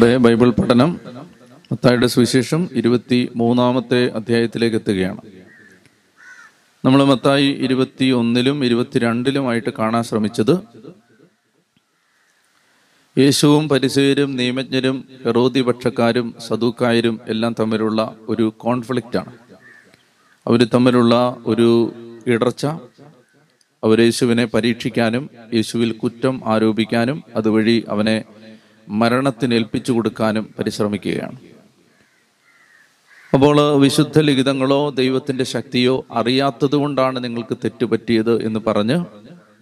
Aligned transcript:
നമ്മുടെ 0.00 0.16
ബൈബിൾ 0.16 0.50
പഠനം 0.50 1.00
മത്തായിയുടെ 1.72 2.06
സുവിശേഷം 2.06 2.68
ഇരുപത്തി 2.72 3.28
മൂന്നാമത്തെ 3.36 4.10
അധ്യായത്തിലേക്ക് 4.10 4.76
എത്തുകയാണ്. 4.76 5.20
നമ്മൾ 6.84 7.04
മത്തായി 7.04 7.46
ഇരുപത്തി 7.46 8.04
ഒന്നിലും 8.04 8.64
ഇരുപത്തിരണ്ടിലുമായിട്ട് 8.64 9.70
കാണാൻ 9.78 10.02
ശ്രമിച്ചത് 10.02 10.54
യേശുവും 13.18 13.68
പരിസയരും 13.68 14.36
നിയമജ്ഞരും 14.36 15.04
ഹെറോദി 15.24 15.60
പക്ഷക്കാരും 15.60 16.34
സദൂക്കായരും 16.48 17.20
എല്ലാം 17.28 17.56
തമ്മിലുള്ള 17.60 18.16
ഒരു 18.28 18.52
കോൺഫ്ലിക്റ്റ് 18.56 19.16
ആണ് 19.16 19.34
അവർ 20.46 20.64
തമ്മിലുള്ള 20.74 21.36
ഒരു 21.46 21.92
ഇടർച്ച 22.26 22.66
അവർ 23.84 24.00
യേശുവിനെ 24.00 24.44
പരീക്ഷിക്കാനും 24.44 25.30
യേശുവിൽ 25.54 25.92
കുറ്റം 25.92 26.40
ആരോപിക്കാനും 26.46 27.22
അതുവഴി 27.36 27.84
അവനെ 27.88 28.24
മരണത്തിന് 28.90 29.54
ഏൽപ്പിച്ചു 29.54 29.92
കൊടുക്കാനും 29.92 30.54
പരിശ്രമിക്കുകയാണ്. 30.58 31.38
അപ്പോൾ 33.34 33.76
വിശുദ്ധ 33.76 34.18
ലിഖിതങ്ങളോ 34.18 34.90
ദൈവത്തിന്റെ 34.90 35.44
ശക്തിയോ 35.44 36.06
അറിയാത്തത് 36.10 36.76
കൊണ്ടാണ് 36.76 37.24
നിങ്ങൾക്ക് 37.24 37.56
തെറ്റുപറ്റിയത് 37.56 38.44
എന്ന് 38.44 38.60
പറഞ്ഞ് 38.66 39.04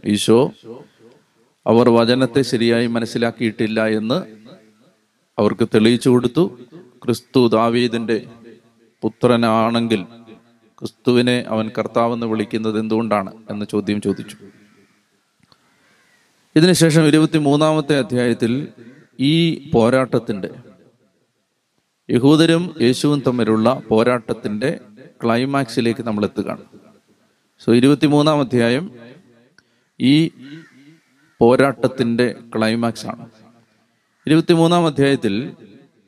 ഈശോ 0.04 0.52
അവർ 1.66 1.88
വചനത്തെ 1.88 2.42
ശരിയായി 2.42 2.86
മനസ്സിലാക്കിയിട്ടില്ല 2.86 3.86
എന്ന് 3.86 4.18
അവർക്ക് 5.38 5.68
തെളിയിച്ചു 5.74 6.08
കൊടുത്തു. 6.08 6.58
ക്രിസ്തു 7.04 7.48
ദാവീദിന്റെ 7.48 8.26
പുത്രനാണെങ്കിൽ 9.02 10.02
ക്രിസ്തുവിനെ 10.78 11.44
അവൻ 11.48 11.70
കർത്താവെന്ന് 11.78 12.26
വിളിക്കുന്നത് 12.26 12.78
എന്തുകൊണ്ടാണ് 12.78 13.32
എന്ന് 13.50 13.66
ചോദ്യം 13.72 14.00
ചോദിച്ചു. 14.00 14.36
ഇതിനുശേഷം 16.56 17.06
ഇരുപത്തി 17.06 17.38
മൂന്നാമത്തെ 17.38 17.98
അധ്യായത്തിൽ 17.98 18.68
ഈ 19.20 19.70
പോരാട്ടത്തിന്റെ 19.70 20.50
യഹൂദരും 22.10 22.74
യേശുവും 22.80 23.22
തമ്മിലുള്ള 23.26 23.82
പോരാട്ടത്തിന്റെ 23.88 24.80
ക്ലൈമാക്സിലേക്ക് 25.24 26.00
നമ്മൾ 26.00 26.24
എത്തുകയാണ്. 26.24 26.64
സോ 27.60 27.74
ഇരുപത്തിമൂന്നാം 27.74 28.40
അധ്യായം 28.40 28.90
ഈ 30.00 30.30
പോരാട്ടത്തിന്റെ 31.40 32.36
ക്ലൈമാക്സ് 32.56 33.06
ആണ്. 33.06 33.30
ഇരുപത്തിമൂന്നാം 34.26 34.86
അധ്യായത്തിൽ 34.86 35.52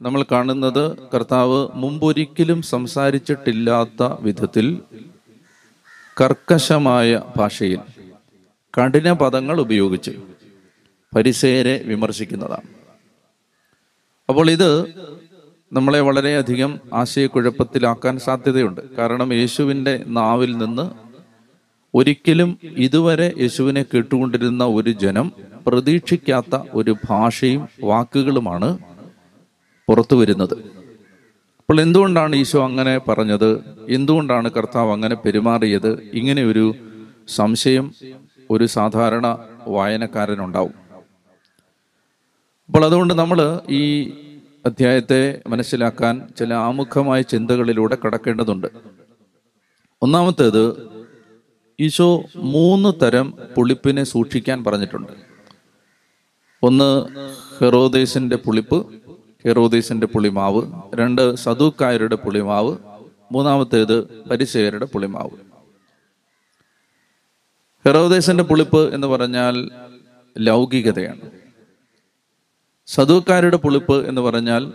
നമ്മൾ 0.02 0.24
കാണുന്നത് 0.32 1.08
കർത്താവ് 1.14 1.68
മുമ്പൊരിക്കലും 1.74 2.62
സംസാരിച്ചിട്ടില്ലാത്ത 2.62 4.02
വിധത്തിൽ 4.20 4.80
കർക്കശമായ 6.20 7.22
ഭാഷയിൽ 7.36 7.80
കഠിന 8.78 9.12
പദങ്ങൾ 9.12 9.60
ഉപയോഗിച്ച് 9.60 10.10
പരിസേരെ 11.16 11.82
വിമർശിക്കുന്നതാണ്. 11.86 12.79
അപ്പോൾ 14.30 14.50
ഇത് 14.50 14.70
നമ്മളെ 15.72 16.00
വളരെയധികം 16.00 16.80
ആശയക്കുഴപ്പത്തിലാക്കാൻ 16.92 18.18
സാധ്യതയുണ്ട്. 18.18 18.80
കാരണം 18.98 19.34
യേശുവിന്റെ 19.34 20.04
നാവിൽ 20.08 20.58
നിന്ന് 20.58 20.84
ഒരിക്കലും 21.94 22.58
ഇതുവരെ 22.86 23.28
യേശുവിനെ 23.38 23.82
കേട്ടുകൊണ്ടിരുന്ന 23.82 24.64
ഒരു 24.64 24.90
ജനം 24.90 25.32
പ്രതീക്ഷിക്കാത്ത 25.66 26.58
ഒരു 26.74 26.96
ഭാഷയും 27.08 27.68
വാക്കുകളുമാണ് 27.82 28.78
പുറത്തു 29.88 30.16
വരുന്നത്. 30.16 30.54
അപ്പോൾ 31.60 31.80
എന്തുകൊണ്ടാണ് 31.80 32.36
ഈശോ 32.36 32.64
അങ്ങനെ 32.64 32.98
പറഞ്ഞത്? 32.98 33.50
എന്തുകൊണ്ടാണ് 33.88 34.50
കർത്താവ് 34.50 34.92
അങ്ങനെ 34.92 35.14
പെരുമാറിയത്? 35.14 35.90
ഇങ്ങനെ 36.14 36.44
ഒരു 36.44 36.74
സംശയം 37.28 37.92
ഒരു 38.50 38.66
സാധാരണ 38.66 39.26
വായനക്കാരനുണ്ടാവും. 39.66 40.89
അപ്പോൾ 42.70 42.84
അതുകൊണ്ട് 42.84 43.14
നമ്മൾ 43.14 43.60
ഈ 43.70 44.10
അധ്യായത്തെ 44.66 45.42
മനസ്സിലാക്കാൻ 45.46 46.28
ചില 46.38 46.54
ആമുഖമായ 46.54 47.22
ചിന്തകളിലൂടെ 47.22 47.98
കടക്കേണ്ടതുണ്ട്. 48.06 48.66
ഒന്നാമത്തേത് 50.02 50.88
ഈശോ 51.80 52.22
മൂന്ന് 52.36 53.04
തരം 53.04 53.34
പുളിപ്പിനെ 53.56 54.04
സൂക്ഷിക്കാൻ 54.04 54.64
പറഞ്ഞിട്ടുണ്ട്. 54.64 55.12
ഒന്ന് 56.62 57.06
ഹെറോദേശിന്റെ 57.60 58.36
പുളിപ്പ് 58.36 58.86
ഹെറോദേശിന്റെ 59.46 60.06
പുളിമാവ്. 60.06 60.62
രണ്ട് 60.94 61.34
സദൂക്കായരുടെ 61.34 62.16
പുളിമാവ്. 62.16 62.76
മൂന്നാമത്തേത് 63.32 64.22
പരിസയരുടെ 64.22 64.84
പുളിമാവ്. 64.84 65.30
ഹെറോദേശന്റെ 67.86 68.44
പുളിപ്പ് 68.44 68.94
എന്ന് 68.94 69.06
പറഞ്ഞാൽ 69.06 69.70
ലൗകികതയാണ്. 70.38 71.40
സദൂക്കാരുടെ 72.94 73.56
പുളിപ്പ് 73.56 74.08
എന്ന് 74.08 74.20
പറഞ്ഞാൽ 74.20 74.72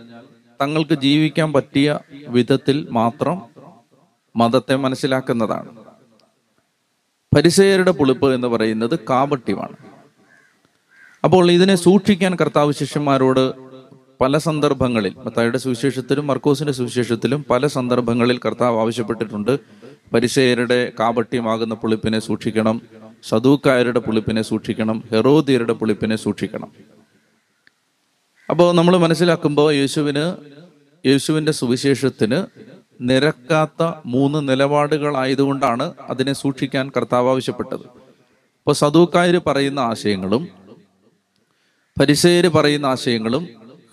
തങ്ങൾക്ക് 0.60 0.94
ജീവിക്കാൻ 0.94 1.52
പറ്റിയ 1.52 1.98
വിധത്തിൽ 2.28 2.88
മാത്രം 2.90 3.42
മതത്തെ 4.36 4.76
മനസ്സിലാക്കുന്നതാണ്. 4.76 5.68
പരിസയരുടെ 7.36 7.90
പുളിപ്പ് 7.90 8.34
എന്ന് 8.34 8.48
പറയുന്നത് 8.48 8.98
കാപട്യമാണ്. 9.10 9.76
അപ്പോൾ 11.24 11.50
ഇതിനെ 11.52 11.74
സൂക്ഷിക്കാൻ 11.74 12.34
കർത്താവ് 12.34 12.72
ശിഷ്യന്മാരോട് 12.72 13.54
പല 14.20 14.38
സന്ദർഭങ്ങളിൽ 14.38 15.14
മത്തായുടെ 15.24 15.58
സുവിശേഷത്തിലും 15.58 16.26
മർക്കോസിന്റെ 16.26 16.72
സുവിശേഷത്തിലും 16.72 17.44
പല 17.50 17.66
സന്ദർഭങ്ങളിൽ 17.66 18.38
കർത്താവ് 18.38 18.80
ആവശ്യപ്പെട്ടിട്ടുണ്ട് 18.80 19.60
പരിസയരുടെ 20.14 20.92
കാപട്യമാകുന്ന 21.00 21.74
പുളിപ്പിനെ 21.74 22.18
സൂക്ഷിക്കണം 22.18 22.82
സദൂക്കായരുടെ 23.24 23.98
പുളിപ്പിനെ 23.98 24.42
സൂക്ഷിക്കണം 24.42 25.04
ഹെറോദിയരുടെ 25.12 25.72
പുളിപ്പിനെ 25.72 26.16
സൂക്ഷിക്കണം. 26.16 26.95
അപ്പോൾ 28.56 28.74
നമ്മൾ 28.74 28.96
മനസ്സിലാക്കുമ്പോൾ 28.96 29.74
യേശുവിന് 29.74 30.36
യേശുവിന്റെ 31.06 31.52
സുവിശേഷത്തിന് 31.52 32.46
നിരക്കാത്ത 33.00 33.92
മൂന്ന് 34.06 34.48
നിലപാടുകളായതുകൊണ്ടാണ് 34.48 35.94
അതിനെ 36.00 36.32
സൂക്ഷിക്കാൻ 36.32 36.92
കർത്താവ് 36.96 37.28
ആവശ്യപ്പെട്ടത്. 37.28 37.80
ഇപ്പോൾ 38.58 38.72
സദൂക്കായർ 38.72 39.40
പറയുന്ന 39.46 39.80
ആശയങ്ങളും 39.80 40.48
പരിസേര് 42.00 42.48
പറയുന്ന 42.48 42.86
ആശയങ്ങളും 42.86 43.48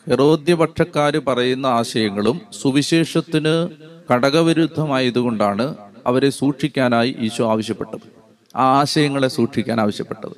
ഹെറോദ്യപക്ഷക്കാർ 0.10 1.18
പറയുന്ന 1.18 1.66
ആശയങ്ങളും 1.66 2.42
സുവിശേഷത്തിന് 2.62 3.70
ഘടകവിരുദ്ധമായതുകൊണ്ടാണ് 4.14 5.76
അവരെ 6.08 6.30
സൂക്ഷിക്കാനായി 6.30 7.16
ഈശോ 7.20 7.52
ആവശ്യപ്പെട്ടത്. 7.52 8.08
ആ 8.56 8.80
ആശയങ്ങളെ 8.80 9.28
സൂക്ഷിക്കാൻ 9.28 9.82
ആവശ്യപ്പെട്ടത്. 9.82 10.38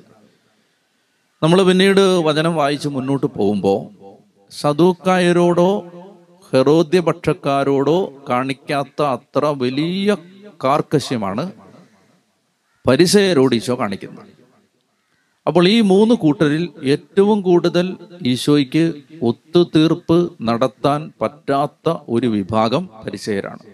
നമ്മൾ 1.42 1.62
പിന്നീട് 1.62 2.00
വചനം 2.00 2.54
വായിച്ച് 2.54 2.88
മുന്നോട്ട് 2.88 3.26
പോകുമ്പോൾ 3.26 4.05
സദൂക്കായരോടോ 4.50 5.92
ഹെറോദ്യപക്ഷക്കാരോടോ 6.52 8.12
കാണിക്കാത്ത 8.28 9.02
അത്ര 9.02 9.44
വലിയ 9.44 10.16
കാർക്കശ്യമാണ് 10.64 11.52
പരിസയരോട് 12.88 13.54
ഈശോ 13.54 13.78
കാണിക്കുന്നത്. 13.78 14.26
അപ്പോൾ 15.46 15.68
ഈ 15.68 15.80
മൂന്ന് 15.80 16.14
കൂട്ടരിൽ 16.14 16.68
ഏറ്റവും 16.82 17.42
കൂടുതൽ 17.42 17.96
ഈശോയ്ക്ക് 18.22 19.02
ഒത്തുതീർപ്പ് 19.22 20.32
നടത്താൻ 20.42 21.12
പറ്റാത്ത 21.20 21.96
ഒരു 22.08 22.26
വിഭാഗം 22.26 22.90
പരിസയരാണ്. 23.06 23.64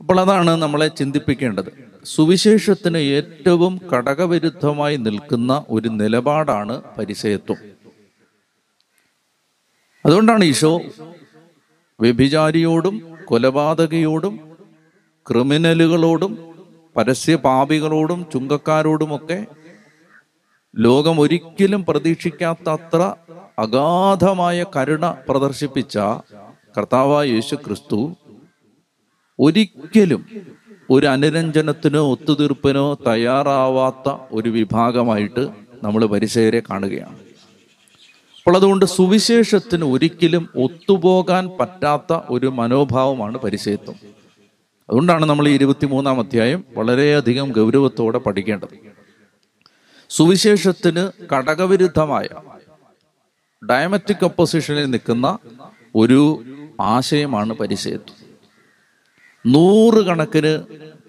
അപ്പോൾ 0.00 0.20
അതാണ് 0.20 0.50
നമ്മളെ 0.50 0.88
ചിന്തിപ്പിക്കേണ്ടത്. 0.88 1.70
സുവിശേഷത്തിന് 2.04 2.98
ഏറ്റവും 2.98 3.80
ഘടകവിരുദ്ധമായി 3.92 4.96
നിൽക്കുന്ന 4.96 5.64
ഒരു 5.68 5.88
നിലപാടാണ് 5.88 6.82
പരിസയത്വം. 6.98 7.75
അതുകൊണ്ടാണ് 10.06 10.44
ഈശോ 10.44 10.70
വ്യഭിചാരിയോടും 12.00 12.96
കൊലപാതകയോടും 13.24 14.34
ക്രിമിനലുകളോടും 15.26 16.32
പരസ്യപാപികളോടും 16.96 18.26
ചുങ്കക്കാരോടുമൊക്കെ 18.32 19.38
ലോകം 20.74 21.20
ഒരിക്കലും 21.20 21.84
പ്രതീക്ഷിക്കാത്ത 21.84 22.68
അത്ര 22.68 23.02
അഗാധമായ 23.58 24.64
കരുണ 24.76 25.06
പ്രദർശിപ്പിച്ച 25.28 25.96
കർത്താവായ 26.76 27.26
യേശു 27.28 27.54
ക്രിസ്തു 27.54 28.00
ഒരിക്കലും 29.38 30.22
ഒരു 30.90 31.06
അനുരഞ്ജനത്തിനോ 31.06 32.02
ഒത്തുതീർപ്പിനോ 32.12 32.94
തയ്യാറാവാത്ത 33.06 34.16
ഒരു 34.32 34.50
വിഭാഗമായിട്ട് 34.50 35.44
നമ്മൾ 35.82 36.06
പരിസയരെ 36.06 36.62
കാണുകയാണ്. 36.70 37.18
അപ്പോൾ 38.46 38.56
അതുകൊണ്ട് 38.56 38.86
സുവിശേഷത്തിന് 38.86 39.84
ഒരിക്കലും 39.84 40.48
ഒത്തുപോകാൻ 40.56 41.50
പറ്റാത്ത 41.60 42.20
ഒരു 42.30 42.46
മനോഭാവമാണ് 42.46 43.38
പരിചയത്വം 43.38 43.96
അതുകൊണ്ടാണ് 44.88 45.24
നമ്മൾ 45.24 45.48
ഈ 45.48 45.52
ഇരുപത്തിമൂന്നാം 45.52 46.20
അധ്യായം 46.20 46.64
വളരെയധികം 46.76 47.52
ഗൗരവത്തോടെ 47.52 48.18
പഠിക്കേണ്ടത്. 48.18 48.76
സുവിശേഷത്തിന് 50.10 51.10
ഘടകവിരുദ്ധമായ 51.32 52.28
ഡയമറ്റിക് 53.62 54.24
ഒപ്പോസിഷനിൽ 54.24 54.90
നിൽക്കുന്ന 54.90 55.38
ഒരു 55.94 56.44
ആശയമാണ് 56.80 57.54
പരിചയത്വം 57.54 58.25
നൂറുകണക്കിന് 59.46 60.52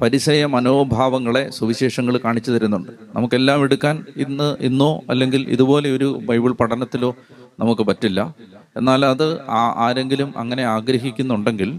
പരിചയ 0.02 0.46
മനോഭാവങ്ങളെ 0.46 1.50
സുവിശേഷങ്ങൾ 1.50 2.18
കാണിച്ചു 2.18 2.52
തരുന്നുണ്ട്. 2.52 2.92
നമുക്കെല്ലാം 3.16 3.62
എടുക്കാൻ 3.64 4.06
ഇന്ന് 4.18 4.56
ഇന്നോ 4.60 5.02
അല്ലെങ്കിൽ 5.10 5.50
ഇതുപോലെ 5.50 5.92
ഒരു 5.92 6.20
ബൈബിൾ 6.30 6.52
പഠനത്തിലോ 6.52 7.16
നമുക്ക് 7.60 7.82
പറ്റില്ല. 7.82 8.36
എന്നാൽ 8.78 9.06
അത് 9.06 9.42
ആരെങ്കിലും 9.86 10.34
അങ്ങനെ 10.38 10.64
ആഗ്രഹിക്കുന്നുണ്ടെങ്കിൽ 10.64 11.70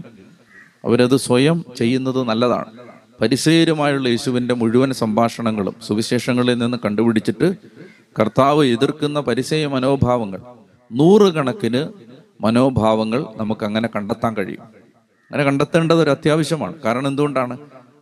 അവരത് 0.85 1.17
സ്വയം 1.17 1.65
ചെയ്യുന്നത് 1.77 2.23
നല്ലതാണ്. 2.23 2.71
പരിസേരുമായുള്ള 3.21 4.07
യേശുവിന്റെ 4.07 4.53
മുഴുവൻ 4.53 4.91
സംഭാഷണങ്ങളും 4.93 5.75
സുവിശേഷങ്ങളിൽ 5.87 6.57
നിന്ന് 6.57 6.77
കണ്ടുപിടിച്ചിട്ട് 6.85 7.55
കർത്താവ് 8.19 8.65
എതിർക്കുന്ന 8.65 9.19
പരിസയ 9.19 9.67
മനോഭാവങ്ങൾ 9.67 10.41
നൂറുകണക്കിന് 10.91 11.81
മനോഭാവങ്ങൾ 12.41 13.25
നമുക്ക് 13.37 13.63
അങ്ങനെ 13.65 13.89
കണ്ടെത്താൻ 13.95 14.33
കഴിയും. 14.37 14.88
അങ്ങനെ 15.31 15.43
കണ്ടെത്തേണ്ടത് 15.43 16.01
ഒരു 16.01 16.09
അത്യാവശ്യമാണ്. 16.09 16.73
കാരണം 16.85 17.07
എന്തുകൊണ്ടാണ്? 17.07 17.57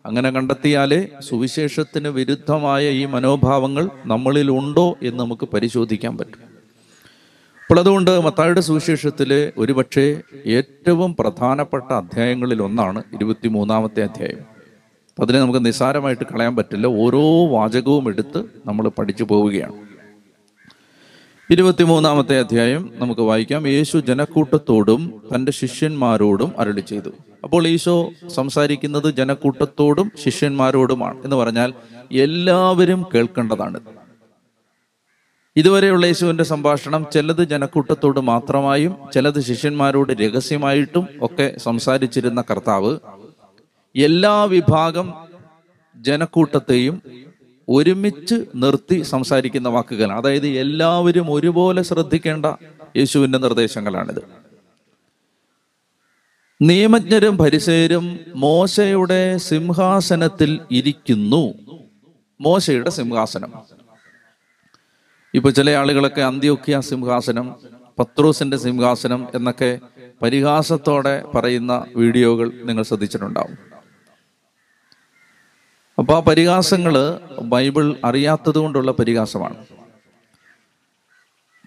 അങ്ങനെ 0.05 0.29
കണ്ടെത്തിയാലേ 0.31 1.07
സുവിശേഷത്തിന് 1.19 2.07
വിരുദ്ധമായ 2.07 2.89
ഈ 2.89 3.05
മനോഭാവങ്ങൾ 3.05 3.89
നമ്മളിൽ 4.05 4.51
ഉണ്ടോ 4.51 4.97
എന്ന് 5.03 5.19
നമുക്ക് 5.19 5.47
പരിശോധിക്കാൻ 5.53 6.17
പറ്റും. 6.17 6.47
അപ്പോൾ 7.61 7.79
അതുകൊണ്ട് 7.79 8.21
മത്തായുടെ 8.21 8.61
സുവിശേഷത്തിലെ 8.61 9.53
ഒരുപക്ഷെ 9.57 10.21
ഏറ്റവും 10.45 11.15
പ്രധാനപ്പെട്ട 11.19 11.93
അധ്യായങ്ങളിൽ 11.93 12.61
ഒന്നാണ് 12.61 13.03
ഇരുപത്തി 13.13 13.47
മൂന്നാമത്തെ 13.47 14.03
അധ്യായം. 14.03 14.39
അതിനെ 15.19 15.39
നമുക്ക് 15.39 15.65
നിസ്സാരമായിട്ട് 15.65 16.23
കളയാൻ 16.33 16.55
പറ്റില്ല. 16.55 16.87
ഓരോ 16.87 17.47
വാചകവും 17.47 18.07
എടുത്ത് 18.07 18.43
നമ്മൾ 18.65 18.89
പഠിച്ചു 18.89 19.23
പോവുകയാണ്. 19.23 19.86
ഇരുപത്തിമൂന്നാമത്തെ 21.51 22.39
അധ്യായം 22.39 22.93
നമുക്ക് 22.95 23.21
വായിക്കാം. 23.21 23.67
യേശു 23.67 23.97
ജനക്കൂട്ടത്തോടും 23.97 25.21
തന്റെ 25.29 25.51
ശിഷ്യന്മാരോടും 25.51 26.49
അരളി 26.57 26.81
ചെയ്തു. 26.81 27.09
അപ്പോൾ 27.43 27.67
ഈശോ 27.67 28.09
സംസാരിക്കുന്നത് 28.27 29.13
ജനക്കൂട്ടത്തോടും 29.13 30.11
ശിഷ്യന്മാരോടുമാണ് 30.23 31.23
എന്ന് 31.23 31.35
പറഞ്ഞാൽ 31.35 31.73
എല്ലാവരും 32.11 33.05
കേൾക്കേണ്ടതാണ്. 33.15 33.79
ഇതുവരെയുള്ള 35.55 36.05
യേശുവിന്റെ 36.05 36.43
സംഭാഷണം 36.43 37.05
ചിലത് 37.13 37.43
ജനക്കൂട്ടത്തോട് 37.47 38.19
മാത്രമായും 38.19 38.95
ചിലത് 39.13 39.39
ശിഷ്യന്മാരോട് 39.39 40.13
രഹസ്യമായിട്ടും 40.13 41.07
ഒക്കെ 41.21 41.47
സംസാരിച്ചിരുന്ന 41.57 42.41
കർത്താവ് 42.41 42.99
എല്ലാ 43.95 44.43
വിഭാഗം 44.43 45.13
ജനക്കൂട്ടത്തെയും 45.95 47.01
ഒരുമിച്ച് 47.69 48.45
നിർത്തി 48.55 49.01
സംസാരിക്കുന്ന 49.01 49.69
വാക്കുകൾ 49.69 50.11
അതായത് 50.11 50.47
എല്ലാവരും 50.47 51.31
ഒരുപോലെ 51.31 51.81
ശ്രദ്ധിക്കേണ്ട 51.81 52.45
യേശുവിന്റെ 52.97 53.37
നിർദ്ദേശങ്ങളാണിത്. 53.37 54.21
നിയമജ്ഞരും 56.61 57.37
പരിസേരും 57.37 58.19
മോശയുടെ 58.35 59.37
സിംഹാസനത്തിൽ 59.37 60.59
ഇരിക്കുന്നു. 60.71 61.53
മോശയുടെ 62.41 62.89
സിംഹാസനം. 62.89 63.53
ഇപ്പൊ 65.33 65.49
ചില 65.49 65.69
ആളുകളൊക്കെ 65.69 66.21
അന്ത്യോക്യ 66.21 66.79
സിംഹാസനം 66.79 67.55
പത്രോസിന്റെ 67.99 68.57
സിംഹാസനം 68.57 69.27
എന്നൊക്കെ 69.35 69.79
പരിഹാസത്തോടെ 70.21 71.23
പറയുന്ന 71.35 71.85
വീഡിയോകൾ 71.95 72.51
നിങ്ങൾ 72.63 72.83
ശ്രദ്ധിച്ചിട്ടുണ്ടാവും. 72.83 73.66
അപ്പൊ 75.99 76.15
ആ 76.15 76.19
പരിഹാസങ്ങൾ 76.19 77.19
ബൈബിൾ 77.41 77.95
അറിയാത്തത് 78.05 78.57
കൊണ്ടുള്ള 78.57 78.91
പരിഹാസമാണ്. 78.91 79.65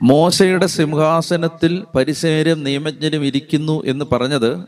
മോശയുടെ 0.02 0.66
സിംഹാസനത്തിൽ 0.66 1.84
പരിസേരും 1.96 2.64
നിയമജ്ഞരും 2.64 3.24
ഇരിക്കുന്നു 3.24 3.82
എന്ന് 3.86 4.04
പറഞ്ഞത് 4.12 4.64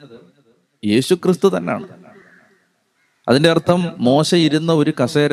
യേശു 0.85 1.15
ക്രിസ്തു 1.15 1.57
തന്നെയാണ്. 1.57 1.89
അതിന്റെ 3.29 3.51
അർത്ഥം 3.51 3.91
മോശ 3.99 4.35
ഇരുന്ന 4.35 4.73
ഒരു 4.73 4.93
കസേര 5.05 5.33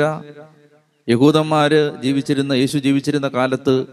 യഹൂദന്മാര് 1.10 2.02
ജീവിച്ചിരുന്ന 2.02 2.54
യേശു 2.54 2.78
ജീവിച്ചിരുന്ന 2.78 3.28
കാലത്ത് 3.28 3.86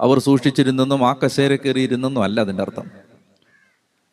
അവർ 0.00 0.18
സൂക്ഷിച്ചിരുന്നെന്നും 0.18 1.08
ആ 1.08 1.14
കസേര 1.24 1.54
കയറിയിരുന്നെന്നും 1.54 2.24
അല്ല 2.24 2.40
അതിന്റെ 2.40 2.62
അർത്ഥം. 2.62 2.90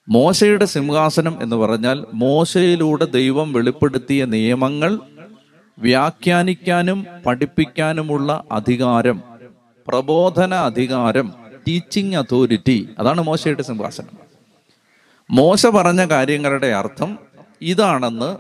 മോശയുടെ 0.10 0.66
സിംഹാസനം 0.66 1.44
എന്ന് 1.44 1.56
പറഞ്ഞാൽ 1.56 2.06
മോശയിലൂടെ 2.14 3.06
ദൈവം 3.06 3.54
വെളിപ്പെടുത്തിയ 3.54 4.26
നിയമങ്ങൾ 4.26 5.00
വ്യാഖ്യാനിക്കാനും 5.80 7.06
പഠിപ്പിക്കാനുമുള്ള 7.26 8.44
അധികാരം 8.52 9.22
പ്രബോധന 9.88 10.54
അധികാരം 10.54 11.28
ടീച്ചിങ് 11.68 12.16
അതോറിറ്റി 12.16 12.90
അതാണ് 13.00 13.22
മോശയുടെ 13.22 13.64
സിംഹാസനം. 13.64 14.14
മോശ 15.32 15.68
പറഞ്ഞ 15.68 16.06
കാര്യങ്ങളുടെ 16.06 16.68
അർത്ഥം 16.68 17.20
ഇതാണെന്ന് 17.62 18.38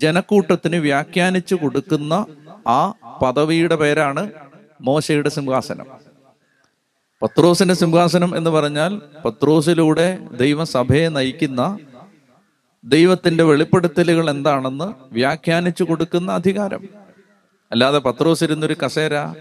ജനക്കൂട്ടത്തിന് 0.00 0.76
വ്യാഖ്യാനിച്ചു 0.76 1.54
കൊടുക്കുന്ന 1.54 2.26
ആ 2.68 2.92
പദവിയുടെ 3.22 3.76
പേരാണ് 3.76 4.30
മോശയുടെ 4.80 5.28
സിംഹാസനം. 5.28 5.86
പത്രോസിന്റെ 7.22 7.74
സിംഹാസനം 7.74 8.36
എന്ന് 8.36 8.50
പറഞ്ഞാൽ 8.50 9.00
പത്രോസിലൂടെ 9.24 10.18
ദൈവസഭയെ 10.32 11.08
നയിക്കുന്ന 11.08 11.78
ദൈവത്തിന്റെ 12.84 13.44
വെളിപ്പെടുത്തലുകൾ 13.44 14.30
എന്താണെന്ന് 14.30 15.14
വ്യാഖ്യാനിച്ചു 15.14 15.84
കൊടുക്കുന്ന 15.84 16.32
അധികാരം. 16.32 16.88
അല്ലാതെ 17.72 17.98
പത്രോസ് 17.98 18.44
ഇരുന്നൊരു 18.44 18.76
കസേര 18.84 19.34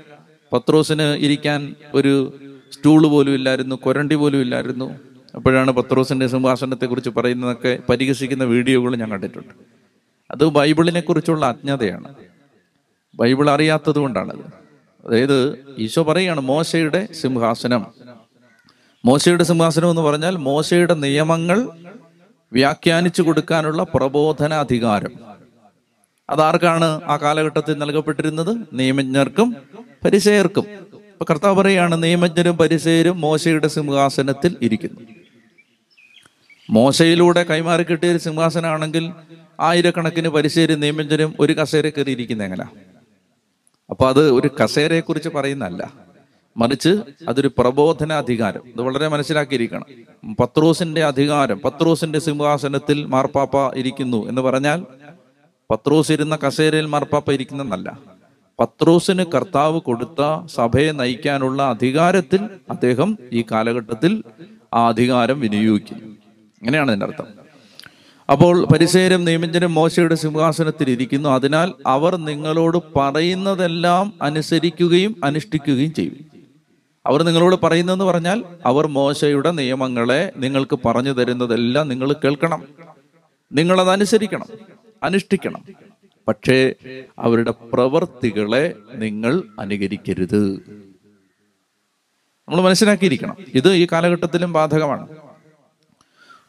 പത്രോസിന് 0.54 1.02
ഇരിക്കാൻ 1.02 1.76
ഒരു 1.94 2.34
സ്റ്റൂൾ 2.72 3.08
പോലും 3.08 3.34
ഇല്ലായിരുന്നു 3.34 3.76
കൊരണ്ടി 3.76 4.16
പോലും 4.16 4.42
ഇല്ലായിരുന്നു. 4.42 5.00
അപ്പോഴാണ് 5.36 5.72
പത്രോസിന്റെ 5.72 6.28
സിംഹാസനത്തെ 6.28 6.86
കുറിച്ച് 6.86 7.10
പറയുന്നതൊക്കെ 7.10 7.80
പരിഹസിക്കുന്ന 7.90 8.44
വീഡിയോകൾ 8.44 8.96
ഞാൻ 8.96 9.12
കണ്ടിട്ടുണ്ട്. 9.12 9.54
അത് 10.32 10.46
ബൈബിളിനെ 10.46 11.00
കുറിച്ചുള്ള 11.00 11.46
അജ്ഞതയാണ്. 11.46 12.14
ബൈബിൾ 13.16 13.50
അറിയാത്തത് 13.50 13.96
കൊണ്ടാണത്. 13.96 14.62
അതായത് 15.08 15.66
ഈശോ 15.78 16.04
പറയാണ് 16.04 16.42
മോശയുടെ 16.42 17.08
സിംഹാസനം. 17.14 17.86
മോശയുടെ 19.06 19.44
സിംഹാസനം 19.44 19.90
എന്ന് 19.90 20.02
പറഞ്ഞാൽ 20.02 20.38
മോശയുടെ 20.38 20.94
നിയമങ്ങൾ 20.94 21.70
വ്യാഖ്യാനിച്ചു 22.53 23.21
കൊടുക്കാനുള്ള 23.21 23.83
പ്രബോധന 23.83 24.53
അധികാരം. 24.53 25.12
അതാർക്കാണ് 26.30 26.86
ആ 26.86 27.18
കാലഘട്ടത്തിൽ 27.18 27.74
നൽകപ്പെട്ടിരുന്നത്? 27.77 28.57
നിയമജ്ഞർക്കും 28.74 29.56
പരിസയർക്കും 30.06 30.68
ഇപ്പൊ 31.12 31.25
കർത്താവ് 31.30 31.56
പറയാണ് 31.56 32.03
നിയമജ്ഞരും 32.03 32.57
പരിസയരും 32.57 33.21
മോശയുടെ 33.21 33.68
സിംഹാസനത്തിൽ 33.68 34.56
ഇരിക്കുന്നു. 34.62 35.01
മോശയിലൂടെ 36.69 37.44
കൈമാറി 37.44 37.83
കിട്ടിയ 37.83 38.12
ഒരു 38.12 38.18
സിംഹാസനമാണെങ്കിൽ 38.18 39.12
ആയിരക്കണക്കിന് 39.59 40.27
പരിസയരും 40.27 40.80
നിയമജ്ഞരും 40.80 41.33
ഒരു 41.39 41.53
കസേര 41.53 41.89
കയറിയിരിക്കുന്ന 41.89 42.44
എങ്ങനെ? 42.44 42.65
അപ്പൊ 43.89 44.10
അത് 44.10 44.31
ഒരു 44.31 44.50
കസേരയെ 44.63 45.00
കുറിച്ച് 45.00 45.29
പറയുന്നതല്ല. 45.29 46.11
മറിച്ച് 46.58 47.01
അതൊരു 47.27 47.51
പ്രബോധനാധികാരം. 47.58 48.62
ഇത് 48.67 48.81
വളരെ 48.81 49.08
മനസ്സിലാക്കിയിരിക്കണം. 49.08 49.86
പത്രോസിന്റെ 50.39 51.03
അധികാരം 51.03 51.62
പത്രോസിന്റെ 51.65 52.20
സിംഹാസനത്തിൽ 52.20 53.05
മാർപ്പാപ്പ 53.05 53.75
ഇരിക്കുന്നു 53.75 54.29
എന്ന് 54.29 54.41
പറഞ്ഞാൽ 54.41 54.86
പത്രോസ് 55.72 56.12
ഇരുന്ന 56.12 56.36
കസേരയിൽ 56.36 56.86
മാർപ്പാപ്പ 56.86 57.31
ഇരിക്കുന്നതല്ല. 57.31 58.00
പത്രോസിന് 58.60 59.25
കർത്താവ് 59.36 59.81
കൊടുത്ത 59.81 60.46
സഭയെ 60.46 60.91
നയിക്കാനുള്ള 60.91 61.63
അധികാരത്തിൽ 61.63 62.50
അദ്ദേഹം 62.70 63.17
ഈ 63.31 63.43
കാലഘട്ടത്തിൽ 63.51 64.24
ആ 64.74 64.88
അധികാരം 64.88 65.39
വിനിയോഗിക്കുന്നു 65.39 66.05
അങ്ങനെയാണ് 66.62 66.91
അതിന്റെ 66.91 67.05
അർത്ഥം. 67.05 67.25
അപ്പോൾ 68.31 68.65
പരിസേരും 68.65 69.25
നിയമിഞ്ചനും 69.25 69.74
മോശയുടെ 69.74 70.15
സിംഹാസനത്തിൽ 70.15 70.89
ഇരിക്കുന്നു. 70.89 71.29
അതിനാൽ 71.29 71.74
അവർ 71.88 72.15
നിങ്ങളോട് 72.15 72.77
പറയുന്നതെല്ലാം 72.96 74.13
അനുസരിക്കുകയും 74.22 75.15
അനുഷ്ഠിക്കുകയും 75.24 75.93
ചെയ്യും. 75.93 76.40
അവർ 77.05 77.24
നിങ്ങളോട് 77.24 77.55
പറയുന്നതെന്ന് 77.63 78.05
പറഞ്ഞാൽ 78.05 78.43
അവർ 78.65 78.88
മോശയുടെ 78.88 79.51
നിയമങ്ങളെ 79.51 80.34
നിങ്ങൾക്ക് 80.36 80.79
പറഞ്ഞു 80.86 81.12
തരുന്നതെല്ലാം 81.12 81.88
നിങ്ങൾ 81.88 82.13
കേൾക്കണം. 82.13 82.67
നിങ്ങളത് 83.53 83.89
അനുസരിക്കണം 83.89 84.46
അനുഷ്ഠിക്കണം. 85.03 85.65
പക്ഷേ 86.27 86.74
അവരുടെ 87.20 87.51
പ്രവർത്തികളെ 87.51 88.75
നിങ്ങൾ 88.93 89.43
അനുകരിക്കരുത്. 89.60 90.41
നമ്മൾ 92.48 92.62
മനസ്സിലാക്കിയിരിക്കണം 92.62 93.36
ഇത് 93.55 93.74
ഈ 93.74 93.88
കാലഘട്ടത്തിലും 93.91 94.53
ബാധകമാണ്. 94.53 95.08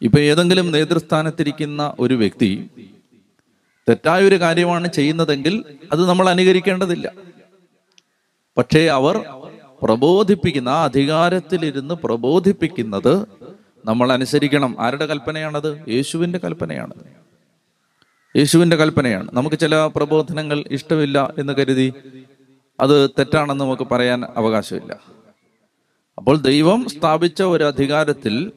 ഇപ്പൊ 0.02 0.18
ഏതെങ്കിലും 0.18 0.70
നേതൃസ്ഥാനത്തിരിക്കുന്ന 0.70 1.94
ഒരു 2.00 2.14
വ്യക്തി 2.14 2.70
തെറ്റായ 3.88 4.24
ഒരു 4.24 4.40
കാര്യമാണ് 4.40 4.92
ചെയ്യുന്നതെങ്കിൽ 4.92 5.64
അത് 5.92 6.08
നമ്മൾ 6.08 6.28
അനുകരിക്കേണ്ടതില്ല. 6.28 7.12
പക്ഷേ 8.58 8.86
അവർ 8.86 9.24
പ്രബോധിപ്പിക്കുന്ന 9.82 10.68
ആ 10.68 10.84
അധികാരത്തിലിരുന്ന് 10.84 11.94
പ്രബോധിപ്പിക്കുന്നത് 11.94 13.26
നമ്മൾ 13.84 14.12
അനുസരിക്കണം. 14.12 14.76
ആരുടെ 14.78 15.06
കൽപ്പനയാണത്? 15.06 15.82
യേശുവിന്റെ 15.88 16.38
കൽപ്പനയാണ്. 16.44 16.92
യേശുവിന്റെ 18.36 18.76
കൽപ്പനയാണ്. 18.76 19.28
നമുക്ക് 19.32 19.56
ചില 19.56 19.86
പ്രബോധനങ്ങൾ 19.86 20.64
ഇഷ്ടമില്ല 20.70 21.32
എന്ന് 21.38 21.52
കരുതി 21.52 21.92
അത് 22.80 23.10
തെറ്റാണെന്ന് 23.10 23.64
നമുക്ക് 23.64 23.82
പറയാൻ 23.82 24.24
അവകാശമില്ല. 24.24 24.92
അപ്പോൾ 26.18 26.36
ദൈവം 26.36 26.88
സ്ഥാപിച്ച 26.88 27.42
ഒരു 27.42 27.64
അധികാരത്തിൽ 27.64 28.52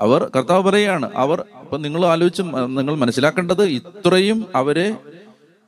അവർ 0.00 0.30
കർത്താവ് 0.36 0.62
പറയാണ് 0.62 1.10
അവർ 1.16 1.44
അപ്പൊ 1.60 1.76
നിങ്ങൾ 1.76 2.04
ആലോചിച്ച് 2.04 2.42
നിങ്ങൾ 2.42 2.96
മനസ്സിലാക്കേണ്ടത് 2.96 3.62
ഇത്രയും 3.62 4.46
അവരെ 4.54 4.96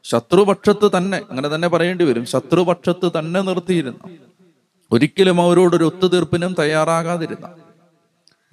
ശത്രുപക്ഷത്ത് 0.05 0.91
തന്നെ 0.97 1.23
അങ്ങനെ 1.31 1.49
തന്നെ 1.49 1.69
പറയേണ്ടി 1.69 2.05
വരും. 2.05 2.27
ശത്രുപക്ഷത്ത് 2.27 3.13
തന്നെ 3.19 3.41
നിർത്തിയിരുന്ന. 3.41 4.28
ഒരിക്കലും 4.93 5.41
അവരോടൊരു 5.41 5.85
ഒത്തുതീർപ്പിനും 5.85 6.55
തയ്യാറാകാതിരുന്ന. 6.59 7.49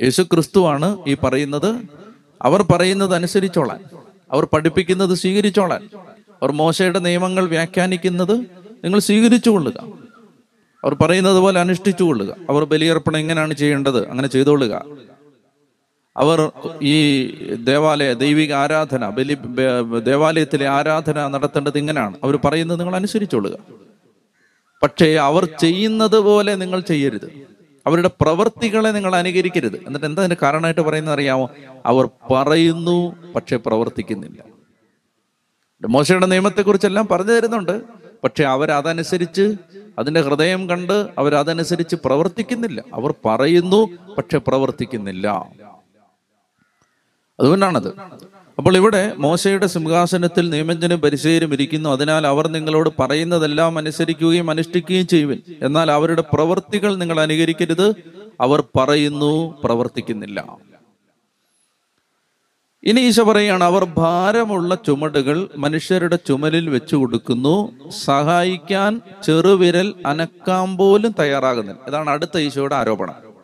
യേശു 0.01 0.21
ക്രിസ്തുവാണ് 0.21 0.97
ഈ 1.07 1.13
പറയുന്നത്. 1.13 1.81
അവർ 2.41 2.61
പറയുന്നത് 2.61 3.15
അനുസരിച്ചോളാൻ. 3.15 3.83
അവർ 4.31 4.45
പഠിപ്പിക്കുന്നത് 4.45 5.15
സ്വീകരിച്ചോളാൻ. 5.15 5.89
അവർ 6.41 6.51
മോശയുടെ 6.51 6.99
നിയമങ്ങൾ 6.99 7.45
വ്യാഖ്യാനിക്കുന്നത് 7.45 8.35
നിങ്ങൾ 8.83 8.99
സ്വീകരിച്ചു 8.99 9.49
കൊള്ളുക. 9.49 9.77
അവർ 10.83 10.93
പറയുന്നത് 10.93 11.37
പോലെ 11.37 11.59
അനുഷ്ഠിച്ചു 11.59 12.03
കൊള്ളുക. 12.03 12.35
അവർ 12.49 12.63
ബലിയർപ്പണം 12.63 13.17
എങ്ങനെയാണ് 13.17 13.53
ചെയ്യേണ്ടത്? 13.53 14.09
അങ്ങനെ 14.09 14.27
ചെയ്തോളുക 14.27 14.85
അവർ 16.17 16.51
ഈ 16.81 16.95
ദേവാലയ 17.53 18.13
ദൈവിക 18.13 18.53
ആരാധന 18.53 19.09
ബലി 19.09 19.37
ദേവാലയത്തിലെ 20.03 20.67
ആരാധന 20.67 21.27
നടത്തേണ്ടത് 21.27 21.77
ഇങ്ങനെയാണ്. 21.77 22.15
അവർ 22.23 22.39
പറയുന്നത് 22.45 22.79
നിങ്ങൾ 22.79 22.95
അനുസരിച്ചോളുക 22.95 23.57
പക്ഷേ 24.83 25.13
അവർ 25.13 25.45
ചെയ്യുന്നത് 25.45 26.19
പോലെ 26.19 26.55
നിങ്ങൾ 26.55 26.79
ചെയ്യരുത്. 26.79 27.55
അവരുടെ 27.87 28.09
പ്രവൃത്തികളെ 28.21 28.89
നിങ്ങൾ 28.89 29.15
അനുകരിക്കരുത്. 29.15 29.87
എന്നിട്ട് 29.87 30.05
എന്താ 30.05 30.21
അതിന്റെ 30.21 30.37
കാരണമായിട്ട് 30.41 30.81
പറയുന്നത് 30.81 31.13
അറിയാമോ? 31.13 31.49
അവർ 31.85 32.09
പറയുന്നു 32.31 33.15
പക്ഷെ 33.33 33.57
പ്രവർത്തിക്കുന്നില്ല. 33.57 34.43
മോശയുടെ 35.87 36.25
നിയമത്തെക്കുറിച്ചെല്ലാം 36.25 37.07
പറഞ്ഞു 37.07 37.31
തരുന്നുണ്ട്. 37.31 37.81
പക്ഷെ 38.23 38.43
അവരതനുസരിച്ച് 38.43 39.55
അതിന്റെ 39.99 40.21
ഹൃദയം 40.21 40.69
കണ്ട് 40.69 41.07
അവരതനുസരിച്ച് 41.17 41.95
പ്രവർത്തിക്കുന്നില്ല. 42.05 42.83
അവർ 42.93 43.13
പറയുന്നു 43.25 43.89
പക്ഷെ 44.17 44.37
പ്രവർത്തിക്കുന്നില്ല. 44.37 45.49
അതുകൊണ്ടാണത്. 47.39 47.93
അപ്പോൾ 48.57 48.75
ഇവിടെ 48.75 49.13
മോശയുടെ 49.17 49.67
സിംഹാസനത്തിൽ 49.67 50.49
നിയമജ്ഞനും 50.49 51.01
പരിശീലനം 51.01 51.53
ഇരിക്കുന്നു. 51.53 51.89
അതിനാൽ 51.89 52.27
അവർ 52.27 52.47
നിങ്ങളോട് 52.47 52.89
പറയുന്നതെല്ലാം 52.99 53.77
അനുസരിക്കുകയും 53.77 54.49
അനുഷ്ഠിക്കുകയും 54.49 55.07
ചെയ്യുവിൻ. 55.07 55.39
എന്നാൽ 55.61 55.91
അവരുടെ 55.91 56.23
പ്രവൃത്തികൾ 56.33 56.95
നിങ്ങൾ 56.95 57.19
അനുകരിക്കരുത്. 57.19 57.95
അവർ 58.41 58.63
പറയുന്നു 58.77 59.61
പ്രവർത്തിക്കുന്നില്ല. 59.63 60.57
ഇനി 62.83 63.01
ഈശ 63.01 63.19
പറയാണ് 63.19 63.63
അവർ 63.63 63.83
ഭാരമുള്ള 63.83 64.75
ചുമടുകൾ 64.75 65.49
മനുഷ്യരുടെ 65.57 66.15
ചുമലിൽ 66.27 66.69
വെച്ചു 66.69 66.95
കൊടുക്കുന്നു. 66.95 67.71
സഹായിക്കാൻ 67.89 69.01
ചെറുവിരൽ 69.23 69.93
അനക്കാൻ 70.05 70.77
പോലും 70.77 71.15
തയ്യാറാകുന്നില്ല. 71.19 71.81
ഇതാണ് 71.87 72.09
അടുത്ത 72.09 72.37
ഈശോയുടെ 72.37 72.75
ആരോപണം. 72.75 73.34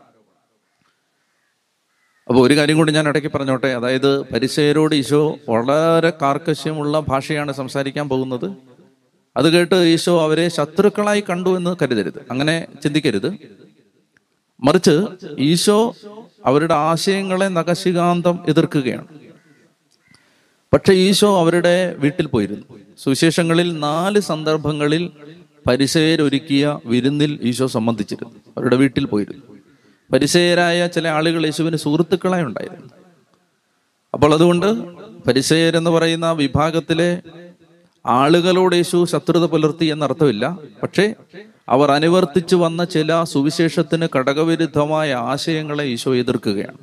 അപ്പോൾ 2.31 2.47
ഒരു 2.47 2.55
കാര്യം 2.55 2.77
കൂടി 2.77 2.91
ഞാൻ 2.91 3.07
ഇടയ്ക്ക് 3.07 3.31
പറഞ്ഞോട്ടെ. 3.35 3.67
അതായത് 3.67 4.21
പരിസയരോട് 4.21 4.95
ഈശോ 4.95 5.38
വളരെ 5.50 6.13
കാർക്കശ്യമുള്ള 6.21 7.00
ഭാഷയാണ് 7.00 7.51
സംസാരിക്കാൻ 7.51 8.09
പോകുന്നത്. 8.09 8.53
അത് 9.38 9.53
കേട്ട് 9.53 9.75
ഈശോ 9.75 10.21
അവരെ 10.21 10.50
ശത്രുക്കളായി 10.50 11.23
കണ്ടു 11.29 11.57
എന്ന് 11.57 11.75
കരുതരുത്. 11.81 12.25
അങ്ങനെ 12.31 12.67
ചിന്തിക്കരുത്. 12.83 13.38
മറിച്ച് 14.63 15.05
ഈശോ 15.39 15.95
അവരുടെ 16.45 16.73
ആശയങ്ങളെ 16.73 17.45
നഖശികാന്തം 17.45 18.39
എതിർക്കുകയാണ്. 18.47 19.07
പക്ഷെ 20.73 20.93
ഈശോ 20.93 21.39
അവരുടെ 21.39 21.95
വീട്ടിൽ 21.95 22.27
പോയിരുന്നു. 22.27 22.79
സുവിശേഷങ്ങളിൽ 23.03 23.79
നാല് 23.79 24.19
സന്ദർഭങ്ങളിൽ 24.19 25.09
പരിസയരൊരുക്കിയ 25.67 26.79
വിരുന്നിൽ 26.85 27.39
ഈശോ 27.41 27.67
സംബന്ധിച്ചിരുന്നു. 27.67 28.31
അവരുടെ 28.57 28.75
വീട്ടിൽ 28.75 29.05
പോയിരുന്നു. 29.05 29.60
പരിസയരായ 30.13 30.87
ചില 30.87 31.07
ആളുകൾ 31.07 31.45
യേശുവിന് 31.45 31.77
സുഹൃത്തുക്കളായി 31.77 32.43
ഉണ്ടായിരുന്നു. 32.43 32.87
അപ്പോൾ 34.13 34.33
അതുകൊണ്ട് 34.33 34.95
പരിസയരെന്ന് 35.27 35.91
പറയുന്ന 35.91 36.31
വിഭാഗത്തിലെ 36.31 37.21
ആളുകളോട് 38.05 38.75
യേശു 38.75 39.05
ശത്രുത 39.05 39.45
പുലർത്തി 39.45 39.85
എന്നർത്ഥമില്ല. 39.85 40.57
പക്ഷേ 40.83 41.13
അവർ 41.69 41.91
അനുവർത്തിച്ചു 41.91 42.55
വന്ന 42.55 42.83
ചില 42.85 43.23
സുവിശേഷത്തിന് 43.23 44.07
ഘടകവിരുദ്ധമായ 44.15 45.13
ആശയങ്ങളെ 45.13 45.83
ഈശോ 45.83 46.15
എതിർക്കുകയാണ്. 46.15 46.77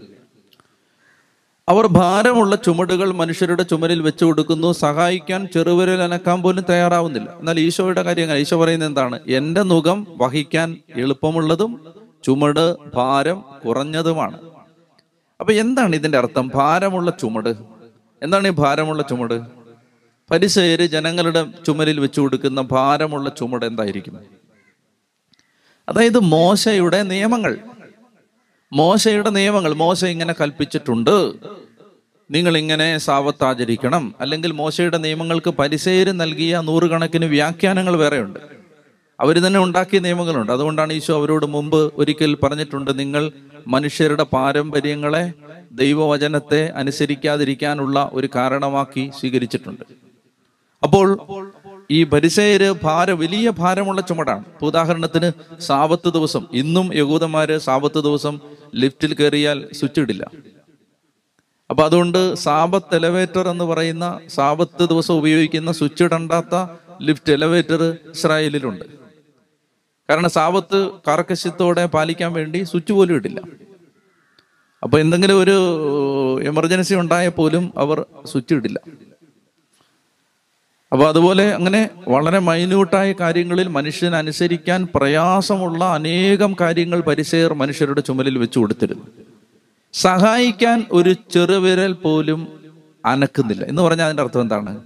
അവർ 1.69 1.87
ഭാരമുള്ള 1.87 2.57
ചുമടുകൾ 2.57 3.13
മനുഷ്യരുടെ 3.13 3.63
ചുമരിൽ 3.63 4.03
വെച്ചു 4.03 4.25
കൊടുക്കുന്നു. 4.25 4.73
സഹായിക്കാൻ 4.73 5.49
ചെറുവിരൽ 5.55 6.03
അനക്കാൻ 6.03 6.43
പോലും 6.43 6.65
തയ്യാറാവുന്നില്ല. 6.71 7.31
എന്നാൽ 7.39 7.61
ഈശോയുടെ 7.61 8.03
കാര്യങ്ങൾ. 8.03 8.37
ഈശോ 8.37 8.57
പറയുന്നത് 8.61 8.89
എന്താണ്? 8.89 9.21
എന്റെ 9.27 9.63
മുഖം 9.63 10.07
വഹിക്കാൻ 10.17 10.77
എളുപ്പമുള്ളതും 10.97 11.81
ചുമട് 12.25 12.77
ഭാരം 12.95 13.45
കുറഞ്ഞതുമാണ്. 13.67 14.39
അപ്പൊ 15.41 15.53
എന്താണ് 15.53 15.97
ഇതിന്റെ 15.97 16.19
അർത്ഥം? 16.19 16.51
ഭാരമുള്ള 16.55 17.11
ചുമട്. 17.11 17.49
എന്താണ് 18.23 18.49
ഈ 18.49 18.51
ഭാരമുള്ള 18.51 19.03
ചുമട്? 19.03 19.43
പരിസയര് 20.31 20.87
ജനങ്ങളുടെ 20.87 21.47
ചുമലിൽ 21.67 22.01
വെച്ചു 22.01 22.21
കൊടുക്കുന്ന 22.21 22.61
ഭാരമുള്ള 22.61 23.31
ചുമട് 23.31 23.67
എന്തായിരിക്കും? 23.67 24.19
അതായത് 25.89 26.19
മോശയുടെ 26.19 27.03
നിയമങ്ങൾ. 27.03 27.59
മോശയുടെ 28.73 29.31
നിയമങ്ങൾ. 29.31 29.75
മോശ 29.75 30.05
ഇങ്ങനെ 30.05 30.35
കൽപ്പിച്ചിട്ടുണ്ട്. 30.41 31.33
നിങ്ങൾ 32.31 32.59
ഇങ്ങനെ 32.59 32.99
സാവത്ത് 32.99 33.45
ആചരിക്കണം. 33.45 34.15
അല്ലെങ്കിൽ 34.21 34.53
മോശയുടെ 34.53 34.99
നിയമങ്ങൾക്ക് 34.99 35.51
പരിസേര് 35.51 36.13
നൽകിയ 36.13 36.61
നൂറുകണക്കിന് 36.65 37.25
വ്യാഖ്യാനങ്ങൾ 37.25 37.97
വേറെയുണ്ട്. 37.97 38.58
അവർ 39.21 39.47
തന്നെ 39.47 39.61
ഉണ്ടാക്കിയ 39.61 39.99
നിയമങ്ങളുണ്ട്. 39.99 40.53
അതുകൊണ്ടാണ് 40.53 40.93
ഈശോ 40.93 41.15
അവരോട് 41.15 41.47
മുമ്പ് 41.47 41.93
ഒരിക്കൽ 41.97 42.37
പറഞ്ഞിട്ടുണ്ട് 42.43 42.99
നിങ്ങൾ 42.99 43.33
മനുഷ്യരുടെ 43.67 44.23
പാരമ്പര്യങ്ങളെ 44.23 45.33
ദൈവവചനത്തെ 45.73 46.73
അനുസരിക്കാതിരിക്കാനുള്ള 46.75 48.11
ഒരു 48.13 48.29
കാരണമാക്കി 48.35 49.11
സ്വീകരിച്ചിട്ടുണ്ട്. 49.21 49.85
അപ്പോൾ 50.83 51.19
ഈ 51.91 52.05
പരിസയര് 52.05 52.75
ഭാര 52.83 53.11
വലിയ 53.11 53.51
ഭാരമുള്ള 53.51 54.01
ചുമടാണ്. 54.01 54.45
ഉദാഹരണത്തിന് 54.63 55.33
സാപത്ത് 55.61 56.09
ദിവസം. 56.09 56.47
ഇന്നും 56.53 56.91
യഹൂദന്മാര് 56.95 57.59
സാപത്ത് 57.59 57.99
ദിവസം 57.99 58.41
ലിഫ്റ്റിൽ 58.75 59.15
കയറിയാൽ 59.15 59.69
സ്വിച്ച് 59.73 60.01
ഇടില്ല. 60.01 60.31
അപ്പൊ 61.71 61.85
അതുകൊണ്ട് 61.85 62.35
സാബത്ത് 62.35 62.95
എലവേറ്റർ 62.95 63.49
എന്ന് 63.49 63.65
പറയുന്ന 63.65 64.21
സാബത്ത് 64.29 64.89
ദിവസം 64.89 65.15
ഉപയോഗിക്കുന്ന 65.15 65.73
സ്വിച്ച് 65.73 66.05
ഇടണ്ടാത്ത 66.05 66.67
ലിഫ്റ്റ് 67.03 67.33
എലവേറ്റർ 67.33 67.97
ഇസ്രായേലിലുണ്ട്. 68.15 68.99
കാരണം 70.11 70.31
സാപത്ത് 70.31 70.91
കാർക്കശ്യത്തോടെ 71.09 71.87
പാലിക്കാൻ 71.87 72.33
വേണ്ടി 72.33 72.63
സ്വിച്ച് 72.63 72.93
പോലും 72.93 73.15
ഇടില്ല. 73.15 73.41
അപ്പൊ 74.83 74.99
എന്തെങ്കിലും 74.99 75.41
ഒരു 75.41 75.57
എമർജൻസി 76.43 76.95
ഉണ്ടായ 76.95 77.29
പോലും 77.29 77.73
അവർ 77.77 78.05
സ്വിച്ച് 78.27 78.55
ഇടില്ല. 78.55 78.81
അപ്പൊ 80.93 81.09
അതുപോലെ 81.09 81.55
അങ്ങനെ 81.55 81.91
വളരെ 82.09 82.39
മൈന്യൂട്ടായ 82.39 83.13
കാര്യങ്ങളിൽ 83.13 83.69
മനുഷ്യൻ 83.69 84.17
അനുസരിക്കാൻ 84.17 84.89
പ്രയാസമുള്ള 84.95 85.85
അനേകം 85.85 86.57
കാര്യങ്ങൾ 86.61 87.01
പരിസയർ 87.01 87.55
മനുഷ്യരുടെ 87.55 88.01
ചുമലിൽ 88.01 88.39
വെച്ചു 88.39 88.59
കൊടുത്തിരുന്നു. 88.59 89.07
സഹായിക്കാൻ 89.93 90.85
ഒരു 90.93 91.13
ചെറുവിരൽ 91.13 91.93
പോലും 91.93 92.49
അനക്കുന്നില്ല. 93.05 93.65
എന്ന് 93.65 93.83
പറഞ്ഞാൽ 93.83 94.05
അതിന്റെ 94.05 94.23
അർത്ഥം 94.23 94.41
എന്താണ്? 94.41 94.83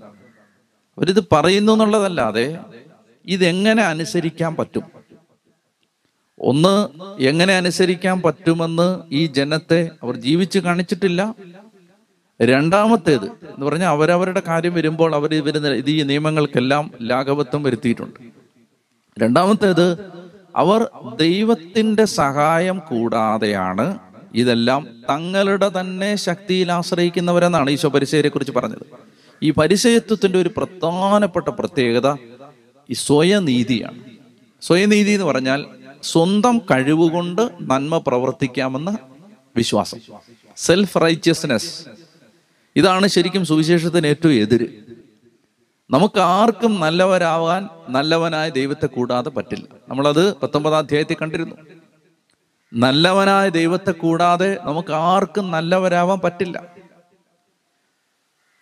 അവരിത് 0.98 1.24
പറയുന്നു 1.32 1.72
എന്നുള്ളതല്ലാതെ 1.72 2.58
ഇതെങ്ങനെ 3.26 3.82
അനുസരിക്കാൻ 3.82 4.56
പറ്റും? 4.56 5.01
ഒന്ന് 6.42 6.88
എങ്ങനെ 7.22 7.56
അനുസരിക്കാൻ 7.56 8.22
പറ്റുമെന്ന് 8.22 8.98
ഈ 9.12 9.26
ജനത്തെ 9.26 9.90
അവർ 10.02 10.16
ജീവിച്ച് 10.16 10.58
കാണിച്ചിട്ടില്ല. 10.58 11.34
രണ്ടാമത്തേത് 12.42 13.24
എന്ന് 13.24 13.66
പറഞ്ഞാൽ 13.66 13.88
അവരവരുടെ 13.88 14.42
കാര്യം 14.48 14.74
വരുമ്പോൾ 14.74 15.14
അവർ 15.14 15.44
വരുന്ന 15.44 15.68
ഈ 15.68 16.02
നിയമങ്ങൾക്കെല്ലാം 16.02 16.90
ലാഘവത്വം 17.02 17.62
വരുത്തിയിട്ടുണ്ട്. 17.62 18.20
രണ്ടാമത്തേത് 19.22 19.98
അവർ 20.56 20.88
ദൈവത്തിന്റെ 21.16 22.04
സഹായം 22.04 22.78
കൂടാതെയാണ് 22.78 23.98
ഇതെല്ലാം 24.34 24.88
തങ്ങളുടെ 25.10 25.70
തന്നെ 25.80 26.16
ശക്തിയിൽ 26.16 26.72
ആശ്രയിക്കുന്നവരെന്നാണ് 26.72 27.70
ഈശോ 27.70 27.88
പരിസയരെ 27.88 28.28
കുറിച്ച് 28.28 28.52
പറഞ്ഞത്. 28.52 28.86
ഈ 29.42 29.50
പരിസയത്വത്തിന്റെ 29.50 30.38
ഒരു 30.38 30.50
പ്രധാനപ്പെട്ട 30.56 31.48
പ്രത്യേകത 31.48 32.12
ഈ 32.90 32.92
സ്വയനീതിയാണ്. 32.92 33.98
സ്വയനീതി 34.62 35.10
എന്ന് 35.10 35.26
പറഞ്ഞാൽ 35.26 35.66
സ്വന്തം 36.02 36.58
കഴിവുകൊണ്ട് 36.58 37.50
നന്മ 37.60 37.98
പ്രവർത്തിക്കാമെന്ന 37.98 38.98
വിശ്വാസം. 39.56 39.98
സെൽഫ് 40.56 40.98
റൈറ്റ്യസ്നെസ് 41.02 41.84
ഇതാണ് 42.76 43.06
ശരിക്കും 43.06 43.44
സുവിശേഷത്തിന് 43.44 44.06
ഏറ്റവും 44.06 44.32
എതിര്. 44.32 44.66
നമുക്ക് 45.90 46.20
ആർക്കും 46.20 46.80
നല്ലവരാവാൻ 46.80 47.68
നല്ലവനായ 47.88 48.48
ദൈവത്തെ 48.48 48.86
കൂടാതെ 48.86 49.30
പറ്റില്ല. 49.30 49.64
നമ്മളത് 49.88 50.36
പത്തൊമ്പതാം 50.36 50.78
അധ്യായത്തിൽ 50.78 51.16
കണ്ടിരുന്നു. 51.22 51.56
നല്ലവനായ 52.74 53.48
ദൈവത്തെ 53.48 53.90
കൂടാതെ 53.90 54.58
നമുക്ക് 54.62 54.92
ആർക്കും 54.92 55.50
നല്ലവരാവാൻ 55.50 56.20
പറ്റില്ല. 56.24 56.62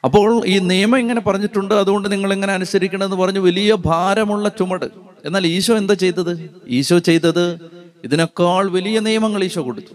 അപ്പോൾ 0.05 0.47
ഈ 0.47 0.59
നിയമം 0.59 0.99
ഇങ്ങനെ 0.99 1.21
പറഞ്ഞിട്ടുണ്ട്. 1.21 1.75
അതുകൊണ്ട് 1.75 2.13
നിങ്ങൾ 2.13 2.33
എങ്ങനെ 2.33 2.53
അനുസരിക്കണമെന്ന് 2.53 3.17
പറഞ്ഞു 3.17 3.41
വലിയ 3.41 3.75
ഭാരമുള്ള 3.75 4.49
ചുമട്. 4.49 5.10
എന്നാൽ 5.25 5.47
ഈശോ 5.47 5.77
എന്താ 5.77 5.95
ചെയ്തത്? 5.95 6.51
ഈശോ 6.67 6.99
ചെയ്തത് 6.99 7.71
ഇതിനേക്കാൾ 8.05 8.71
വലിയ 8.71 8.99
നിയമങ്ങൾ 8.99 9.45
ഈശോ 9.45 9.65
കൊടുത്തു. 9.65 9.95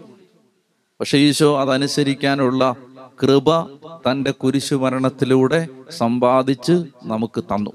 പക്ഷെ 1.00 1.18
ഈശോ 1.18 1.60
അതനുസരിക്കാനുള്ള 1.60 2.76
കൃപ 3.22 3.66
തന്റെ 4.10 4.30
കുരിശു 4.30 4.74
മരണത്തിലൂടെ 4.74 5.68
സമ്പാദിച്ച് 5.90 6.84
നമുക്ക് 7.04 7.44
തന്നു. 7.44 7.70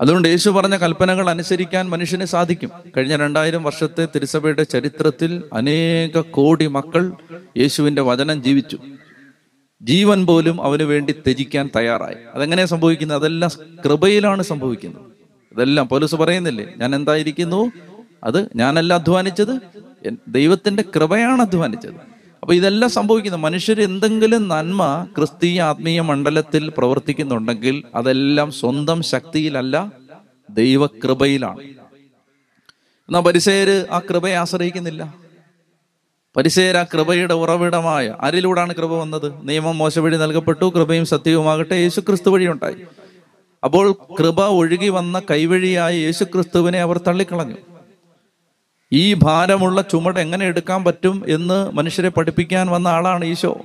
അതുകൊണ്ട് 0.00 0.28
യേശു 0.28 0.50
പറഞ്ഞ 0.50 0.76
കൽപ്പനകൾ 0.76 1.30
അനുസരിക്കാൻ 1.30 1.90
മനുഷ്യന് 1.90 2.24
സാധിക്കും. 2.24 2.70
കഴിഞ്ഞ 2.96 3.16
രണ്ടായിരം 3.16 3.62
വർഷത്തെ 3.62 4.08
തിരുസഭയുടെ 4.14 4.62
ചരിത്രത്തിൽ 4.62 5.42
അനേക 5.52 6.20
കോടി 6.20 6.66
മക്കൾ 6.66 7.12
യേശുവിന്റെ 7.58 8.02
വചനം 8.02 8.42
ജീവിച്ചു. 8.42 8.78
ജീവൻ 9.82 10.26
പോലും 10.26 10.62
അവന് 10.62 10.82
വേണ്ടി 10.82 11.12
ത്യജിക്കാൻ 11.12 11.70
തയ്യാറായി. 11.76 12.14
അതെങ്ങനെയാണ് 12.34 12.70
സംഭവിക്കുന്നത്? 12.70 13.18
അതെല്ലാം 13.18 13.50
കൃപയിലാണ് 13.84 14.42
സംഭവിക്കുന്നത്. 14.42 15.21
ഇതെല്ലാം 15.52 15.88
പോലീസ് 15.88 16.14
പറയുന്നില്ലേ? 16.14 16.66
ഞാൻ 16.76 16.94
എന്തായിരിക്കുന്നു? 16.94 17.72
അത് 18.24 18.48
ഞാനല്ല 18.56 18.94
അധ്വാനിച്ചത്? 18.94 19.54
ദൈവത്തിന്റെ 20.28 20.84
കൃപയാണ് 20.96 21.40
അധ്വാനിച്ചത്. 21.40 21.94
അപ്പൊ 22.42 22.54
ഇതെല്ലാം 22.54 22.90
സംഭവിക്കുന്നത് 22.90 23.42
മനുഷ്യർ 23.42 23.82
എന്തെങ്കിലും 23.82 24.48
നന്മ 24.48 25.06
ക്രിസ്തീയ 25.16 25.62
ആത്മീയ 25.62 26.00
മണ്ഡലത്തിൽ 26.00 26.72
പ്രവർത്തിക്കുന്നുണ്ടെങ്കിൽ 26.78 27.82
അതെല്ലാം 27.94 28.50
സ്വന്തം 28.52 29.02
ശക്തിയിലല്ല 29.02 29.92
ദൈവകൃപയിലാണ്. 30.50 31.60
എന്നാ 33.08 33.20
പരിസേര് 33.20 33.86
ആ 33.90 33.98
കൃപയെ 33.98 34.34
ആശ്രയിക്കുന്നില്ല? 34.34 35.14
പരിസേര 36.36 36.82
കൃപയുടെ 36.82 37.34
ഉറവിടമായ 37.34 38.16
ആരിലൂടാണ് 38.20 38.74
കൃപ 38.74 38.94
വന്നത്? 38.94 39.32
നിയമം 39.42 39.78
മോശ 39.78 39.98
വഴി 39.98 40.16
നൽകപ്പെട്ടു 40.16 40.64
കൃപയും 40.64 41.06
സത്യവുമാകട്ടെ 41.06 41.74
യേശു 41.74 42.00
ക്രിസ്തു 42.00 42.30
വഴി 42.30 42.46
ഉണ്ടായി 42.46 42.76
അപ്പോൾ 43.64 43.96
കൃപ 44.18 44.46
ഒഴുകി 44.46 44.88
വന്ന 44.88 45.22
കൈവഴിയായ 45.30 45.94
യേശു 45.94 46.24
ക്രിസ്തുവിനെ 46.24 46.80
അവർ 46.80 46.98
തള്ളിക്കളഞ്ഞു. 46.98 47.56
ഈ 48.92 49.14
ഭാരമുള്ള 49.14 49.82
ചുമട് 49.82 50.20
എങ്ങനെ 50.20 50.46
എടുക്കാൻ 50.46 50.84
പറ്റും 50.84 51.24
എന്ന് 51.28 51.72
മനുഷ്യരെ 51.72 52.08
പഠിപ്പിക്കാൻ 52.08 52.66
വന്ന 52.66 52.88
ആളാണ് 52.88 53.24
ഈശോ. 53.24 53.60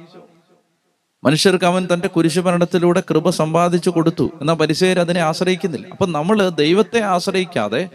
മനുഷ്യർക്ക് 1.24 1.66
അവൻ 1.66 1.88
തന്റെ 1.94 2.08
കുരിശുഭരണത്തിലൂടെ 2.08 3.04
കൃപ 3.10 3.30
സമ്പാദിച്ചു 3.30 3.90
കൊടുത്തു 3.90 4.32
എന്നാൽ 4.42 4.56
പരിസേര് 4.56 5.00
അതിനെ 5.00 5.20
ആശ്രയിക്കുന്നില്ല. 5.20 5.88
അപ്പൊ 5.88 6.06
നമ്മൾ 6.06 6.50
ദൈവത്തെ 6.50 7.00
ആശ്രയിക്കാതെ 7.00 7.90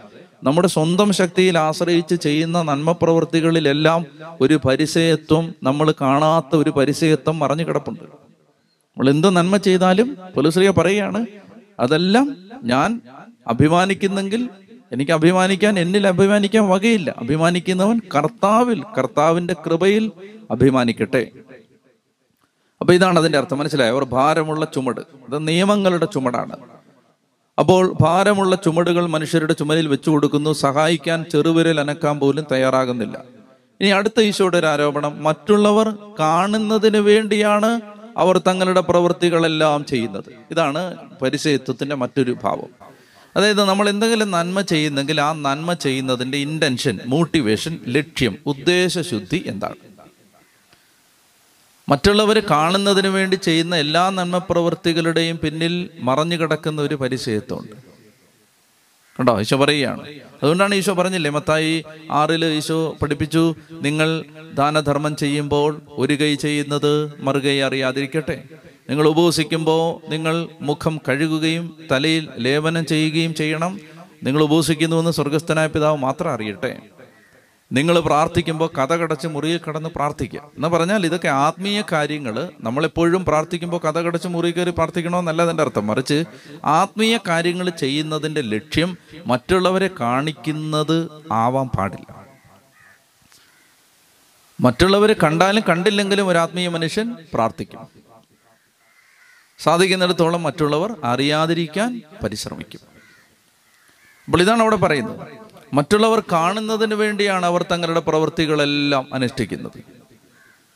നമ്മുടെ 0.45 0.69
സ്വന്തം 0.69 1.13
ശക്തിയിൽ 1.13 1.59
ആശ്രയിച്ച് 1.59 2.15
ചെയ്യുന്ന 2.15 2.63
നന്മ 2.63 2.93
പ്രവൃത്തികളിലെല്ലാം 2.93 4.07
ഒരു 4.41 4.61
പരിസയത്വം 4.65 5.55
നമ്മൾ 5.63 5.95
കാണാത്ത 6.01 6.57
ഒരു 6.57 6.71
പരിസയത്വം 6.71 7.39
മറഞ്ഞു 7.39 7.65
കിടപ്പുണ്ട്. 7.65 8.01
നമ്മൾ 8.01 9.11
എന്ത് 9.11 9.37
നന്മ 9.37 9.57
ചെയ്താലും 9.57 10.17
പുലശ്രീയ 10.37 10.71
പറയുകയാണ് 10.71 11.27
അതെല്ലാം 11.81 12.37
ഞാൻ 12.63 13.01
അഭിമാനിക്കുന്നെങ്കിൽ 13.49 14.49
എനിക്ക് 14.93 15.13
അഭിമാനിക്കാൻ 15.13 15.79
എന്നിൽ 15.79 16.07
അഭിമാനിക്കാൻ 16.07 16.69
വകയില്ല. 16.69 17.15
അഭിമാനിക്കുന്നവൻ 17.19 18.01
കർത്താവിൽ 18.15 18.83
കർത്താവിന്റെ 18.99 19.55
കൃപയിൽ 19.67 20.13
അഭിമാനിക്കട്ടെ. 20.51 21.31
അപ്പൊ 22.81 22.95
ഇതാണ് 22.95 23.19
അതിന്റെ 23.19 23.39
അർത്ഥം. 23.39 23.59
മനസ്സിലായോ? 23.59 23.93
അവർ 23.93 24.05
ഭാരമുള്ള 24.05 24.65
ചുമട്. 24.65 25.01
അത് 25.01 25.49
നിയമങ്ങളുടെ 25.49 26.07
ചുമടാണ്. 26.07 26.57
അപ്പോൾ 27.59 27.95
ഭാരമുള്ള 28.01 28.57
ചുമടുകൾ 28.57 29.07
മനുഷ്യരുടെ 29.07 29.53
ചുമലിൽ 29.53 29.87
വെച്ചു 29.87 30.11
കൊടുക്കുന്നു. 30.11 30.53
സഹായിക്കാൻ 30.53 31.25
ചെറുവിരൽ 31.33 31.81
അനക്കാൻ 31.81 32.21
പോലും 32.21 32.47
തയ്യാറാകുന്നില്ല. 32.53 33.25
ഇനി 33.81 33.89
അടുത്ത 33.89 34.21
ഈശോയുടെ 34.21 34.59
ഒരു 34.59 34.67
ആരോപണം. 34.67 35.23
മറ്റുള്ളവർ 35.23 35.95
കാണുന്നതിന് 36.21 36.97
വേണ്ടിയാണ് 36.97 37.81
അവർ 38.17 38.39
തങ്ങളുടെ 38.39 38.81
പ്രവൃത്തികളെല്ലാം 38.81 39.85
ചെയ്യുന്നത്. 39.85 40.37
ഇതാണ് 40.51 40.97
പരിചയത്വത്തിന്റെ 41.23 41.95
മറ്റൊരു 41.95 42.37
ഭാവം. 42.43 42.93
അതായത് 43.37 43.65
നമ്മൾ 43.65 43.89
എന്തെങ്കിലും 43.89 44.31
നന്മ 44.31 44.61
ചെയ്യുന്നെങ്കിൽ 44.61 45.21
ആ 45.21 45.33
നന്മ 45.33 45.73
ചെയ്യുന്നതിന്റെ 45.73 46.39
ഇന്റൻഷൻ 46.39 47.01
മോട്ടിവേഷൻ 47.07 47.81
ലക്ഷ്യം 47.87 48.39
ഉദ്ദേശശുദ്ധി 48.47 49.45
എന്താണ്? 49.47 49.75
മറ്റുള്ളവർ 51.89 52.39
കാണുന്നതിന് 52.39 53.07
വേണ്ടി 53.09 53.37
ചെയ്യുന്ന 53.37 53.77
എല്ലാ 53.77 54.11
നന്മ 54.11 54.39
പ്രവൃത്തികളുടെയും 54.39 55.39
പിന്നിൽ 55.39 55.91
മറഞ്ഞു 55.99 56.37
കിടക്കുന്ന 56.37 56.83
ഒരു 56.83 56.95
പരിചയത്വമുണ്ട് 56.95 57.92
കണ്ടോ? 59.19 59.41
ഈശോ 59.41 59.57
പറയുകയാണ്. 59.57 60.01
അതുകൊണ്ടാണ് 60.43 60.75
ഈശോ 60.75 60.93
പറഞ്ഞില്ലേ 60.95 61.31
മത്തായി 61.31 61.85
ആറിൽ 62.11 62.45
ഈശോ 62.45 62.97
പഠിപ്പിച്ചു 63.03 63.55
നിങ്ങൾ 63.83 64.25
ദാനധർമ്മം 64.55 65.17
ചെയ്യുമ്പോൾ 65.17 65.81
ഒരു 65.89 66.15
കൈ 66.15 66.35
ചെയ്യുന്നത് 66.35 67.13
മറുകൈ 67.21 67.61
അറിയാതിരിക്കട്ടെ. 67.61 68.45
നിങ്ങൾ 68.91 69.09
ഉപവസിക്കുമ്പോൾ 69.09 70.11
നിങ്ങൾ 70.11 70.49
മുഖം 70.61 71.01
കഴുകുകയും 71.09 71.77
തലയിൽ 71.91 72.29
ലേപനം 72.39 72.87
ചെയ്യുകയും 72.87 73.35
ചെയ്യണം. 73.35 73.81
നിങ്ങൾ 74.23 74.43
ഉപവസിക്കുന്നുവെന്ന് 74.43 75.11
സ്വർഗസ്ഥനായ 75.11 75.67
പിതാവ് 75.67 75.97
മാത്രം 75.97 76.31
അറിയട്ടെ. 76.31 76.79
നിങ്ങൾ 77.73 78.01
പ്രാർത്ഥിക്കുമ്പോൾ 78.01 78.71
കഥ 78.79 78.93
കടച്ച് 78.93 79.29
മുറിയിൽ 79.29 79.61
കടന്ന് 79.69 79.89
പ്രാർത്ഥിക്കുക. 79.89 80.41
എന്ന് 80.41 80.69
പറഞ്ഞാൽ 80.69 81.07
ഇതൊക്കെ 81.07 81.29
ആത്മീയ 81.29 81.83
കാര്യങ്ങൾ. 81.93 82.51
നമ്മളെപ്പോഴും 82.61 83.25
പ്രാർത്ഥിക്കുമ്പോൾ 83.25 83.81
കഥ 83.81 83.99
കടച്ച് 83.99 84.29
മുറി 84.29 84.51
കയറി 84.51 84.71
പ്രാർത്ഥിക്കണമെന്നല്ല 84.71 85.43
അതിന്റെ 85.43 85.63
അർത്ഥം. 85.63 85.87
മറിച്ച് 85.87 86.25
ആത്മീയ 86.65 87.19
കാര്യങ്ങൾ 87.29 87.71
ചെയ്യുന്നതിന്റെ 87.71 88.41
ലക്ഷ്യം 88.41 88.99
മറ്റുള്ളവരെ 89.27 89.91
കാണിക്കുന്നത് 90.01 91.09
ആവാൻ 91.33 91.69
പാടില്ല. 91.69 92.27
മറ്റുള്ളവരെ 94.61 95.17
കണ്ടാലും 95.23 95.63
കണ്ടില്ലെങ്കിലും 95.69 96.29
ഒരു 96.29 96.39
ആത്മീയ 96.39 96.69
മനുഷ്യൻ 96.69 97.17
പ്രാർത്ഥിക്കും. 97.35 97.89
സാധിക്കുന്നിടത്തോളം 99.59 100.43
മറ്റുള്ളവർ 100.43 100.97
അറിയാതിരിക്കാൻ 101.05 102.03
പരിശ്രമിക്കും. 102.23 102.81
അപ്പോൾ 104.25 104.41
ഇതാണ് 104.41 104.61
അവിടെ 104.61 104.77
പറയുന്നത്. 104.77 105.52
മറ്റുള്ളവർ 105.73 106.23
കാണുന്നതിന് 106.33 106.95
വേണ്ടിയാണ് 106.95 107.47
അവർ 107.47 107.63
തങ്ങളുടെ 107.63 108.01
പ്രവൃത്തികളെല്ലാം 108.01 109.15
അനുഷ്ഠിക്കുന്നത്. 109.15 109.79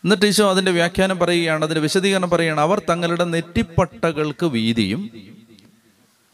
എന്നിട്ട് 0.05 0.27
ഈശോ 0.27 0.51
അതിന്റെ 0.51 0.73
വ്യാഖ്യാനം 0.73 1.19
പറയുകയാണ് 1.19 1.65
അതിന്റെ 1.65 1.81
വിശദീകരണം 1.81 2.31
പറയുകയാണ് 2.31 2.61
അവർ 2.61 2.83
തങ്ങളുടെ 2.91 3.25
നെറ്റിപ്പട്ടകൾക്ക് 3.25 4.47
വീതിയും 4.47 5.11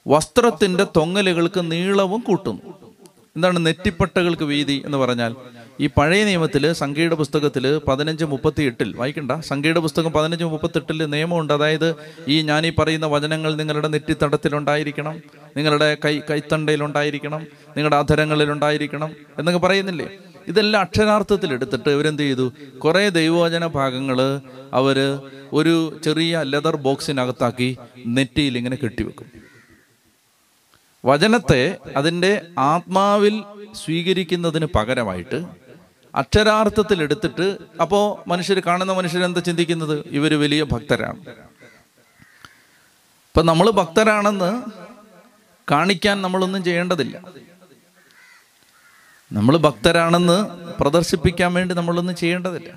വസ്ത്രത്തിന്റെ 0.06 0.86
തൊങ്ങലുകൾക്ക് 0.96 1.70
നീളവും 1.70 2.20
കൂട്ടുന്നു. 2.20 2.91
എന്താണ് 3.36 3.66
നെറ്റിപ്പട്ടകൾക്ക് 3.66 4.42
വീതി 4.42 4.82
എന്ന് 4.86 4.98
പറഞ്ഞാൽ? 4.98 5.36
ഈ 5.80 5.86
പഴയ 5.96 6.24
നിയമത്തിൽ 6.24 6.72
സംഖ്യയുടെ 6.72 7.14
പുസ്തകത്തിൽ 7.14 7.78
പതിനഞ്ച് 7.78 8.24
മുപ്പത്തി 8.24 8.62
എട്ടിൽ 8.62 8.96
വായിക്കണ്ട 8.96 9.32
സംഖ്യയുടെ 9.40 9.80
പുസ്തകം 9.80 10.12
പതിനഞ്ച് 10.12 10.44
മുപ്പത്തെട്ടിൽ 10.44 11.06
നിയമമുണ്ട്. 11.06 11.52
അതായത് 11.52 11.94
ഈ 12.28 12.42
ഞാൻ 12.42 12.66
ഈ 12.66 12.72
പറയുന്ന 12.78 13.06
വചനങ്ങൾ 13.06 13.54
നിങ്ങളുടെ 13.54 13.88
നെറ്റിത്തടത്തിലുണ്ടായിരിക്കണം 13.88 15.22
നിങ്ങളുടെ 15.56 15.96
കൈ 16.04 16.20
കൈത്തണ്ടയിലുണ്ടായിരിക്കണം 16.30 17.46
നിങ്ങളുടെ 17.76 17.96
അധരങ്ങളിലുണ്ടായിരിക്കണം 17.96 19.10
എന്നൊക്കെ 19.38 19.66
പറയുന്നില്ലേ? 19.66 20.08
ഇതെല്ലാം 20.48 20.80
അക്ഷരാർത്ഥത്തിൽ 20.80 21.52
എടുത്തിട്ട് 21.52 21.90
ഇവരെന്ത് 21.90 22.22
ചെയ്തു? 22.22 22.52
കുറേ 22.78 23.08
ദൈവവചന 23.08 23.66
ഭാഗങ്ങൾ 23.66 24.40
അവർ 24.72 25.20
ഒരു 25.52 26.00
ചെറിയ 26.04 26.42
ലെതർ 26.42 26.76
ബോക്സിനകത്താക്കി 26.76 27.76
നെറ്റിയിൽ 28.06 28.56
ഇങ്ങനെ 28.56 28.76
കെട്ടിവെക്കും. 28.84 29.41
വചനത്തെ 31.04 31.78
അതിന്റെ 31.96 32.46
ആത്മാവിൽ 32.58 33.44
സ്വീകരിക്കുന്നതിന് 33.74 34.66
പകരമായിട്ട് 34.74 35.44
അക്ഷരാർത്ഥത്തിൽ 36.14 37.02
എടുത്തിട്ട് 37.02 37.58
അപ്പോൾ 37.80 38.28
മനുഷ്യർ 38.28 38.60
കാണുന്ന 38.60 38.92
മനുഷ്യർ 38.92 39.24
എന്താ 39.24 39.40
ചിന്തിക്കുന്നത്? 39.40 40.04
ഇവർ 40.06 40.40
വലിയ 40.40 40.62
ഭക്തരാണ്. 40.62 41.20
ഇപ്പൊ 43.30 43.42
നമ്മൾ 43.42 43.70
ഭക്തരാണെന്ന് 43.70 44.62
കാണിക്കാൻ 45.70 46.22
നമ്മളൊന്നും 46.22 46.64
ചെയ്യേണ്ടതില്ല. 46.64 47.22
നമ്മൾ 49.32 49.56
ഭക്തരാണെന്ന് 49.56 50.38
പ്രദർശിപ്പിക്കാൻ 50.80 51.54
വേണ്ടി 51.54 51.74
നമ്മളൊന്നും 51.74 52.16
ചെയ്യേണ്ടതില്ല. 52.16 52.72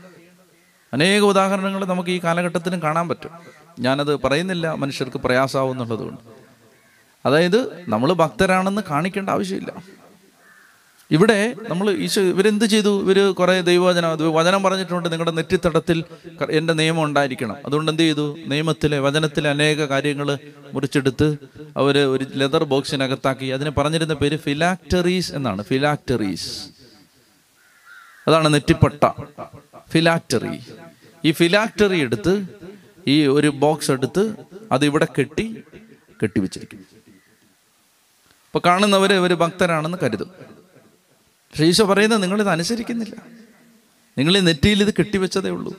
അനേക 0.93 1.21
ഉദാഹരണങ്ങൾ 1.21 1.85
നമുക്ക് 1.85 2.09
ഈ 2.09 2.19
കാലഘട്ടത്തിനും 2.23 2.81
കാണാൻ 2.81 3.09
പറ്റും. 3.09 3.31
ഞാനത് 3.79 4.19
പറയുന്നില്ല 4.19 4.73
മനുഷ്യർക്ക് 4.73 5.17
പ്രയാസമാവും 5.17 5.77
കൊണ്ട്. 5.77 6.34
അതായത് 7.25 7.85
നമ്മൾ 7.89 8.13
ഭക്തരാണെന്ന് 8.13 8.81
കാണിക്കേണ്ട 8.89 9.29
ആവശ്യമില്ല. 9.29 9.83
ഇവിടെ 11.11 11.55
നമ്മൾ 11.69 11.91
ഈശോ 11.91 12.21
ഇവരെന്ത് 12.21 12.65
ചെയ്തു? 12.65 13.01
ഇവർ 13.03 13.33
കുറേ 13.33 13.61
ദൈവവചനം 13.61 14.33
വചനം 14.33 14.63
പറഞ്ഞിട്ടുണ്ട്. 14.63 15.09
നിങ്ങളുടെ 15.11 15.31
നെറ്റിത്തടത്തിൽ 15.31 16.03
എന്റെ 16.51 16.73
നിയമം 16.73 17.03
ഉണ്ടായിരിക്കണം. 17.03 17.55
അതുകൊണ്ട് 17.65 17.91
എന്ത് 17.91 18.03
ചെയ്തു? 18.03 18.37
നിയമത്തിലെ 18.47 18.99
വചനത്തിലെ 18.99 19.49
അനേക 19.49 19.77
കാര്യങ്ങൾ 19.77 20.37
മുറിച്ചെടുത്ത് 20.73 21.37
അവർ 21.77 21.97
ഒരു 21.97 22.25
ലെതർ 22.33 22.63
ബോക്സിനകത്താക്കി. 22.63 23.45
അതിന് 23.45 23.69
പറഞ്ഞിരുന്ന 23.69 24.13
പേര് 24.13 24.37
ഫിലാക്ടറീസ് 24.37 25.33
എന്നാണ്. 25.33 25.63
ഫിലാക്ടറീസ്. 25.63 26.69
അതാണ് 28.27 28.53
നെറ്റിപ്പട്ട. 28.53 29.09
ഫിലാക്ടറി. 29.89 30.59
ഈ 31.25 31.31
ഫിലാക്ടറി 31.31 31.99
എടുത്ത് 31.99 32.45
ഈ 33.07 33.27
ഒരു 33.27 33.47
ബോക്സ് 33.47 33.91
എടുത്ത് 33.91 34.35
അത് 34.71 34.85
ഇവിടെ 34.85 35.07
കെട്ടി 35.19 35.63
കെട്ടിവെച്ചിരിക്കും 36.23 37.04
അപ്പൊ 38.55 38.69
കാണുന്നവര് 38.69 39.13
ഇവർ 39.13 39.33
ഭക്തരാണെന്ന് 39.33 39.97
കരുതും. 40.03 40.27
പക്ഷേ 41.51 41.65
ഈശോ 41.65 41.85
പറയുന്നത് 41.85 42.23
നിങ്ങളിത് 42.23 42.49
അനുസരിക്കുന്നില്ല. 42.49 43.15
നിങ്ങൾ 44.17 44.37
ഈ 44.37 44.39
നെറ്റിയിൽ 44.39 44.81
ഇത് 44.81 44.93
കെട്ടിവെച്ചതേ 44.93 45.49
ഉള്ളൂ. 45.49 45.73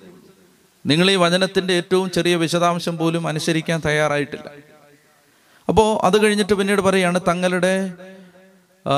നിങ്ങൾ 0.87 1.11
ഈ 1.11 1.15
വചനത്തിന്റെ 1.15 1.75
ഏറ്റവും 1.75 2.11
ചെറിയ 2.11 2.37
വിശദാംശം 2.37 2.99
പോലും 2.99 3.27
അനുസരിക്കാൻ 3.27 3.83
തയ്യാറായിട്ടില്ല. 3.87 4.51
അപ്പോൾ 5.69 6.07
അത് 6.07 6.23
കഴിഞ്ഞിട്ട് 6.25 6.53
പിന്നീട് 6.53 6.81
പറയുകയാണ് 6.81 7.21
തങ്ങളുടെ 7.29 7.93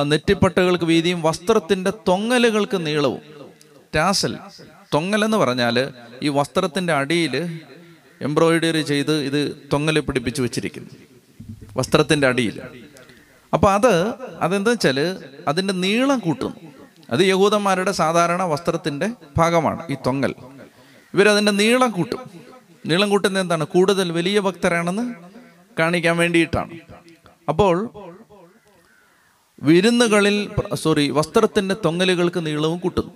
നെറ്റിപ്പട്ടകൾക്ക് 0.03 0.85
വീതിയും 0.85 1.23
വസ്ത്രത്തിന്റെ 1.23 1.93
തൊങ്ങലുകൾക്ക് 2.09 2.87
നീളവും. 2.87 3.21
ടാസൽ 3.95 4.38
തൊങ്ങലെന്ന് 4.95 5.37
പറഞ്ഞാൽ 5.37 5.93
ഈ 6.23 6.29
വസ്ത്രത്തിന്റെ 6.29 6.93
അടിയിൽ 6.93 7.61
എംബ്രോയിഡറി 8.21 8.83
ചെയ്ത് 8.83 9.21
ഇത് 9.21 9.69
തൊങ്ങൽ 9.73 10.01
പിടിപ്പിച്ച് 10.01 10.43
വെച്ചിരിക്കുന്നു. 10.43 10.91
വസ്ത്രത്തിന്റെ 11.77 12.27
അടിയിൽ 12.27 12.61
അപ്പൊ 13.53 13.71
അത് 13.71 14.15
അതെന്താ 14.41 14.71
വെച്ചാൽ 14.71 15.17
അതിന്റെ 15.49 15.75
നീളം 15.75 16.19
കൂട്ടുന്നു. 16.19 16.55
അത് 17.11 17.21
യഹൂദന്മാരുടെ 17.21 17.93
സാധാരണ 17.93 18.43
വസ്ത്രത്തിന്റെ 18.43 19.11
ഭാഗമാണ് 19.39 19.87
ഈ 19.91 19.97
തൊങ്ങൽ. 20.07 20.35
ഇവരതിന്റെ 21.15 21.53
നീളം 21.53 21.91
കൂട്ടും. 21.91 22.19
നീളം 22.87 23.11
കൂട്ടുന്നത് 23.11 23.43
എന്താണ്? 23.43 23.65
കൂടുതൽ 23.65 24.13
വലിയ 24.13 24.41
ഭക്തരാണെന്ന് 24.41 25.15
കാണിക്കാൻ 25.79 26.17
വേണ്ടിയിട്ടാണ്. 26.17 26.71
അപ്പോൾ 27.49 27.89
വിരുന്നുകളിൽ 29.63 30.51
സോറി 30.75 31.11
വസ്ത്രത്തിന്റെ 31.11 31.77
തൊങ്ങലുകൾക്ക് 31.85 32.47
നീളവും 32.47 32.79
കൂട്ടുന്നു. 32.79 33.11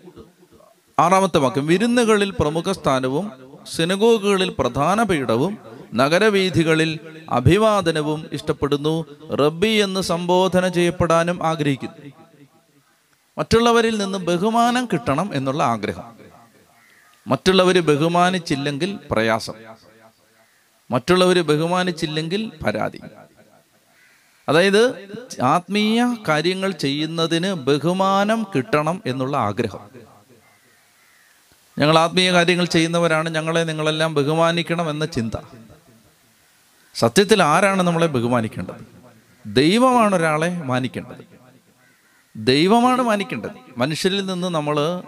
ആറാമത്തെ 0.98 1.38
വാക്യം 1.38 1.66
വിരുന്നുകളിൽ 1.66 2.34
പ്രമുഖ 2.40 2.72
സ്ഥാനവും 2.72 3.32
സിനഗോഗുകളിൽ 3.76 4.56
പ്രധാന 4.58 5.02
പീഠവും 5.02 5.71
നഗരവീഥികളിൽ 5.94 6.98
അഭിവാദനവും 7.30 8.28
ഇഷ്ടപ്പെടുന്നു. 8.32 9.04
റബ്ബി 9.34 9.68
എന്ന് 9.68 10.00
സംബോധന 10.00 10.68
ചെയ്യപ്പെടാനും 10.68 11.46
ആഗ്രഹിക്കുന്നു. 11.46 12.12
മറ്റുള്ളവരിൽ 13.38 13.98
നിന്ന് 13.98 14.18
ബഹുമാനം 14.18 14.88
കിട്ടണം 14.92 15.30
എന്നുള്ള 15.34 15.62
ആഗ്രഹം. 15.62 16.16
മറ്റുള്ളവർ 17.26 17.80
ബഹുമാനിച്ചില്ലെങ്കിൽ 17.80 18.98
പ്രയാസം. 19.10 19.52
മറ്റുള്ളവർ 20.90 21.40
ബഹുമാനിച്ചില്ലെങ്കിൽ 21.40 22.52
പരാതി. 22.66 23.00
അതായത് 24.48 25.08
ആത്മീയ 25.42 26.06
കാര്യങ്ങൾ 26.28 26.70
ചെയ്യുന്നതിന് 26.70 27.52
ബഹുമാനം 27.52 28.46
കിട്ടണം 28.56 29.02
എന്നുള്ള 29.06 29.36
ആഗ്രഹം. 29.36 29.80
ഞങ്ങൾ 31.78 31.98
ആത്മീയ 31.98 32.32
കാര്യങ്ങൾ 32.32 32.64
ചെയ്യുന്നവരാണ്. 32.64 33.28
ഞങ്ങളെ 33.28 33.64
നിങ്ങളെല്ലാം 33.64 34.14
ബഹുമാനിക്കണം 34.14 34.90
എന്ന 34.90 35.06
ചിന്ത. 35.06 35.34
സത്യത്തിൽ 36.94 37.42
ആരാണ് 37.42 37.82
നമ്മളെ 37.82 38.06
ബഹുമാനിക്കേണ്ടത്? 38.06 38.86
ദൈവമാണ് 39.46 40.14
ഒരാളെ 40.16 40.62
മാനിക്കേണ്ടത്. 40.64 41.24
ദൈവമാണ് 42.36 43.02
മാനിക്കേണ്ടത്. 43.02 43.50
മനുഷ്യരിൽ 43.76 44.26
നിന്ന് 44.26 44.46
നമ്മൾ 44.46 45.02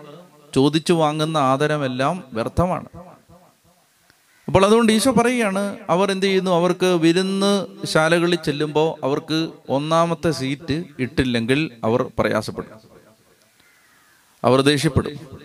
ചോദിച്ചു 0.55 0.93
വാങ്ങുന്ന 0.93 1.37
ആദരമെല്ലാം 1.37 2.25
വ്യർത്ഥമാണ്. 2.33 2.87
അപ്പോൾ 4.47 4.67
അതുകൊണ്ട് 4.67 4.93
ഈശോ 4.93 5.13
പറയുകയാണ് 5.13 5.79
അവർ 5.89 6.11
എന്ത് 6.11 6.27
ചെയ്യുന്നു? 6.27 6.51
അവർക്ക് 6.51 6.87
വിരുന്ന് 6.87 7.67
ശാലകളിൽ 7.87 8.37
ചെല്ലുമ്പോൾ 8.37 9.05
അവർക്ക് 9.05 9.51
ഒന്നാമത്തെ 9.69 10.31
സീറ്റ് 10.31 10.85
ഇട്ടില്ലെങ്കിൽ 10.99 11.71
അവർ 11.85 12.11
പ്രയാസപ്പെടും. 12.19 12.71
അവർ 14.45 14.61
ദേഷ്യപ്പെടും. 14.61 15.39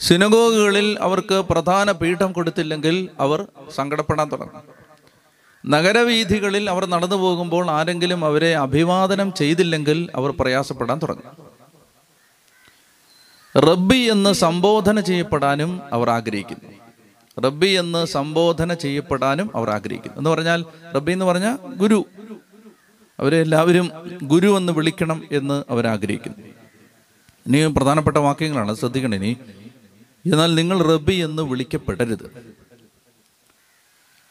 സിനഗോഗുകളിൽ 0.00 0.98
അവർക്ക് 1.00 1.34
പ്രധാന 1.34 1.92
പീഠം 1.92 2.32
കൊടുത്തില്ലെങ്കിൽ 2.32 3.08
അവർ 3.20 3.46
സങ്കടപ്പെടാൻ 3.74 4.28
തുടങ്ങും. 4.28 4.75
നഗരവീഥികളിൽ 5.68 6.70
അവർ 6.70 6.86
നടന്നു 6.86 7.16
പോകുമ്പോൾ 7.16 7.70
ആരെങ്കിലും 7.70 8.24
അവരെ 8.24 8.56
അഭിവാദനം 8.56 9.32
ചെയ്തില്ലെങ്കിൽ 9.32 10.10
അവർ 10.14 10.34
പ്രയാസപ്പെടാൻ 10.40 10.98
തുടങ്ങി. 10.98 11.46
റബ്ബി 13.60 13.96
എന്ന് 13.96 14.32
സംബോധന 14.32 15.00
ചെയ്യപ്പെടാനും 15.00 15.80
അവർ 15.92 16.10
ആഗ്രഹിക്കുന്നു. 16.10 16.72
റബ്ബി 17.40 17.66
എന്ന് 17.66 18.06
സംബോധന 18.06 18.74
ചെയ്യപ്പെടാനും 18.74 19.50
അവർ 19.54 19.70
ആഗ്രഹിക്കുന്നു. 19.70 20.18
എന്ന് 20.18 20.30
പറഞ്ഞാൽ 20.30 20.64
റബ്ബി 20.94 21.12
എന്ന് 21.12 21.24
പറഞ്ഞാൽ 21.24 21.58
ഗുരു. 21.76 22.04
അവരെ 23.20 23.40
എല്ലാവരും 23.40 23.90
ഗുരു 24.22 24.56
എന്ന് 24.56 24.72
വിളിക്കണം 24.72 25.22
എന്ന് 25.32 25.64
അവർ 25.70 25.86
ആഗ്രഹിക്കുന്നു. 25.86 26.46
ഇനി 27.46 27.72
പ്രധാനപ്പെട്ട 27.72 28.16
വാക്യങ്ങളാണ്. 28.16 28.74
ശ്രദ്ധിക്കണം 28.74 29.14
ഇനി. 29.14 29.36
എന്നാൽ 30.26 30.54
നിങ്ങൾ 30.54 30.82
റബ്ബി 30.82 31.14
എന്ന് 31.14 31.42
വിളിക്കപ്പെടരുത്. 31.42 32.56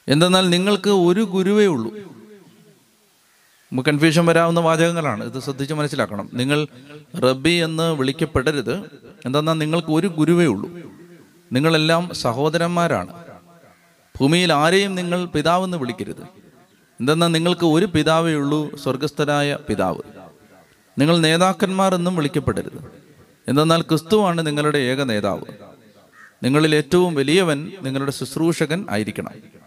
എന്തെന്നാൽ 0.08 0.50
നിങ്ങൾക്ക് 0.50 0.89
ഒരു 0.89 1.22
ഗുരുവേ 1.22 1.65
ഉള്ളൂ. 1.65 1.96
കൺഫ്യൂഷൻ 3.88 4.26
വരാവുന്ന 4.26 4.60
വാചകങ്ങളാണ്. 4.60 5.24
ഇത് 5.24 5.41
ശ്രദ്ധിച്ച് 5.41 5.74
മനസ്സിലാക്കണം. 5.74 6.30
നിങ്ങൾ 6.34 6.68
റബ്ബി 7.15 7.50
എന്ന് 7.50 7.94
വിളിക്കപ്പെടരുത്. 7.94 8.76
എന്തെന്നാൽ 9.26 9.54
നിങ്ങൾക്ക് 9.54 9.88
ഒരു 9.91 10.08
ഗുരുവേ 10.08 10.46
ഉള്ളൂ. 10.46 10.70
നിങ്ങളെല്ലാം 11.52 12.10
സഹോദരന്മാരാണ്. 12.13 13.13
ഭൂമിയിൽ 14.20 14.54
ആരെയും 14.54 14.96
നിങ്ങൾ 14.96 15.26
പിതാവെന്ന് 15.26 15.78
വിളിക്കരുത്. 15.78 16.22
എന്തെന്നാൽ 17.00 17.28
നിങ്ങൾക്ക് 17.28 17.65
ഒരു 17.65 17.86
പിതാവേ 17.86 18.34
ഉള്ളൂ 18.34 18.76
സ്വർഗസ്ഥനായ 18.76 19.58
പിതാവ്. 19.70 20.02
നിങ്ങൾ 21.00 21.18
നേതാക്കന്മാർ 21.18 21.96
എന്നും 21.96 22.15
വിളിക്കപ്പെടരുത്. 22.15 22.91
എന്തെന്നാൽ 23.48 23.82
ക്രിസ്തുവാണ് 23.82 24.48
നിങ്ങളുടെ 24.48 24.78
ഏക 24.78 25.04
നേതാവ്. 25.04 25.44
നിങ്ങളിൽ 26.44 26.76
ഏറ്റവും 26.76 27.15
വലിയവൻ 27.15 27.72
നിങ്ങളുടെ 27.82 28.12
ശുശ്രൂഷകൻ 28.12 28.86
ആയിരിക്കണം. 28.89 29.64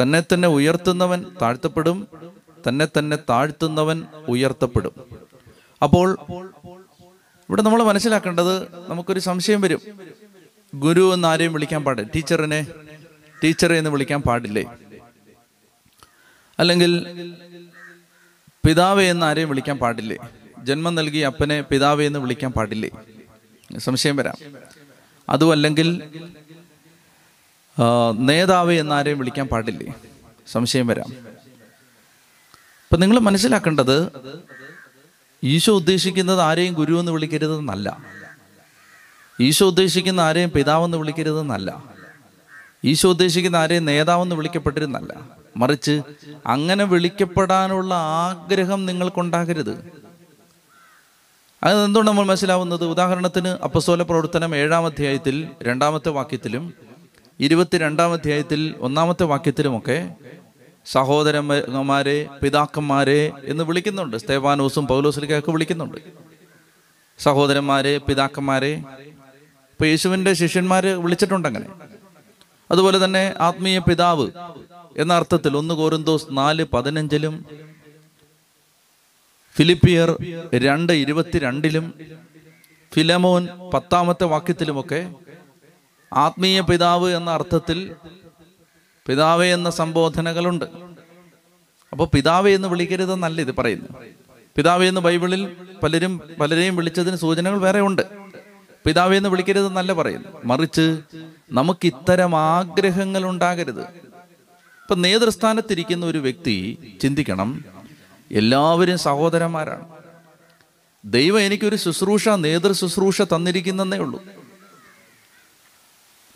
തന്നെ 0.00 0.20
തന്നെ 0.20 0.48
ഉയർത്തുന്നവൻ 0.48 1.20
താഴ്ത്തപ്പെടും 1.42 2.08
തന്നെ 2.68 2.86
തന്നെ 2.98 3.16
താഴ്ത്തുന്നവൻ 3.30 3.98
ഉയർത്തപ്പെടും. 4.28 4.94
അപ്പോൾ 5.82 6.08
ഇവിടെ 7.48 7.62
നമ്മൾ 7.62 7.82
മനസ്സിലാക്കേണ്ടത് 7.82 8.54
നമുക്കൊരു 8.88 9.20
സംശയം 9.20 9.60
വരും. 9.60 9.80
ഗുരു 10.74 11.14
എന്ന് 11.14 11.28
ആരെയും 11.28 11.52
വിളിക്കാൻ 11.52 11.84
പാടില്ല. 11.84 12.10
ടീച്ചറിനെ 12.14 12.66
ടീച്ചറെ 13.44 13.78
എന്ന് 13.78 13.90
വിളിക്കാൻ 13.90 14.20
പാടില്ലേ? 14.22 14.64
അല്ലെങ്കിൽ 16.58 16.92
പിതാവെ 18.66 19.04
എന്ന് 19.04 19.26
ആരെയും 19.26 19.48
വിളിക്കാൻ 19.48 19.78
പാടില്ലേ? 19.78 20.16
ജന്മം 20.62 20.94
നൽകി 20.94 21.18
അപ്പനെ 21.18 21.60
പിതാവെ 21.60 22.04
എന്ന് 22.04 22.18
വിളിക്കാൻ 22.18 22.52
പാടില്ലേ? 22.52 22.90
സംശയം 23.78 24.16
വരാം. 24.16 24.36
അതുമല്ലെങ്കിൽ 25.28 25.88
നേതാവ് 28.18 28.72
എന്നാരെയും 28.72 29.18
വിളിക്കാൻ 29.18 29.46
പാടില്ലേ? 29.46 29.94
സംശയം 30.52 30.86
വരാം. 30.86 31.12
അപ്പൊ 32.84 32.96
നിങ്ങൾ 32.96 33.18
മനസ്സിലാക്കേണ്ടത് 33.18 34.08
ഈശോ 35.44 35.72
ഉദ്ദേശിക്കുന്നത് 35.72 36.40
ആരെയും 36.40 36.74
ഗുരു 36.74 37.00
എന്ന് 37.00 37.12
വിളിക്കരുതെന്നല്ല. 37.12 37.98
ഈശോ 39.40 39.66
ഉദ്ദേശിക്കുന്ന 39.66 40.20
ആരെയും 40.20 40.50
പിതാവെന്ന് 40.50 40.96
വിളിക്കരുതെന്നല്ല. 40.96 41.82
ഈശോ 42.84 43.08
ഉദ്ദേശിക്കുന്ന 43.08 43.56
ആരെയും 43.56 43.84
നേതാവെന്ന് 43.84 44.36
വിളിക്കപ്പെട്ടിരുന്നല്ല. 44.36 45.14
മറിച്ച് 45.56 46.02
അങ്ങനെ 46.46 46.84
വിളിക്കപ്പെടാനുള്ള 46.84 47.94
ആഗ്രഹം 47.94 48.86
നിങ്ങൾക്കുണ്ടാകരുത്. 48.86 49.92
അത് 51.62 51.84
എന്തുകൊണ്ട് 51.84 52.10
നമ്മൾ 52.10 52.24
മനസ്സിലാവുന്നത്? 52.24 52.84
ഉദാഹരണത്തിന് 52.84 53.48
അപ്പസ്തോല 53.48 54.02
പ്രവർത്തനം 54.02 54.56
ഏഴാം 54.56 54.86
അധ്യായത്തിൽ 54.86 55.48
രണ്ടാമത്തെ 55.62 56.08
വാക്യത്തിലും 56.08 56.91
ഇരുപത്തിരണ്ടാം 57.40 58.12
അധ്യായത്തിൽ 58.12 58.74
ഒന്നാമത്തെ 58.80 59.24
വാക്യത്തിലുമൊക്കെ 59.24 60.14
സഹോദരന്മാരെ 60.86 62.28
പിതാക്കന്മാരെ 62.42 63.32
എന്ന് 63.44 63.64
വിളിക്കുന്നുണ്ട്. 63.64 64.16
സ്തേവാനോസും 64.16 64.86
പൗലോസിലേക്കൊക്കെ 64.86 65.50
വിളിക്കുന്നുണ്ട്. 65.50 65.98
സഹോദരന്മാരെ 67.18 67.98
പിതാക്കന്മാരെ 67.98 68.72
ഇപ്പൊ 69.72 69.86
യേശുവിന്റെ 69.86 70.32
ശിഷ്യന്മാരെ 70.32 70.94
വിളിച്ചിട്ടുണ്ട് 70.94 71.48
അങ്ങനെ 71.48 71.66
അതുപോലെ 72.70 73.04
തന്നെ 73.04 73.34
ആത്മീയ 73.40 73.78
പിതാവ് 73.78 74.26
എന്ന 74.96 75.12
അർത്ഥത്തിൽ 75.14 75.56
ഒന്ന് 75.56 75.74
കോരുന്തോസ് 75.74 76.26
നാല് 76.30 76.64
പതിനഞ്ചിലും 76.72 77.44
ഫിലിപ്പിയർ 79.56 80.16
രണ്ട് 80.54 80.92
ഇരുപത്തിരണ്ടിലും 80.92 81.94
ഫിലമോൻ 82.92 83.48
പത്താമത്തെ 83.74 84.24
വാക്യത്തിലുമൊക്കെ 84.24 85.00
ആത്മീയ 86.12 86.60
പിതാവ് 86.60 87.10
എന്ന 87.10 87.30
അർത്ഥത്തിൽ 87.30 87.94
പിതാവ് 89.06 89.44
എന്ന 89.44 89.70
സംബോധനകളുണ്ട്. 89.70 90.64
അപ്പോൾ 91.92 92.08
പിതാവ് 92.14 92.48
എന്ന് 92.48 92.68
വിളിക്കരുതെന്നല്ല 92.68 93.40
ഇത് 93.40 93.54
പറയുന്നു 93.56 93.88
പിതാവ് 94.56 94.84
എന്ന് 94.84 95.00
ബൈബിളിൽ 95.00 95.56
പലരും 95.82 96.20
പലരെയും 96.40 96.76
വിളിച്ചതിന് 96.76 97.16
സൂചനകൾ 97.16 97.58
വേറെ 97.58 97.80
ഉണ്ട്. 97.80 98.02
പിതാവ് 98.86 99.14
എന്ന് 99.14 99.28
വിളിക്കരുതെന്നല്ല 99.28 99.92
പറയുന്നു 99.92 100.28
മറിച്ച് 100.44 100.98
നമുക്ക് 101.52 101.86
ഇത്തരം 101.86 102.36
ആഗ്രഹങ്ങൾ 102.36 103.24
ഉണ്ടാകരുത്. 103.24 103.80
ഇപ്പം 103.80 105.02
നേതൃസ്ഥാനത്തിരിക്കുന്ന 105.02 106.06
ഒരു 106.06 106.18
വ്യക്തി 106.18 106.78
ചിന്തിക്കണം 107.02 107.64
എല്ലാവരും 108.32 108.98
സഹോദരന്മാരാണ്. 108.98 109.88
ദൈവം 111.04 111.40
എനിക്കൊരു 111.40 111.76
ശുശ്രൂഷ 111.76 112.28
നേതൃ 112.28 112.72
ശുശ്രൂഷ 112.72 113.22
തന്നിരിക്കുന്നതേ 113.22 113.98
ഉള്ളൂ. 113.98 114.41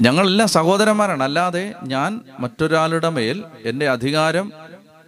ഞങ്ങളെല്ലാം 0.00 0.48
സഹോദരന്മാരാണ്. 0.48 1.22
അല്ലാതെ 1.22 1.74
ഞാൻ 1.82 2.20
മറ്റൊരാളുടെ 2.40 3.08
മേൽ 3.08 3.44
എന്റെ 3.64 3.88
അധികാരം 3.88 4.52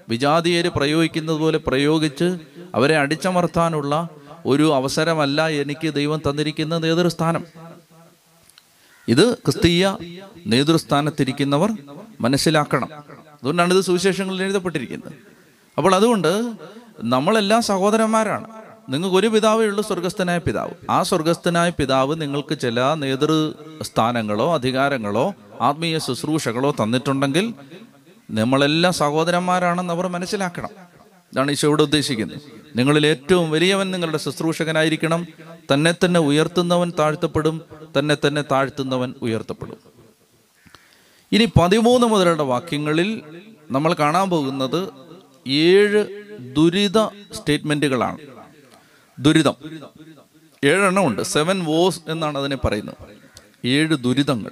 വിജാതീയര് 0.09 0.69
പ്രയോഗിക്കുന്നത് 0.69 1.37
പോലെ 1.37 1.59
പ്രയോഗിച്ച് 1.59 2.39
അവരെ 2.75 2.97
അടിച്ചമർത്താനുള്ള 2.97 4.09
ഒരു 4.47 4.75
അവസരമല്ല 4.75 5.49
എനിക്ക് 5.49 5.95
ദൈവം 5.95 6.21
തന്നിരിക്കുന്ന 6.31 6.79
നേതൃസ്ഥാനം 6.79 7.45
ഇത് 9.09 9.35
ക്രിസ്തീയ 9.35 9.97
നേതൃസ്ഥാനത്തിരിക്കുന്നവർ 10.47 11.71
മനസ്സിലാക്കണം. 12.21 12.89
അതുകൊണ്ടാണ് 13.33 13.75
ഇത് 13.75 13.81
സുവിശേഷങ്ങളിൽ 13.81 14.43
എഴുതപ്പെട്ടിരിക്കുന്നത്. 14.43 15.13
അപ്പോൾ 15.79 15.95
അതുകൊണ്ട് 15.95 16.53
നമ്മളെല്ലാം 17.03 17.63
സഹോദരന്മാരാണ്. 17.63 18.58
നിങ്ങൾക്ക് 18.89 19.17
ഒരു 19.17 19.27
പിതാവേ 19.27 19.67
ഉള്ളൂ 19.67 19.85
സ്വർഗസ്ഥനായ 19.85 20.39
പിതാവ്. 20.39 20.71
ആ 20.91 21.03
സ്വർഗസ്ഥനായ 21.03 21.71
പിതാവ് 21.71 22.21
നിങ്ങൾക്ക് 22.21 22.59
ചില 22.59 22.95
നേതൃ 22.95 23.53
സ്ഥാനങ്ങളോ 23.83 24.55
അധികാരങ്ങളോ 24.55 25.35
ആത്മീയ 25.61 25.99
ശുശ്രൂഷകളോ 25.99 26.71
തന്നിട്ടുണ്ടെങ്കിൽ 26.71 27.55
നമ്മളെല്ലാം 28.31 28.93
സഹോദരന്മാരാണെന്ന് 28.93 29.95
അവർ 29.95 30.07
മനസ്സിലാക്കണം. 30.07 30.69
ഇതാണ് 31.33 31.51
ഈശോ 31.51 31.69
ഇവിടെ 31.69 31.83
ഉദ്ദേശിക്കുന്നത്. 31.83 32.39
നിങ്ങളിൽ 32.77 33.07
ഏറ്റവും 33.07 33.51
വലിയവൻ 33.51 33.91
നിങ്ങളുടെ 33.91 34.19
ശുശ്രൂഷകനായിരിക്കണം. 34.19 35.27
തന്നെ 35.75 35.95
തന്നെ 36.05 36.21
ഉയർത്തുന്നവൻ 36.21 36.93
താഴ്ത്തപ്പെടും. 36.99 37.63
തന്നെ 37.99 38.17
തന്നെ 38.27 38.43
താഴ്ത്തുന്നവൻ 38.43 39.15
ഉയർത്തപ്പെടും. 39.23 39.77
ഇനി 41.33 41.49
പതിമൂന്ന് 41.61 42.07
മുതലുള്ള 42.07 42.43
വാക്യങ്ങളിൽ 42.43 43.23
നമ്മൾ 43.71 43.93
കാണാൻ 43.93 44.31
പോകുന്നത് 44.31 44.89
ഏഴ് 45.49 46.05
ദുരിത 46.57 47.07
സ്റ്റേറ്റ്മെന്റുകളാണ്. 47.07 48.19
ദുരിതം. 49.19 49.55
ഏഴെണ്ണം 50.65 51.07
ഉണ്ട് 51.07 51.23
സെവൻ 51.23 51.65
വോസ് 51.65 52.01
എന്നാണ് 52.09 52.39
അതിനെ 52.39 52.57
പറയുന്നത്. 52.57 52.97
ഏഴ് 53.67 53.97
ദുരിതങ്ങൾ. 53.97 54.51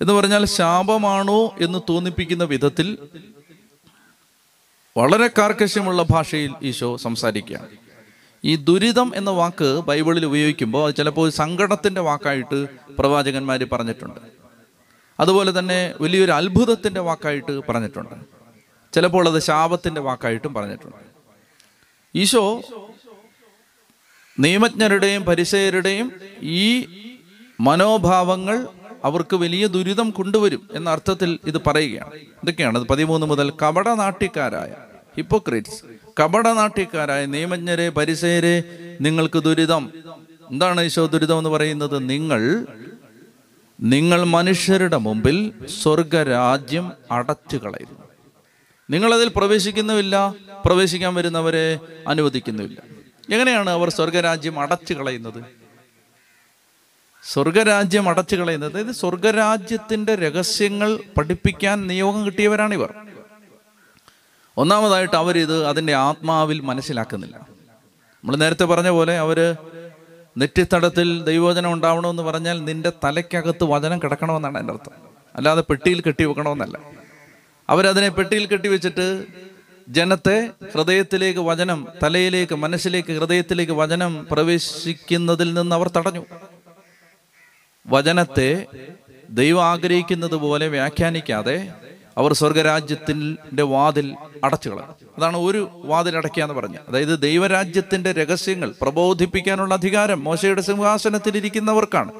എന്ന് 0.00 0.12
പറഞ്ഞാൽ 0.12 0.44
ശാപമാണോ 0.44 1.54
എന്ന് 1.60 1.78
തോന്നിപ്പിക്കുന്ന 1.88 2.44
വിധത്തിൽ 2.44 2.98
വളരെ 4.96 5.26
കാർക്കശ്യമുള്ള 5.26 6.02
ഭാഷയിൽ 6.10 6.54
ഈശോ 6.62 6.96
സംസാരിക്കുകയാണ്. 6.96 7.66
ഈ 8.44 8.56
ദുരിതം 8.56 9.12
എന്ന 9.16 9.30
വാക്ക് 9.30 9.80
ബൈബിളിൽ 9.80 10.26
ഉപയോഗിക്കുമ്പോൾ 10.26 10.86
അത് 10.86 10.94
ചിലപ്പോൾ 10.94 11.30
സങ്കടത്തിന്റെ 11.30 12.00
വാക്കായിട്ട് 12.00 12.66
പ്രവാചകന്മാർ 12.98 13.64
പറഞ്ഞിട്ടുണ്ട്. 13.72 14.20
അതുപോലെ 15.20 15.58
തന്നെ 15.58 15.94
വലിയൊരു 16.00 16.32
അത്ഭുതത്തിന്റെ 16.32 17.00
വാക്കായിട്ട് 17.00 17.60
പറഞ്ഞിട്ടുണ്ട്. 17.68 18.14
ചിലപ്പോൾ 18.94 19.28
അത് 19.28 19.40
ശാപത്തിന്റെ 19.40 20.00
വാക്കായിട്ടും 20.00 20.54
പറഞ്ഞിട്ടുണ്ട്. 20.54 20.96
ഈശോ 22.14 22.62
നിയമജ്ഞരുടെയും 24.40 25.24
പരിസയരുടെയും 25.24 26.12
ഈ 26.42 26.86
മനോഭാവങ്ങൾ 27.60 28.68
അവർക്ക് 29.04 29.36
വലിയ 29.36 29.66
ദുരിതം 29.66 30.10
കൊണ്ടുവരും 30.10 30.68
എന്ന 30.72 30.90
അർത്ഥത്തിൽ 30.90 31.38
ഇത് 31.46 31.60
പറയുകയാണ്. 31.66 32.10
ഇതൊക്കെയാണ് 32.14 32.78
ഇത് 32.78 32.88
പതിമൂന്ന് 32.88 33.26
മുതൽ 33.26 33.50
കപടനാട്യക്കാരായ 33.50 34.74
ഹിപ്പോക്രേറ്റ്സ്. 35.16 35.82
കപടനാട്യക്കാരായ 36.20 37.26
നിയമജ്ഞരെ 37.26 37.88
പരിസയരെ 37.88 38.62
നിങ്ങൾക്ക് 39.00 39.38
ദുരിതം. 39.38 39.92
എന്താണ് 40.50 40.80
ഈശോ 40.80 41.06
ദുരിതം 41.06 41.38
എന്ന് 41.38 41.50
പറയുന്നത്? 41.50 42.10
നിങ്ങൾ 42.10 42.66
നിങ്ങൾ 43.80 44.24
മനുഷ്യരുടെ 44.24 44.96
മുമ്പിൽ 44.96 45.52
സ്വർഗരാജ്യം 45.82 46.92
അടച്ചു 47.10 47.56
കളയുന്നു. 47.56 47.98
നിങ്ങളതിൽ 48.90 49.30
പ്രവേശിക്കുന്നുമില്ല 49.36 50.34
പ്രവേശിക്കാൻ 50.66 51.14
വരുന്നവരെ 51.14 51.78
അനുവദിക്കുന്നുമില്ല. 52.08 52.82
എങ്ങനെയാണ് 53.32 53.70
അവർ 53.70 53.90
സ്വർഗരാജ്യം 53.90 54.60
അടച്ചു 54.60 54.94
കളയുന്നത്? 54.94 55.44
സ്വർഗരാജ്യം 57.22 58.08
അടച്ചു 58.08 58.36
കളയുന്നത് 58.36 58.72
അതായത് 58.72 58.92
സ്വർഗരാജ്യത്തിന്റെ 58.92 60.14
രഹസ്യങ്ങൾ 60.14 61.00
പഠിപ്പിക്കാൻ 61.18 61.86
നിയോഗം 61.86 62.26
കിട്ടിയവരാണിവർ. 62.26 62.94
ഒന്നാമതായിട്ട് 64.56 65.16
അവരിത് 65.16 65.66
അതിന്റെ 65.66 65.94
ആത്മാവിൽ 65.94 66.60
മനസ്സിലാക്കുന്നില്ല. 66.60 67.36
നമ്മൾ 67.36 68.36
നേരത്തെ 68.36 68.64
പറഞ്ഞ 68.64 68.88
പോലെ 68.88 69.18
അവർ 69.18 69.56
നെറ്റിത്തടത്തിൽ 70.38 71.22
ദൈവവചനം 71.22 71.72
ഉണ്ടാവണമെന്ന് 71.72 72.22
പറഞ്ഞാൽ 72.22 72.64
നിന്റെ 72.64 72.92
തലയ്ക്കകത്ത് 73.04 73.64
വചനം 73.64 73.98
കിടക്കണമെന്നാണ് 73.98 74.58
എന്റെ 74.58 74.72
അർത്ഥം. 74.72 74.92
അല്ലാതെ 75.36 75.64
പെട്ടിയിൽ 75.70 76.00
കെട്ടി 76.00 76.24
വെക്കണമെന്നല്ല 76.24 76.78
അവരതിനെ 77.68 78.08
പെട്ടിയിൽ 78.08 78.46
കെട്ടിവെച്ചിട്ട് 78.46 79.26
ജനത്തെ 79.88 80.50
ഹൃദയത്തിലേക്ക് 80.74 81.40
വചനം 81.40 81.88
തലയിലേക്ക് 82.02 82.54
മനസ്സിലേക്ക് 82.54 83.12
ഹൃദയത്തിലേക്ക് 83.12 83.72
വചനം 83.72 84.26
പ്രവേശിക്കുന്നതിൽ 84.30 85.54
നിന്ന് 85.54 85.74
അവർ 85.74 85.88
തടഞ്ഞു. 85.88 86.24
വചനത്തെ 87.86 88.66
ദൈവം 89.30 89.64
ആഗ്രഹിക്കുന്നത് 89.64 90.34
പോലെ 90.34 90.68
വ്യാഖ്യാനിക്കാതെ 90.68 91.72
അവർ 92.18 92.32
സ്വർഗരാജ്യത്തിന്റെ 92.32 93.62
വാതിൽ 93.62 94.16
അടച്ചു 94.44 94.68
കളഞ്ഞു. 94.68 94.94
അതാണ് 95.18 95.36
ഒരു 95.36 95.82
വാതിൽ 95.84 96.16
അടയ്ക്കാന്ന് 96.16 96.54
പറഞ്ഞു. 96.54 96.78
അതായത് 96.88 97.22
ദൈവരാജ്യത്തിന്റെ 97.22 98.12
രഹസ്യങ്ങൾ 98.12 98.74
പ്രബോധിപ്പിക്കാനുള്ള 98.82 99.74
അധികാരം 99.74 100.24
മോശയുടെ 100.24 100.60
സിംഹാസനത്തിൽ 100.60 101.36
ഇരിക്കുന്നവർക്കാണ് 101.36 102.12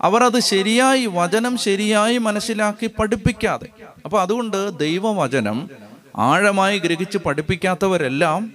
അവർ 0.00 0.24
അത് 0.24 0.40
ശരിയായി 0.40 1.06
വചനം 1.06 1.58
ശരിയായി 1.58 2.18
മനസ്സിലാക്കി 2.18 2.90
പഠിപ്പിക്കാതെ. 2.98 3.68
അപ്പൊ 4.04 4.20
അതുകൊണ്ട് 4.20 4.78
ദൈവവചനം 4.78 5.70
ആഴമായി 6.16 6.78
ഗ്രഹിച്ച് 6.78 7.18
പഠിപ്പിക്കാത്തവരെല്ലാം 7.18 8.54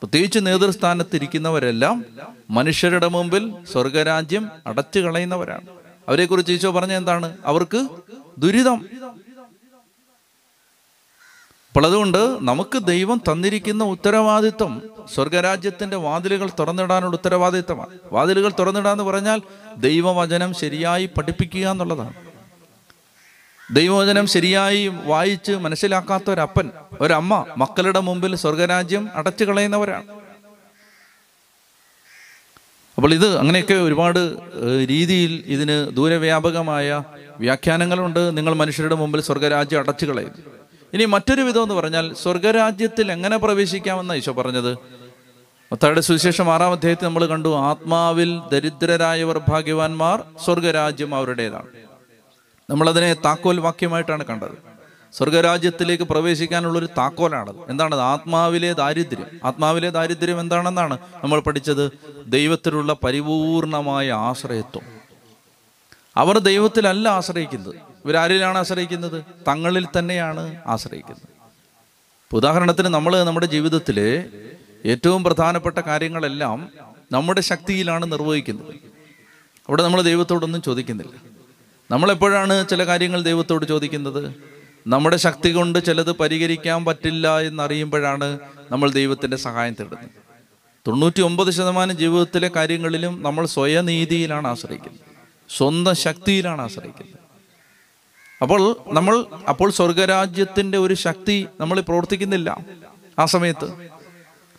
പ്രത്യേകിച്ച് 0.00 0.38
നേതൃസ്ഥാനത്തിരിക്കുന്നവരെല്ലാം 0.42 2.04
മനുഷ്യരുടെ 2.50 3.08
മുമ്പിൽ 3.08 3.54
സ്വർഗരാജ്യം 3.72 4.50
അടച്ചു 4.66 5.00
കളയുന്നവരാണ് 5.00 5.66
അവരെക്കുറിച്ച് 6.08 6.52
ഈശോ 6.52 6.70
പറഞ്ഞ 6.70 6.92
എന്താണ്? 6.92 7.36
അവർക്ക് 7.44 7.88
ദുരിതം. 8.38 8.86
അപ്പോൾ 11.68 11.86
അതുകൊണ്ട് 11.86 12.38
നമുക്ക് 12.40 12.78
ദൈവം 12.78 13.20
തന്നിരിക്കുന്ന 13.32 13.84
ഉത്തരവാദിത്വം 13.84 14.82
സ്വർഗരാജ്യത്തിന്റെ 15.14 15.96
വാതിലുകൾ 15.96 16.50
തുറന്നിടാനുള്ള 16.58 17.16
ഉത്തരവാദിത്തമാണ് 17.16 17.98
വാതിലുകൾ 18.12 18.52
തുറന്നിടാന്ന് 18.58 19.04
പറഞ്ഞാൽ 19.04 19.40
ദൈവവചനം 19.76 20.54
ശരിയായി 20.54 21.06
പഠിപ്പിക്കുക 21.06 21.68
എന്നുള്ളതാണ്. 21.68 22.25
ദൈവവചനം 23.70 24.26
ശരിയായി 24.26 24.86
വായിച്ച് 24.86 25.52
മനസ്സിലാക്കാത്ത 25.52 26.30
ഒരപ്പൻ 26.30 26.70
ഒരമ്മ 27.00 27.44
മക്കളുടെ 27.56 28.00
മുമ്പിൽ 28.00 28.34
സ്വർഗരാജ്യം 28.34 29.08
അടച്ചു 29.14 29.44
കളയുന്നവരാണ് 29.44 30.04
അപ്പോൾ 32.96 33.14
ഇത് 33.14 33.38
അങ്ങനെയൊക്കെ 33.38 33.74
ഒരുപാട് 33.74 34.36
രീതിയിൽ 34.88 35.44
ഇതിന് 35.46 35.96
ദൂരവ്യാപകമായ 35.96 37.02
വ്യാഖ്യാനങ്ങളുണ്ട്. 37.40 38.36
നിങ്ങൾ 38.36 38.54
മനുഷ്യരുടെ 38.54 38.94
മുമ്പിൽ 38.94 39.20
സ്വർഗരാജ്യം 39.20 39.78
അടച്ചു 39.78 40.06
കളയുന്നു 40.06 40.42
ഇനി 40.94 41.04
മറ്റൊരു 41.04 41.42
വിധം 41.42 41.62
എന്ന് 41.62 41.74
പറഞ്ഞാൽ 41.74 42.14
സ്വർഗരാജ്യത്തിൽ 42.14 43.12
എങ്ങനെ 43.12 43.36
പ്രവേശിക്കാമെന്ന 43.36 44.12
ഈശോ 44.12 44.32
പറഞ്ഞത്? 44.32 44.78
മത്തായുടെ 45.72 46.00
സുവിശേഷം 46.00 46.54
ആറാം 46.54 46.72
അധ്യായത്തിൽ 46.72 47.06
നമ്മൾ 47.06 47.26
കണ്ടു 47.26 47.48
ആത്മാവിൽ 47.48 48.40
ദരിദ്രരായവർ 48.52 49.40
ഭാഗ്യവാന്മാർ 49.48 50.22
സ്വർഗരാജ്യം 50.44 51.14
അവരുടേതാണ്. 51.14 51.85
നമ്മളതിനെ 52.70 53.14
താക്കോൽ 53.14 53.60
വാക്യമായിട്ടാണ് 53.60 54.24
കണ്ടത്. 54.24 54.76
സ്വർഗരാജ്യത്തിലേക്ക് 55.12 56.04
പ്രവേശിക്കാനുള്ള 56.04 56.78
ഒരു 56.78 56.86
താക്കോലാണത്. 56.86 57.70
എന്താണത്? 57.70 58.00
ആത്മാവിലെ 58.00 58.72
ദാരിദ്ര്യം. 58.72 59.26
ആത്മാവിലെ 59.44 59.90
ദാരിദ്ര്യം 59.90 60.40
എന്താണെന്നാണ് 60.40 60.98
നമ്മൾ 61.24 61.40
പഠിച്ചത്? 61.40 61.90
ദൈവത്തിലുള്ള 62.26 62.96
പരിപൂർണമായ 63.04 64.12
ആശ്രയത്വം. 64.12 64.82
അവർ 66.16 66.38
ദൈവത്തിലല്ല 66.38 67.08
ആശ്രയിക്കുന്നത്. 67.08 67.74
ഇവരാരിലാണ് 68.04 68.58
ആശ്രയിക്കുന്നത്? 68.58 69.24
തങ്ങളിൽ 69.48 69.86
തന്നെയാണ് 69.98 70.62
ആശ്രയിക്കുന്നത്. 70.66 71.28
ഉദാഹരണത്തിന് 72.32 72.86
നമ്മൾ 72.86 73.24
നമ്മുടെ 73.24 73.46
ജീവിതത്തിൽ 73.46 74.24
ഏറ്റവും 74.84 75.24
പ്രധാനപ്പെട്ട 75.24 75.78
കാര്യങ്ങളെല്ലാം 75.78 76.68
നമ്മുടെ 77.12 77.40
ശക്തിയിലാണ് 77.40 78.12
നിർവഹിക്കുന്നത്. 78.12 78.74
അവിടെ 79.68 79.82
നമ്മൾ 79.82 80.02
ദൈവത്തോടൊന്നും 80.02 80.62
ചോദിക്കുന്നില്ല. 80.62 81.35
നമ്മളെപ്പോഴാണ് 81.90 82.68
ചില 82.68 82.86
കാര്യങ്ങൾ 82.86 83.22
ദൈവത്തോട് 83.22 83.66
ചോദിക്കുന്നത്? 83.66 84.34
നമ്മുടെ 84.86 85.16
ശക്തി 85.16 85.52
കൊണ്ട് 85.52 85.78
ചിലത് 85.84 86.12
പരിഹരിക്കാൻ 86.12 86.84
പറ്റില്ല 86.84 87.40
എന്നറിയുമ്പോഴാണ് 87.40 88.38
നമ്മൾ 88.70 88.90
ദൈവത്തിന്റെ 88.90 89.36
സഹായം 89.36 89.72
തേടുന്നത്. 89.72 90.10
തൊണ്ണൂറ്റി 90.86 91.20
ഒമ്പത് 91.20 91.50
ശതമാനം 91.50 91.96
ജീവിതത്തിലെ 91.96 92.50
കാര്യങ്ങളിലും 92.56 93.22
നമ്മൾ 93.22 93.46
സ്വയനീതിയിലാണ് 93.46 94.48
ആശ്രയിക്കുന്നത്. 94.48 95.00
സ്വന്തം 95.48 95.94
ശക്തിയിലാണ് 95.94 96.60
ആശ്രയിക്കുന്നത്. 96.60 97.18
അപ്പോൾ 98.42 98.76
നമ്മൾ 98.88 99.26
അപ്പോൾ 99.48 99.70
സ്വർഗരാജ്യത്തിന്റെ 99.70 100.78
ഒരു 100.78 100.94
ശക്തി 100.94 101.46
നമ്മൾ 101.60 101.80
പ്രവർത്തിക്കുന്നില്ല 101.80 102.58
ആ 103.18 103.24
സമയത്ത്. 103.24 103.95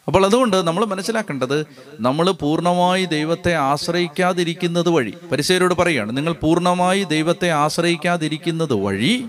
അപ്പോൾ 0.07 0.25
അതുകൊണ്ട് 0.25 0.67
നമ്മൾ 0.67 0.85
മനസ്സിലാക്കേണ്ടത് 0.85 1.65
നമ്മൾ 1.99 2.31
പൂർണമായി 2.31 3.05
ദൈവത്തെ 3.05 3.53
ആശ്രയിക്കാതിരിക്കുന്നത് 3.53 4.89
വഴി 4.89 5.13
പരിസരോട് 5.31 5.73
പറയുകയാണ് 5.73 6.17
നിങ്ങൾ 6.17 6.33
പൂർണമായി 6.33 7.03
ദൈവത്തെ 7.03 7.51
ആശ്രയിക്കാതിരിക്കുന്നത് 7.51 8.73
വഴി 8.73 9.25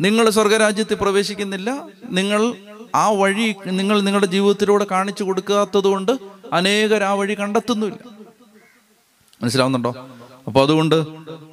നിങ്ങൾ 0.00 0.30
സ്വർഗരാജ്യത്തിൽ 0.30 0.94
പ്രവേശിക്കുന്നില്ല. 0.94 1.88
നിങ്ങൾ 2.10 2.54
ആ 2.94 3.10
വഴി 3.10 3.54
നിങ്ങൾ 3.66 4.00
നിങ്ങളുടെ 4.00 4.26
ജീവിതത്തിലൂടെ 4.26 4.86
കാണിച്ചു 4.90 5.24
കൊടുക്കാത്തത് 5.24 5.84
കൊണ്ട് 5.84 6.12
അനേകർ 6.52 7.02
ആ 7.02 7.12
വഴി 7.12 7.34
കണ്ടെത്തുന്നില്ല. 7.34 7.96
മനസ്സിലാവുന്നുണ്ടോ? 9.42 10.08
അപ്പോൾ 10.46 10.62
അതുകൊണ്ട് 10.62 11.04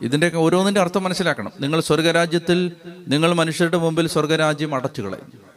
ഇതിന്റെയൊക്കെ 0.02 0.38
ഓരോന്നിന്റെ 0.38 0.82
അർത്ഥം 0.82 1.04
മനസ്സിലാക്കണം. 1.04 1.52
നിങ്ങൾ 1.60 1.82
സ്വർഗരാജ്യത്തിൽ 1.82 2.72
നിങ്ങൾ 3.08 3.34
മനുഷ്യരുടെ 3.34 3.78
മുമ്പിൽ 3.78 4.08
സ്വർഗരാജ്യം 4.08 4.76
അടച്ചു 4.76 5.02
കളയും 5.02 5.51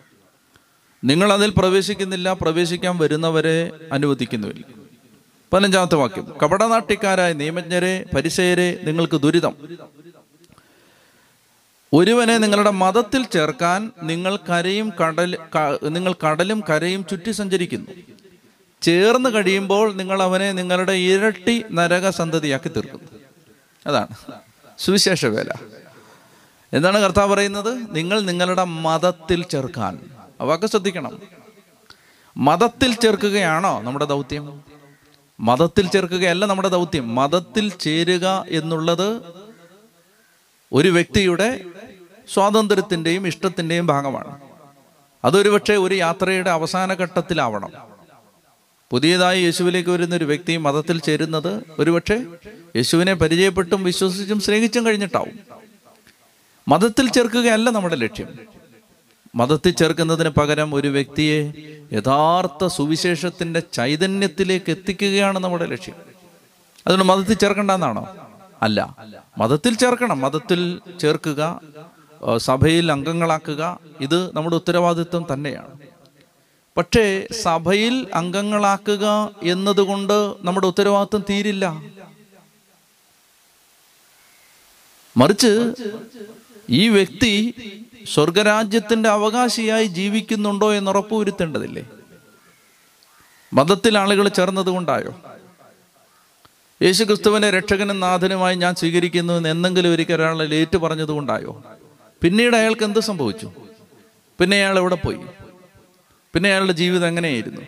നിങ്ങൾ 1.05 1.33
അതിൽ 1.33 1.51
പ്രവേശിക്കുന്നില്ല 1.57 2.33
പ്രവേശിക്കാൻ 2.33 2.99
വരുന്നവരെ 2.99 3.71
അനുവദിക്കുന്നുമില്ല. 3.93 4.65
പതിനഞ്ചാമത്തെ 5.53 5.95
വാക്യം. 5.95 6.27
കപടനാട്ടിക്കാരായ 6.43 7.33
നിയമജ്ഞരെ 7.33 8.05
പരിസയരെ 8.15 8.69
നിങ്ങൾക്ക് 8.85 9.17
ദുരിതം. 9.21 9.55
ഒരുവനെ 11.93 12.39
നിങ്ങളുടെ 12.39 12.71
മതത്തിൽ 12.71 13.23
ചേർക്കാൻ 13.25 13.91
നിങ്ങൾ 14.03 14.37
കരയും 14.37 14.93
കടൽ 15.01 15.39
നിങ്ങൾ 15.89 16.15
കടലും 16.25 16.61
കരയും 16.71 17.07
ചുറ്റി 17.11 17.31
സഞ്ചരിക്കുന്നു. 17.31 17.91
ചേർന്ന് 18.83 19.31
കഴിയുമ്പോൾ 19.35 19.93
നിങ്ങൾ 19.93 20.23
അവനെ 20.23 20.53
നിങ്ങളുടെ 20.53 20.93
ഇരട്ടി 20.93 21.65
നരക 21.73 22.11
സന്തതിയാക്കി 22.11 22.69
തീർക്കുന്നു. 22.69 23.09
അതാണ് 23.87 24.09
സുവിശേഷ 24.79 25.27
വേല 25.27 25.51
എന്താണ് 26.73 26.99
കർത്താവ് 26.99 27.31
പറയുന്നത്? 27.35 27.73
നിങ്ങൾ 27.97 28.21
നിങ്ങളുടെ 28.21 28.65
മതത്തിൽ 28.65 29.45
ചേർക്കാൻ. 29.45 29.99
ആ 30.45 30.47
വാക്ക് 30.47 30.67
ശ്രദ്ധിക്കണം. 30.67 31.23
മതത്തിൽ 32.37 32.95
ചേർക്കുകയാണോ 32.95 33.83
നമ്മുടെ 33.83 34.05
ദൗത്യം? 34.05 34.65
മതത്തിൽ 35.41 35.89
ചേർക്കുകയല്ല 35.89 36.47
നമ്മുടെ 36.47 36.69
ദൗത്യം. 36.69 37.15
മതത്തിൽ 37.15 37.73
ചേരുക 37.81 38.45
എന്നുള്ളത് 38.49 39.23
ഒരു 40.73 40.89
വ്യക്തിയുടെ 40.89 41.65
സ്വാതന്ത്ര്യത്തിന്റെയും 42.33 43.27
ഇഷ്ടത്തിന്റെയും 43.27 43.87
ഭാഗമാണ്. 43.87 44.41
അതൊരു 45.25 45.49
പക്ഷേ 45.49 45.77
ഒരു 45.77 45.95
യാത്രയുടെ 45.95 46.51
അവസാന 46.51 46.95
ഘട്ടത്തിലാവണം. 46.95 47.73
പുതിയതായി 48.91 49.43
യേശുവിലേക്ക് 49.43 49.91
വരുന്ന 49.91 50.15
ഒരു 50.15 50.25
വ്യക്തി 50.25 50.57
മതത്തിൽ 50.57 51.01
ചേരുന്നത് 51.01 51.65
ഒരുപക്ഷെ 51.79 52.27
യേശുവിനെ 52.77 53.15
പരിചയപ്പെട്ടും 53.15 53.85
വിശ്വസിച്ചും 53.85 54.41
സ്നേഹിച്ചും 54.41 54.87
കഴിഞ്ഞിട്ടാവും. 54.87 55.39
മതത്തിൽ 56.69 57.11
ചേർക്കുകയല്ല 57.11 57.71
നമ്മുടെ 57.71 57.97
ലക്ഷ്യം. 57.97 58.54
മതത്തിൽ 59.35 59.71
ചേർക്കുന്നതിന് 59.71 60.29
പകരം 60.29 60.75
ഒരു 60.75 60.89
വ്യക്തിയെ 60.89 61.53
യഥാർത്ഥ 61.93 62.67
സുവിശേഷത്തിന്റെ 62.67 63.61
ചൈതന്യത്തിലേക്ക് 63.61 64.71
എത്തിക്കുകയാണ് 64.71 65.39
നമ്മുടെ 65.39 65.67
ലക്ഷ്യം. 65.67 65.95
അതുകൊണ്ട് 66.87 67.05
മതത്തിൽ 67.05 67.35
ചേർക്കേണ്ടെന്നാണോ? 67.35 68.17
അല്ല. 68.63 68.97
മതത്തിൽ 69.39 69.75
ചേർക്കണം. 69.75 70.21
മതത്തിൽ 70.21 70.81
ചേർക്കുക 71.01 71.61
സഭയിൽ 72.37 72.93
അംഗങ്ങളാക്കുക 72.93 73.79
ഇത് 74.01 74.37
നമ്മുടെ 74.37 74.57
ഉത്തരവാദിത്വം 74.57 75.27
തന്നെയാണ്. 75.33 75.79
പക്ഷേ 76.77 77.29
സഭയിൽ 77.43 78.07
അംഗങ്ങളാക്കുക 78.15 79.31
എന്നതുകൊണ്ട് 79.43 80.35
നമ്മുടെ 80.41 80.67
ഉത്തരവാദിത്വം 80.67 81.25
തീരില്ല. 81.31 81.83
മറിച്ച് 85.17 85.75
ഈ 86.71 86.89
വ്യക്തി 86.89 87.55
സ്വർഗരാജ്യത്തിന്റെ 88.07 89.09
അവകാശിയായി 89.09 89.87
ജീവിക്കുന്നുണ്ടോ 89.87 90.75
എന്ന് 90.75 90.91
ഉറപ്പുവരുത്തേണ്ടതില്ലേ? 90.91 91.85
മതത്തിൽ 93.53 93.99
ആളുകൾ 93.99 94.29
ചേർന്നത് 94.29 94.67
കൊണ്ടായോ 94.67 95.21
യേശു 96.83 97.05
ക്രിസ്തുവിനെ 97.05 97.51
രക്ഷകനും 97.51 98.01
നാഥനുമായി 98.01 98.57
ഞാൻ 98.57 98.75
സ്വീകരിക്കുന്നു 98.75 99.33
എന്ന് 99.33 99.49
എന്തെങ്കിലും 99.49 99.91
ഒരിക്കൽ 99.91 100.15
ഒരാളെ 100.15 100.47
ലേറ്റ് 100.47 100.77
പറഞ്ഞത് 100.77 101.09
കൊണ്ടായോ 101.09 101.63
പിന്നീട് 102.23 102.57
അയാൾക്ക് 102.57 102.85
എന്ത് 102.85 103.01
സംഭവിച്ചു? 103.01 103.53
പിന്നെ 104.41 104.57
അയാൾ 104.57 104.79
എവിടെ 104.79 104.95
പോയി? 104.95 105.21
പിന്നെ 106.35 106.51
അയാളുടെ 106.51 106.73
ജീവിതം 106.73 107.07
എങ്ങനെയായിരുന്നു? 107.07 107.61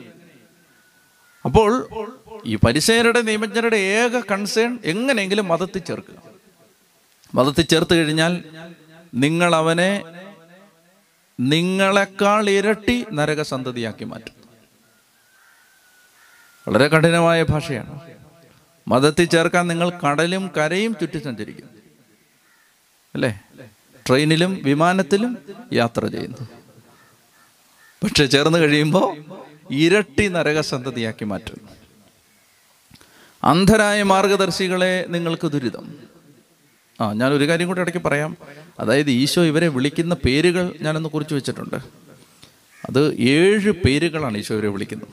അപ്പോൾ 1.45 1.89
ഈ 2.47 2.57
പരിസയരുടെ 2.57 3.21
നിയമജ്ഞരുടെ 3.21 3.77
ഏക 3.77 4.21
കൺസേൺ 4.31 4.79
എങ്ങനെയെങ്കിലും 4.85 5.49
മതത്തിൽ 5.49 5.79
ചേർക്കുക. 5.79 6.23
മതത്തിൽ 7.35 7.63
ചേർത്ത് 7.63 7.95
കഴിഞ്ഞാൽ 7.95 8.45
നിങ്ങൾ 9.15 9.55
അവനെ 9.57 10.03
നിങ്ങളെക്കാൾ 11.41 12.51
ഇരട്ടി 12.51 13.07
നരകസന്തതിയാക്കി 13.13 14.05
മാറ്റും. 14.05 14.35
വളരെ 16.69 16.89
കഠിനമായ 16.89 17.43
ഭാഷയാണ്. 17.43 18.01
മതത്തിൽ 18.89 19.25
ചേർക്കാൻ 19.25 19.67
നിങ്ങൾ 19.67 19.91
കടലും 19.91 20.51
കരയും 20.57 20.95
ചുറ്റി 20.95 21.19
സഞ്ചരിക്കും. 21.19 21.71
അല്ലേ? 23.15 23.41
ട്രെയിനിലും 24.09 24.61
വിമാനത്തിലും 24.63 25.39
യാത്ര 25.73 26.07
ചെയ്യുന്നു. 26.07 26.49
പക്ഷെ 28.05 28.27
ചേർന്ന് 28.27 28.59
കഴിയുമ്പോൾ 28.59 29.25
ഇരട്ടി 29.71 30.29
നരകസന്തതിയാക്കി 30.29 31.25
മാറ്റും. 31.25 31.69
അന്ധരായ 33.45 34.03
മാർഗദർശികളെ 34.03 35.05
നിങ്ങൾക്ക് 35.09 35.47
ദുരിതം. 35.47 36.16
ആ 37.01 37.13
ഞാൻ 37.13 37.33
ഒരു 37.33 37.49
കാര്യം 37.49 37.67
കൂടി 37.69 37.81
ഇടയ്ക്ക് 37.81 38.03
പറയാം. 38.05 38.37
അതായത് 38.81 39.11
ഈശോ 39.11 39.43
ഇവരെ 39.43 39.69
വിളിക്കുന്ന 39.69 40.15
പേരുകൾ 40.15 40.75
ഞാനൊന്ന് 40.83 41.09
കുറിച്ച് 41.09 41.35
വെച്ചിട്ടുണ്ട്. 41.35 41.77
അത് 42.89 43.15
ഏഴ് 43.15 43.71
പേരുകളാണ് 43.71 44.39
ഈശോ 44.39 44.55
ഇവരെ 44.55 44.69
വിളിക്കുന്നത്. 44.69 45.09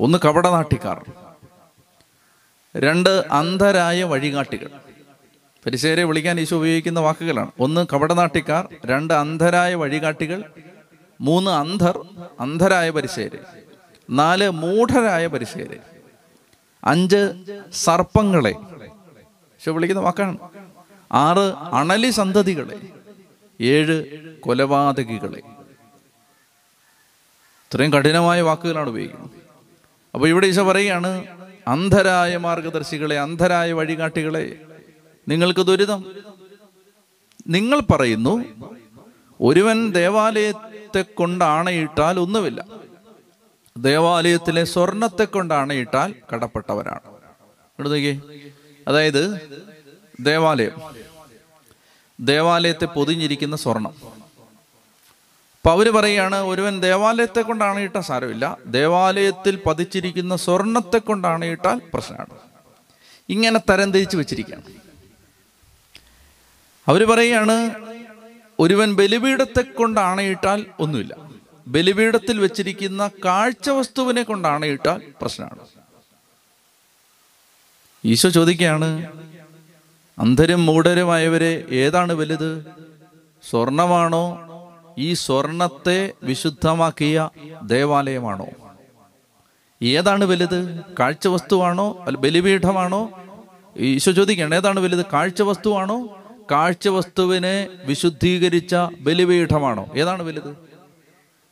ഒന്ന് 0.00 0.18
കപടനാട്ടിക്കാർ 0.24 1.04
രണ്ട് 2.76 3.24
അന്ധരായ 3.30 4.02
വഴികാട്ടികൾ. 4.02 4.68
പരിശേരെ 5.66 6.04
വിളിക്കാൻ 6.04 6.40
ഈശോ 6.40 6.56
ഉപയോഗിക്കുന്ന 6.56 7.00
വാക്കുകളാണ്. 7.00 7.50
ഒന്ന് 7.60 7.86
കപടനാട്ടിക്കാർ 7.94 8.68
രണ്ട് 8.84 9.14
അന്ധരായ 9.14 9.74
വഴികാട്ടികൾ 9.74 10.44
മൂന്ന് 11.20 11.50
അന്ധർ 11.50 12.00
അന്ധരായ 12.40 12.90
പരിശേര് 12.90 13.38
നാല് 14.10 14.50
മൂഢരായ 14.50 15.26
പരിശേര് 15.26 15.78
അഞ്ച് 16.84 17.32
സർപ്പങ്ങളെ. 17.72 18.50
ഈശോ 18.50 19.72
വിളിക്കുന്ന 19.72 20.02
വാക്കാണ്. 20.02 20.38
ആറ് 21.12 21.52
അണലി 21.72 22.10
സന്തതികളെ 22.10 22.80
ഏഴ് 23.60 24.04
കൊലപാതകികളെ. 24.40 25.38
ഇത്രയും 27.68 27.92
കഠിനമായ 27.92 28.40
വാക്കുകളാണ് 28.40 28.88
ഉപയോഗിക്കുന്നത്. 28.88 29.30
അപ്പൊ 30.14 30.28
ഇവിടെ 30.28 30.46
ഈശോ 30.46 30.62
പറയുകയാണ് 30.62 31.26
അന്ധരായ 31.68 32.36
മാർഗദർശികളെ 32.36 33.18
അന്ധരായ 33.18 33.72
വഴികാട്ടികളെ 33.72 34.60
നിങ്ങൾക്ക് 35.28 35.60
ദുരിതം. 35.60 36.04
നിങ്ങൾ 37.48 37.80
പറയുന്നു 37.80 38.44
ഒരുവൻ 39.40 39.90
ദേവാലയത്തെ 39.92 41.02
കൊണ്ട് 41.02 41.44
ആണയിട്ടാൽ 41.44 42.18
ഒന്നുമില്ല. 42.20 42.64
ദേവാലയത്തിലെ 43.76 44.64
സ്വർണത്തെ 44.64 45.24
കൊണ്ട് 45.24 45.54
ആണയിട്ടാൽ 45.54 46.14
കടപ്പെട്ടവരാണ്. 46.32 47.00
അതായത് 48.88 49.40
ദേവാലയം. 50.20 50.97
ദേവാലയത്തെ 52.20 52.84
പൊതിഞ്ഞിരിക്കുന്ന 52.84 53.56
സ്വർണം. 53.56 53.94
അപ്പൊ 55.58 55.70
അവർ 55.70 55.88
പറയുകയാണ് 55.88 56.36
ഒരുവൻ 56.36 56.80
ദേവാലയത്തെ 56.80 57.40
കൊണ്ടാണ് 57.40 57.80
ഇട്ടാൽ 57.80 58.00
സാരമില്ല. 58.00 58.58
ദേവാലയത്തിൽ 58.66 59.58
പതിച്ചിരിക്കുന്ന 59.66 60.36
സ്വർണത്തെ 60.36 60.98
കൊണ്ടാണ് 60.98 61.44
ഇട്ടാൽ 61.44 61.80
പ്രശ്നമാണ്. 61.94 62.38
ഇങ്ങനെ 63.28 63.60
തരംതിരിച്ച് 63.70 64.16
വെച്ചിരിക്കുകയാണ്. 64.16 64.64
അവർ 66.88 67.04
പറയുകയാണ് 67.04 67.74
ഒരുവൻ 68.60 68.94
ബലിപീഠത്തെ 68.94 69.62
ഇട്ടാൽ 70.22 70.66
ഒന്നുമില്ല. 70.80 71.16
ബലിപീഠത്തിൽ 71.68 72.40
വെച്ചിരിക്കുന്ന 72.40 73.10
കാഴ്ച 73.24 73.70
വസ്തുവിനെ 73.70 74.22
ഇട്ടാൽ 74.66 75.12
പ്രശ്നമാണ്. 75.22 75.68
ഈശോ 78.04 78.28
ചോദിക്കുകയാണ് 78.28 79.12
അന്ധരും 80.18 80.66
മൂഢരുമായവരെ 80.66 81.64
ഏതാണ് 81.70 82.12
വലുത്? 82.12 82.66
സ്വർണമാണോ? 83.50 84.24
ഈ 84.98 85.12
സ്വർണത്തെ 85.12 86.12
വിശുദ്ധമാക്കിയ 86.22 87.30
ദേവാലയമാണോ? 87.66 88.46
ഏതാണ് 89.82 90.24
വലുത്? 90.24 90.80
കാഴ്ച 91.00 91.28
വസ്തുവാണോ? 91.28 92.04
അല്ല 92.06 92.18
ബലിപീഠമാണോ? 92.18 93.10
ഈശോ 93.76 94.12
ചോദിക്കണം 94.12 94.54
ഏതാണ് 94.54 94.80
വലുത്? 94.80 95.06
കാഴ്ച 95.12 95.42
വസ്തുവാണോ? 95.42 96.18
കാഴ്ച 96.50 96.88
വസ്തുവിനെ 96.88 97.68
വിശുദ്ധീകരിച്ച 97.84 98.74
ബലിപീഠമാണോ? 99.00 99.86
ഏതാണ് 99.96 100.22
വലുത്? 100.22 100.56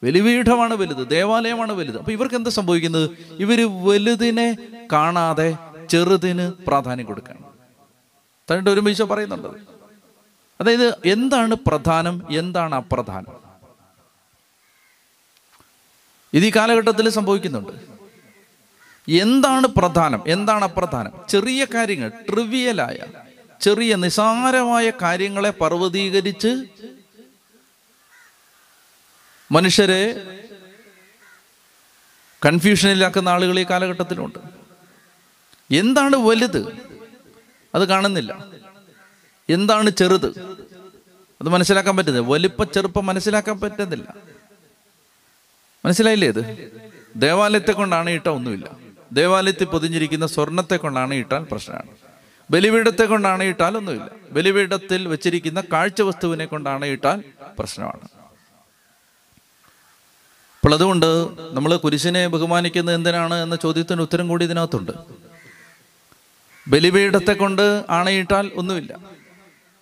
ബലിപീഠമാണ് 0.04 0.74
വലുത് 0.74 1.08
ദേവാലയമാണ് 1.08 1.72
വലുത്. 1.72 1.98
അപ്പൊ 1.98 2.12
ഇവർക്ക് 2.12 2.34
എന്താ 2.34 2.50
സംഭവിക്കുന്നത്? 2.50 3.10
ഇവർ 3.38 3.84
വലുതിനെ 3.84 4.56
കാണാതെ 4.92 5.56
ചെറുതിന് 5.90 6.52
പ്രാധാന്യം 6.66 7.06
കൊടുക്കണം 7.06 7.45
തന്നിട്ട് 8.50 8.70
ഒരു 8.70 8.90
ഈശോ 8.90 9.04
പറയുന്നുണ്ട്. 9.04 9.48
അതായത് 10.60 10.94
എന്താണ് 11.04 11.54
പ്രധാനം 11.54 12.26
എന്താണ് 12.30 12.74
അപ്രധാനം? 12.74 13.46
ഇത് 16.34 16.46
ഈ 16.46 16.52
കാലഘട്ടത്തിൽ 16.56 17.08
സംഭവിക്കുന്നുണ്ട്. 17.08 17.72
എന്താണ് 19.08 19.66
പ്രധാനം 19.66 20.22
എന്താണ് 20.26 20.64
അപ്രധാനം? 20.64 21.12
ചെറിയ 21.28 21.66
കാര്യങ്ങൾ 21.74 22.08
ട്രിവിയലായ 22.08 22.98
ചെറിയ 23.60 23.94
നിസാരമായ 23.94 24.92
കാര്യങ്ങളെ 25.02 25.50
പർവതീകരിച്ച് 25.50 26.64
മനുഷ്യരെ 29.52 30.14
കൺഫ്യൂഷനിലാക്കുന്ന 32.46 33.28
ആളുകൾ 33.28 33.60
ഈ 33.60 33.64
കാലഘട്ടത്തിലുണ്ട്. 33.64 34.38
എന്താണ് 35.74 36.16
വലുത്? 36.16 36.85
അത് 37.74 37.88
കാണുന്നില്ല. 37.88 38.32
എന്താണ് 39.48 39.90
ചെറുത്? 39.90 40.28
അത് 41.40 41.48
മനസ്സിലാക്കാൻ 41.48 41.96
പറ്റുന്നത് 41.96 42.22
വലിപ്പ 42.22 42.64
ചെറുപ്പം 42.64 43.06
മനസ്സിലാക്കാൻ 43.06 43.60
പറ്റുന്നില്ല. 43.60 44.14
മനസ്സിലായില്ലേ 45.84 46.28
ഇത്? 46.28 46.42
ദേവാലയത്തെ 47.16 47.72
കൊണ്ടാണ് 47.72 48.10
ഇട്ട 48.10 48.28
ഒന്നുമില്ല. 48.28 48.76
ദേവാലയത്തിൽ 49.12 49.64
പൊതിഞ്ഞിരിക്കുന്ന 49.64 50.26
സ്വർണത്തെ 50.26 50.76
കൊണ്ടാണ് 50.76 51.14
ഇട്ടാൽ 51.14 51.46
പ്രശ്നമാണ്. 51.50 51.88
ബലിപീഠത്തെ 52.50 53.04
കൊണ്ടാണ് 53.04 53.42
ഇട്ടാൽ 53.42 53.76
ഒന്നുമില്ല. 53.76 54.10
ബലിപീഠത്തിൽ 54.30 55.08
വെച്ചിരിക്കുന്ന 55.08 55.60
കാഴ്ച 55.60 56.02
വസ്തുവിനെ 56.02 56.44
കൊണ്ടാണ് 56.44 56.84
ഇട്ടാൽ 56.86 57.24
പ്രശ്നമാണ്. 57.58 58.08
അപ്പോൾ 60.58 60.74
അതുകൊണ്ട് 60.74 61.06
നമ്മൾ 61.52 61.76
കുരിശിനെ 61.76 62.26
ബഹുമാനിക്കുന്നത് 62.26 62.94
എന്തിനാണ് 62.94 63.34
എന്ന 63.34 63.56
ചോദ്യത്തിന് 63.56 64.00
ഉത്തരം 64.00 64.28
കൂടി 64.28 64.44
ഇതിനകത്തുണ്ട്. 64.44 64.92
ബലിപീഠത്തെ 66.68 67.32
കൊണ്ട് 67.32 67.84
ആണയിട്ടാൽ 67.90 68.50
ഒന്നുമില്ല. 68.54 68.98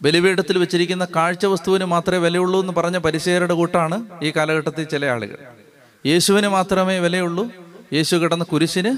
ബലിപീഠത്തിൽ 0.02 0.58
വെച്ചിരിക്കുന്ന 0.58 1.06
കാഴ്ച 1.16 1.46
വസ്തുവിന് 1.46 1.84
മാത്രമേ 1.84 2.18
വിലയുള്ളൂ 2.18 2.60
എന്ന് 2.60 2.72
പറഞ്ഞ 2.72 2.98
പരിചയരുടെ 2.98 3.54
കൂട്ടാണ് 3.54 4.06
ഈ 4.22 4.32
കാലഘട്ടത്തിൽ 4.36 4.84
ചില 4.84 5.04
ആളുകൾ. 5.06 5.38
യേശുവിന് 6.06 6.48
മാത്രമേ 6.48 6.98
വിലയുള്ളൂ 6.98 7.50
യേശു 7.92 8.16
കിടന്ന 8.16 8.44
കുരിശിന് 8.44 8.96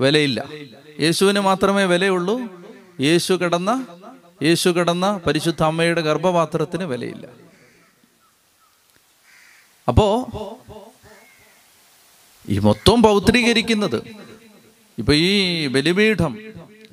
വിലയില്ല. 0.00 0.44
യേശുവിന് 1.00 1.40
മാത്രമേ 1.40 1.84
വിലയുള്ളൂ 1.84 2.40
യേശു 3.00 3.32
കിടന്ന 3.32 3.86
യേശു 4.42 4.68
കിടന്ന 4.68 5.20
പരിശുദ്ധ 5.26 5.62
അമ്മയുടെ 5.62 6.00
ഗർഭപാത്രത്തിന് 6.00 6.84
വിലയില്ല. 6.84 7.26
അപ്പോ 9.88 10.06
ഈ 12.48 12.58
മൊത്തം 12.58 13.02
പൗത്രീകരിക്കുന്നത് 13.02 14.02
ഇപ്പൊ 14.98 15.12
ഈ 15.12 15.66
ബലിപീഠം 15.66 16.38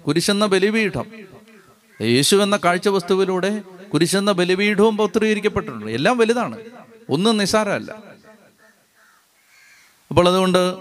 കുരിശെന്ന 0.08 0.46
ബലിപീഠം. 0.46 1.06
യേശു 2.02 2.36
എന്ന 2.36 2.60
കാഴ്ച 2.66 2.88
വസ്തുവിലൂടെ 2.88 3.62
കുരിശെന്ന 3.94 4.32
ബലിപീഠവും 4.32 4.98
പൗത്രീകരിക്കപ്പെട്ടിട്ടുണ്ട് 4.98 5.92
എല്ലാം 5.92 6.18
വലുതാണ്. 6.18 6.58
ഒന്നും 7.10 7.38
നിസാരമല്ല 7.38 7.92
അപ്പോൾ 10.10 10.30
അതുകൊണ്ട് 10.30 10.78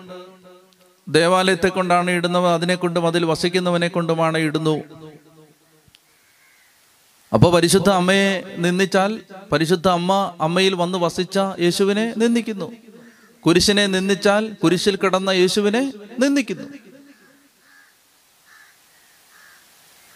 ദേവാലയത്തെ 1.09 1.69
കൊണ്ടാണ് 1.69 2.11
ഇടുന്നവ 2.11 2.55
അതിനെ 2.55 2.75
കൊണ്ടും 2.75 3.07
അതിൽ 3.07 3.25
വസിക്കുന്നവനെ 3.25 3.89
കൊണ്ടുമാണ് 3.89 4.39
ഇടുന്നു. 4.39 4.83
അപ്പോൾ 7.33 7.53
പരിശുദ്ധ 7.53 7.91
അമ്മയെ 7.91 8.57
നിന്ദിച്ചാൽ 8.59 9.21
പരിശുദ്ധ 9.53 9.89
അമ്മ 9.89 10.37
അമ്മയിൽ 10.41 10.75
വന്ന് 10.75 10.99
വസിച്ച 10.99 11.39
യേശുവിനെ 11.61 12.15
നിന്ദിക്കുന്നു. 12.17 12.73
കുരിശിനെ 13.47 13.87
നിന്ദിച്ചാൽ 13.87 14.53
കുരിശിൽ 14.63 14.97
കിടന്ന 14.97 15.31
യേശുവിനെ 15.31 15.93
നിന്ദിക്കുന്നു. 16.19 16.86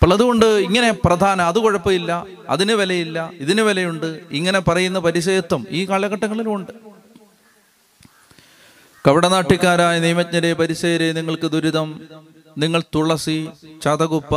അപ്പോൾ 0.00 0.12
അതുകൊണ്ട് 0.14 0.46
ഇങ്ങനെ 0.46 0.90
പ്രധാന 0.92 1.40
അത് 1.42 1.58
കുഴപ്പമില്ല 1.58 2.26
അതിന് 2.48 2.72
വിലയില്ല 2.72 3.30
ഇതിന് 3.32 3.60
വിലയുണ്ട് 3.60 4.20
ഇങ്ങനെ 4.30 4.58
പറയുന്ന 4.58 4.98
പരിചയത്വം 4.98 5.66
ഈ 5.70 5.88
കാലഘട്ടങ്ങളിലും 5.90 6.54
ഉണ്ട്. 6.54 6.72
കവടനാട്ടിക്കാരായ 9.06 9.98
നിയമജ്ഞരെ 9.98 10.52
പരിസേരെ 10.52 11.12
നിങ്ങൾക്ക് 11.12 11.50
ദുരിതം 11.52 12.00
നിങ്ങൾ 12.58 12.82
തുളസി 12.94 13.48
ചതകുപ്പ 13.82 14.34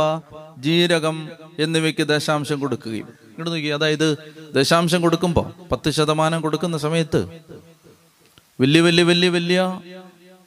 ജീരകം 0.58 1.28
എന്നിവയ്ക്ക് 1.58 2.02
ദശാംശം 2.02 2.60
കൊടുക്കുകയും. 2.60 3.08
ഇങ്ങോട്ട് 3.30 3.50
നോക്കി 3.50 3.68
അതായത് 3.68 4.16
ദശാംശം 4.54 5.02
കൊടുക്കുമ്പോൾ 5.02 5.68
പത്ത് 5.72 5.90
ശതമാനം 5.90 6.40
കൊടുക്കുന്ന 6.40 6.76
സമയത്ത് 6.76 7.28
വലിയ 8.60 8.80
വലിയ 8.80 9.02
വലിയ 9.02 9.28
വലിയ 9.28 9.80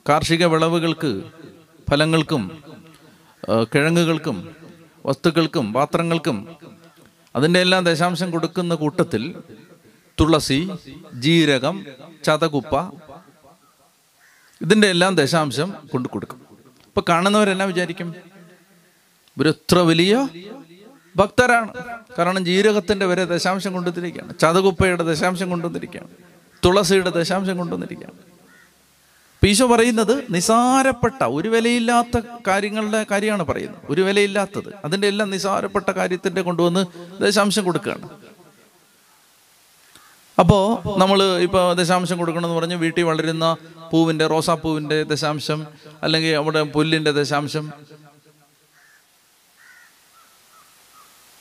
കാർഷിക 0.09 0.45
വിളവുകൾക്ക് 0.45 1.21
ഫലങ്ങൾക്കും 1.89 2.43
കിഴങ്ങുകൾക്കും 3.73 4.56
വസ്തുക്കൾക്കും 5.07 5.73
പാത്രങ്ങൾക്കും 5.73 6.57
അതിന്റെ 7.35 7.61
എല്ലാം 7.61 7.83
ദശാംശം 7.85 8.31
കൊടുക്കുന്ന 8.31 8.75
കൂട്ടത്തിൽ 8.75 9.35
തുളസി 10.19 10.69
ജീരകം 11.13 11.85
ചതകുപ്പ 12.23 12.75
ഇതിന്റെ 14.61 14.87
എല്ലാം 14.89 15.15
ദശാംശം 15.15 15.73
കൊണ്ടു 15.91 16.07
കൊടുക്കും. 16.13 16.41
ഇപ്പൊ 16.85 17.01
കാണുന്നവരെല്ലാം 17.09 17.69
വിചാരിക്കും 17.69 18.15
ഇവരെത്ര 19.37 19.79
വലിയ 19.79 20.27
ഭക്തരാണ്. 21.15 21.73
കാരണം 22.19 22.45
ജീരകത്തിന്റെ 22.45 23.05
വരെ 23.05 23.25
ദശാംശം 23.25 23.73
കൊണ്ടുവന്നിരിക്കുകയാണ് 23.73 24.39
ചതകുപ്പയുടെ 24.39 25.03
ദശാംശം 25.03 25.49
കൊണ്ടുവന്നിരിക്കുകയാണ് 25.49 26.09
തുളസിയുടെ 26.65 27.09
ദശാംശം 27.09 27.57
കൊണ്ടുവന്നിരിക്കുകയാണ്. 27.57 28.36
ഇപ്പൊ 29.37 29.47
ഈശോ 29.47 29.67
പറയുന്നത് 29.67 30.23
നിസാരപ്പെട്ട 30.29 31.23
ഒരു 31.23 31.49
വിലയില്ലാത്ത 31.49 32.21
കാര്യങ്ങളുടെ 32.47 33.05
കാര്യമാണ് 33.11 33.43
പറയുന്നത്. 33.43 33.81
ഒരു 33.89 34.01
വിലയില്ലാത്തത്. 34.01 34.73
അതിന്റെ 34.85 35.07
എല്ലാം 35.07 35.29
നിസാരപ്പെട്ട 35.29 35.91
കാര്യത്തിന്റെ 35.91 36.41
കൊണ്ടുവന്ന് 36.41 36.85
ദശാംശം 37.21 37.63
കൊടുക്കുകയാണ്. 37.63 38.09
അപ്പോൾ 40.39 40.99
നമ്മൾ 40.99 41.23
ഇപ്പോൾ 41.23 41.73
ദശാംശം 41.73 42.17
കൊടുക്കണമെന്ന് 42.17 42.55
പറഞ്ഞ് 42.55 42.75
വീട്ടിൽ 42.75 43.03
വളരുന്ന 43.03 43.57
പൂവിന്റെ 43.91 44.27
റോസാപ്പൂവിന്റെ 44.27 45.03
ദശാംശം 45.03 45.67
അല്ലെങ്കിൽ 46.03 46.35
അവിടെ 46.35 46.61
പുല്ലിന്റെ 46.61 47.11
ദശാംശം 47.11 47.73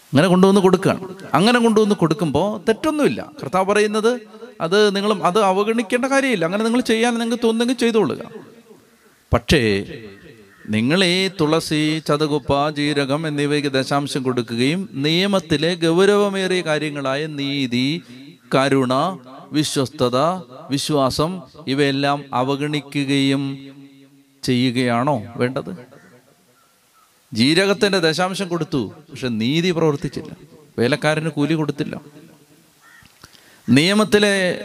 അങ്ങനെ 0.07 0.29
കൊണ്ടുവന്ന് 0.29 0.61
കൊടുക്കുകയാണ്. 0.61 1.15
അങ്ങനെ 1.35 1.59
കൊണ്ടുവന്ന് 1.59 1.95
കൊടുക്കുമ്പോൾ 1.95 2.61
തെറ്റൊന്നുമില്ല. 2.69 3.31
കർത്താവ് 3.43 3.67
പറയുന്നത് 3.67 4.36
അത് 4.61 4.97
നിങ്ങൾ 4.97 5.13
അത് 5.13 5.41
അവഗണിക്കേണ്ട 5.41 6.05
കാര്യമില്ല. 6.05 6.45
അങ്ങനെ 6.45 6.65
നിങ്ങൾ 6.65 6.81
ചെയ്യാൻ 6.81 7.19
നിങ്ങൾക്ക് 7.19 7.43
തോന്നുന്നെങ്കിൽ 7.45 7.81
ചെയ്തോളുക. 7.81 8.31
പക്ഷേ 9.33 9.85
നിങ്ങൾ 10.69 11.05
ഈ 11.05 11.31
തുളസി 11.41 12.03
ചതകുപ്പ 12.09 12.69
ജീരകം 12.69 13.29
എന്നിവയ്ക്ക് 13.29 13.69
ദശാംശം 13.69 14.23
കൊടുക്കുകയും 14.23 14.89
നിയമത്തിലെ 14.93 15.75
ഗൗരവമേറിയ 15.75 16.61
കാര്യങ്ങളായ 16.61 17.27
നീതി 17.27 18.03
കരുണ 18.55 19.19
വിശ്വസ്തത 19.53 20.17
വിശ്വാസം 20.71 21.43
ഇവയെല്ലാം 21.69 22.25
അവഗണിക്കുകയും 22.33 23.59
ചെയ്യുകയാണോ 24.43 25.23
വേണ്ടത്? 25.37 25.77
ജീരകത്തിന്റെ 27.35 27.99
ദശാംശം 27.99 28.49
കൊടുത്തു. 28.49 28.93
പക്ഷെ 29.11 29.29
നീതി 29.29 29.71
പ്രവർത്തിച്ചില്ല. 29.71 30.37
വേലക്കാരന് 30.79 31.29
കൂലി 31.29 31.55
കൊടുത്തില്ല. 31.55 32.01
നിയമത്തിലെ 33.69 34.65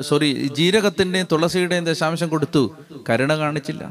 സോറി 0.00 0.50
ജീരകത്തിന്റെയും 0.54 1.26
തുളസിയുടെയും 1.32 1.84
ദശാംശം 1.84 2.28
കൊടുത്തു. 2.28 2.76
കരുണ 3.10 3.36
കാണിച്ചില്ല. 3.36 3.90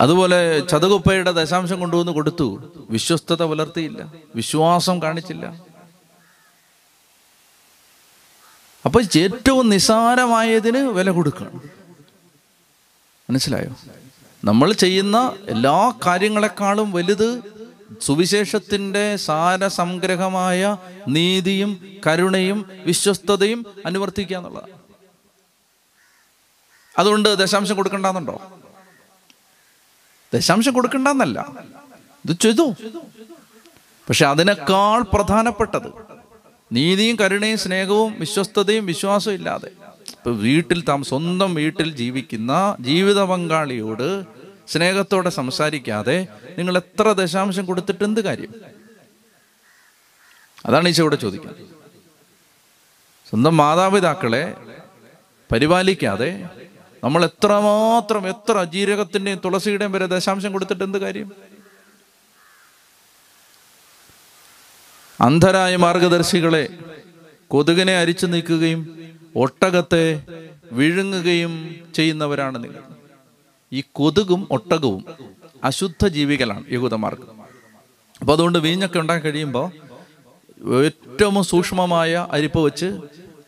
അതുപോലെ 0.00 0.60
ചതുകുപ്പയുടെ 0.60 1.32
ദശാംശം 1.32 1.80
കൊണ്ടുവന്ന് 1.80 2.12
കൊടുത്തു. 2.12 2.72
വിശ്വസ്തത 2.90 3.42
പുലർത്തിയില്ല. 3.42 4.12
വിശ്വാസം 4.34 5.02
കാണിച്ചില്ല. 5.02 5.72
അപ്പൊ 8.84 9.00
ഏറ്റവും 9.00 9.68
നിസാരമായതിന് 9.68 10.78
വില 10.78 11.10
കൊടുക്കണം. 11.10 11.62
മനസ്സിലായോ? 13.30 13.76
നമ്മൾ 14.44 14.72
ചെയ്യുന്ന 14.72 15.36
എല്ലാ 15.48 15.92
കാര്യങ്ങളെക്കാളും 16.06 16.92
വലുത് 16.92 17.51
സുവിശേഷത്തിന്റെ 18.00 19.16
സാരസംഗ്രഹമായ 19.16 20.76
നീതിയും 21.08 21.96
കരുണയും 22.06 22.70
വിശ്വസ്തതയും 22.86 23.66
അനുവർത്തിക്കുക 23.86 24.36
എന്നുള്ളതാണ്. 24.36 24.82
അതുകൊണ്ട് 26.98 27.36
ദശാംശം 27.36 27.76
കൊടുക്കണ്ടെന്നുണ്ടോ? 27.76 28.60
ദശാംശം 30.34 30.72
കൊടുക്കണ്ടെന്നല്ല. 30.72 31.52
ഇത് 32.28 32.36
ചെയ്തു. 32.40 32.74
പക്ഷെ 34.08 34.26
അതിനേക്കാൾ 34.26 35.02
പ്രധാനപ്പെട്ടത് 35.02 35.92
നീതിയും 36.72 37.16
കരുണയും 37.20 37.58
സ്നേഹവും 37.58 38.20
വിശ്വസ്തതയും 38.20 38.86
വിശ്വാസവും 38.86 39.34
ഇല്ലാതെ. 39.34 39.70
ഇപ്പൊ 40.10 40.30
വീട്ടിൽ 40.30 40.84
താം 40.84 41.04
സ്വന്തം 41.04 41.54
വീട്ടിൽ 41.54 41.96
ജീവിക്കുന്ന 41.96 42.76
ജീവിത 42.80 43.22
പങ്കാളിയോട് 43.22 44.41
സ്നേഹത്തോടെ 44.72 45.30
സംസാരിക്കാതെ 45.30 46.16
നിങ്ങൾ 46.58 46.76
എത്ര 46.76 47.12
ദശാംശം 47.12 47.64
കൊടുത്തിട്ട് 47.66 48.04
എന്ത് 48.04 48.20
കാര്യം? 48.20 48.52
അതാണ് 50.66 50.88
ഈശോ 50.88 51.02
ഇവിടെ 51.02 51.16
ചോദിക്കുന്നത്. 51.16 51.62
സ്വന്തം 53.28 53.56
മാതാപിതാക്കളെ 53.56 54.44
പരിപാലിക്കാതെ 55.52 56.48
നമ്മൾ 57.04 57.24
എത്രമാത്രം 57.24 58.28
എത്ര 58.28 58.64
ജീരകത്തിന്റെയും 58.64 59.40
തുളസിയുടെയും 59.44 59.92
വരെ 59.92 60.06
ദശാംശം 60.06 60.52
കൊടുത്തിട്ട് 60.52 60.84
എന്ത് 60.84 60.98
കാര്യം? 60.98 61.32
അന്ധരായ 65.20 65.76
മാർഗദർശികളെ 65.76 66.64
കൊതുകിനെ 67.48 67.94
അരിച്ചു 67.98 68.26
നീക്കുകയും 68.26 68.80
ഒട്ടകത്തെ 69.36 70.04
വിഴുങ്ങുകയും 70.72 71.52
ചെയ്യുന്നവരാണ് 71.94 72.64
നിങ്ങൾ. 72.64 72.82
ഈ 73.72 73.80
കൊതുകും 73.98 74.48
ഒട്ടകവും 74.50 75.04
അശുദ്ധ 75.64 76.06
ജീവികളാണ് 76.06 76.64
യഹൂദന്മാർക്ക്. 76.72 77.26
അപ്പോൾ 78.20 78.32
അതുകൊണ്ട് 78.32 78.58
വീഞ്ഞൊക്കെ 78.58 78.98
ഉണ്ടാക്കി 78.98 79.26
കഴിയുമ്പോൾ 79.26 79.66
ഏറ്റവും 80.84 81.44
സൂക്ഷ്മമായ 81.44 82.28
അരിപ്പ് 82.30 82.60
വെച്ച് 82.66 82.88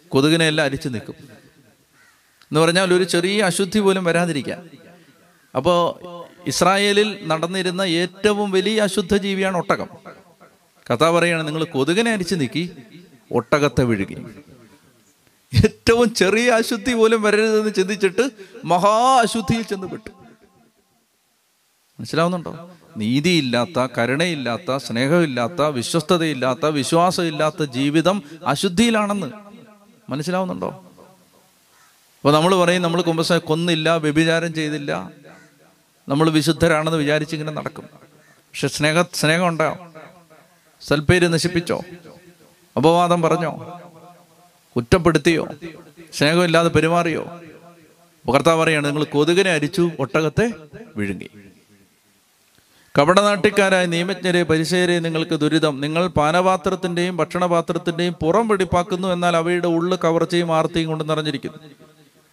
കൊതുകിനെ 0.09 0.47
എല്ലാം 0.49 0.65
അരിച്ചു 0.65 0.89
നിൽക്കും. 0.89 1.17
എന്ന് 2.49 2.61
പറഞ്ഞാൽ 2.61 2.95
ഒരു 2.95 3.05
ചെറിയ 3.05 3.43
അശുദ്ധി 3.43 3.79
പോലും 3.79 4.05
വരാതിരിക്കുക 4.05 4.57
അപ്പോൾ 5.57 5.79
ഇസ്രായേലിൽ 6.49 7.09
നടന്നിരുന്ന 7.27 7.83
ഏറ്റവും 7.83 8.51
വലിയ 8.51 8.81
അശുദ്ധ 8.81 9.15
ജീവിയാണ് 9.17 9.57
ഒട്ടകം. 9.57 9.89
കഥ 10.91 11.05
പറയാണ് 11.11 11.47
നിങ്ങൾ 11.47 11.65
കൊതുകിനെ 11.65 12.11
അരിച്ചു 12.13 12.35
നീക്കി 12.35 12.65
ഒട്ടകത്തെ 13.33 13.85
വിഴുകി. 13.85 14.17
ഏറ്റവും 15.57 16.15
ചെറിയ 16.15 16.51
അശുദ്ധി 16.51 16.95
പോലും 16.95 17.23
വരരുതെന്ന് 17.23 17.75
ചിന്തിച്ചിട്ട് 17.75 18.31
മഹാ 18.65 19.21
അശുദ്ധിയിൽ 19.23 19.63
ചെന്ന് 19.63 19.87
പെട്ടു 19.87 20.11
മനസ്സിലാവുന്നുണ്ടോ? 22.01 22.71
നീതിയില്ലാത്ത 22.97 23.87
കരുണയില്ലാത്ത 23.99 24.77
സ്നേഹമില്ലാത്ത 24.77 25.63
വിശ്വസ്തതയില്ലാത്ത 25.63 26.67
വിശ്വാസമില്ലാത്ത 26.67 27.65
ജീവിതം 27.65 28.23
അശുദ്ധിയിലാണെന്ന്. 28.47 29.33
മനസ്സിലാവുന്നുണ്ടോ? 30.11 30.69
അപ്പോൾ 32.19 32.33
നമ്മൾ 32.33 32.57
പറയും 32.57 32.83
നമ്മൾ 32.83 33.03
കുമ്പസ 33.03 33.33
കൊന്നില്ല 33.33 33.97
വ്യഭിചാരം 33.97 34.55
ചെയ്തില്ല. 34.55 35.11
നമ്മൾ 36.09 36.31
വിശുദ്ധരാണെന്ന് 36.31 36.99
വിചാരിച്ചിങ്ങനെ 36.99 37.53
നടക്കും. 37.53 37.85
പക്ഷെ 37.85 38.69
സ്നേഹ 38.69 39.03
സ്നേഹം 39.15 39.59
സൽപ്പേര് 40.81 41.33
നശിപ്പിച്ചോ? 41.33 41.81
അപവാദം 42.77 43.23
പറഞ്ഞോ? 43.23 43.81
കുറ്റപ്പെടുത്തിയോ? 44.77 45.49
സ്നേഹമില്ലാതെ 46.13 46.69
പെരുമാറിയോ? 46.69 47.41
കർത്താവ് 48.35 48.61
പറയാണ് 48.61 48.87
നിങ്ങൾ 48.87 49.05
കൊതുകിനെ 49.05 49.51
അരിച്ചു 49.51 49.91
ഒട്ടകത്തെ 49.99 50.53
വിഴുങ്ങി. 50.97 51.29
കപടനാട്ടിക്കാരായ 52.99 53.87
നിയമജ്ഞരെ 53.87 54.43
പരിശേരെ 54.43 54.99
നിങ്ങൾക്ക് 54.99 55.41
ദുരിതം. 55.41 55.81
നിങ്ങൾ 55.81 56.07
പാനപാത്രത്തിന്റെയും 56.07 57.17
ഭക്ഷണപാത്രത്തിന്റെയും 57.17 58.15
പുറം 58.15 58.49
വെടിപ്പാക്കുന്നു 58.49 59.09
എന്നാൽ 59.09 59.37
അവയുടെ 59.37 59.67
ഉള്ളു 59.67 59.99
കവർച്ചയും 60.05 60.55
ആർത്തിയും 60.55 60.89
കൊണ്ട് 60.89 61.11
നിറഞ്ഞിരിക്കുന്നു. 61.11 61.59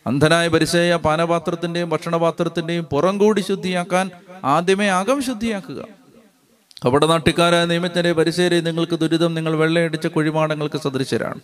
അന്ധനായ 0.08 0.48
പരിശേയ 0.48 0.96
പാനപാത്രത്തിന്റെയും 0.96 1.90
ഭക്ഷണപാത്രത്തിന്റെയും 1.90 2.84
പുറം 2.84 3.18
കൂടി 3.18 3.42
ശുദ്ധിയാക്കാൻ 3.42 4.12
ആദ്യമേ 4.44 4.88
അകം 4.88 5.22
ശുദ്ധിയാക്കുക. 5.22 6.01
കപടനാട്ടിക്കാരായ 6.86 7.66
നിയമജ്ഞരെ 7.66 8.12
പരിശേരി 8.12 8.60
നിങ്ങൾക്ക് 8.60 9.00
ദുരിതം 9.00 9.34
നിങ്ങൾ 9.34 9.56
വെള്ളയടിച്ച 9.56 10.08
കുഴിമാടങ്ങൾക്ക് 10.08 10.78
സദൃശരാണ്. 10.78 11.40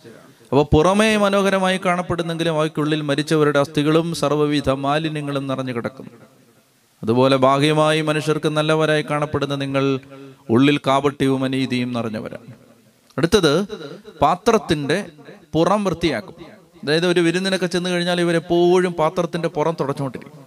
അപ്പോൾ 0.50 0.64
പുറമേ 0.72 1.16
മനോഹരമായി 1.16 1.80
കാണപ്പെടുന്നെങ്കിലും 1.84 2.54
അവയ്ക്കുള്ളിൽ 2.54 3.00
മരിച്ചവരുടെ 3.00 3.58
അസ്ഥികളും 3.58 4.14
സർവവിധ 4.14 4.70
മാലിന്യങ്ങളും 4.70 5.46
നിറഞ്ഞു 5.46 5.72
കിടക്കുന്നു. 5.72 6.10
അതുപോലെ 7.02 7.36
ബാഹ്യമായി 7.36 8.00
മനുഷ്യർക്ക് 8.00 8.48
നല്ലവരായി 8.48 9.02
കാണപ്പെടുന്ന 9.02 9.54
നിങ്ങൾ 9.54 10.00
ഉള്ളിൽ 10.50 10.78
കാപട്യവും 10.78 11.44
അനീതിയും 11.44 11.92
നിറഞ്ഞവരാണ്. 11.92 12.52
അടുത്തത് 13.18 13.66
പാത്രത്തിന്റെ 14.22 15.06
പുറം 15.52 15.84
വൃത്തിയാക്കും. 15.84 16.34
അതായത് 16.84 17.06
ഒരു 17.06 17.20
വിരുന്നിനൊക്കെ 17.20 17.66
ചെന്ന് 17.66 17.90
കഴിഞ്ഞാൽ 17.90 18.20
ഇവരെപ്പോഴും 18.20 18.92
പാത്രത്തിന്റെ 18.92 19.48
പുറം 19.48 19.76
തുടച്ചുകൊണ്ടിരിക്കും. 19.80 20.46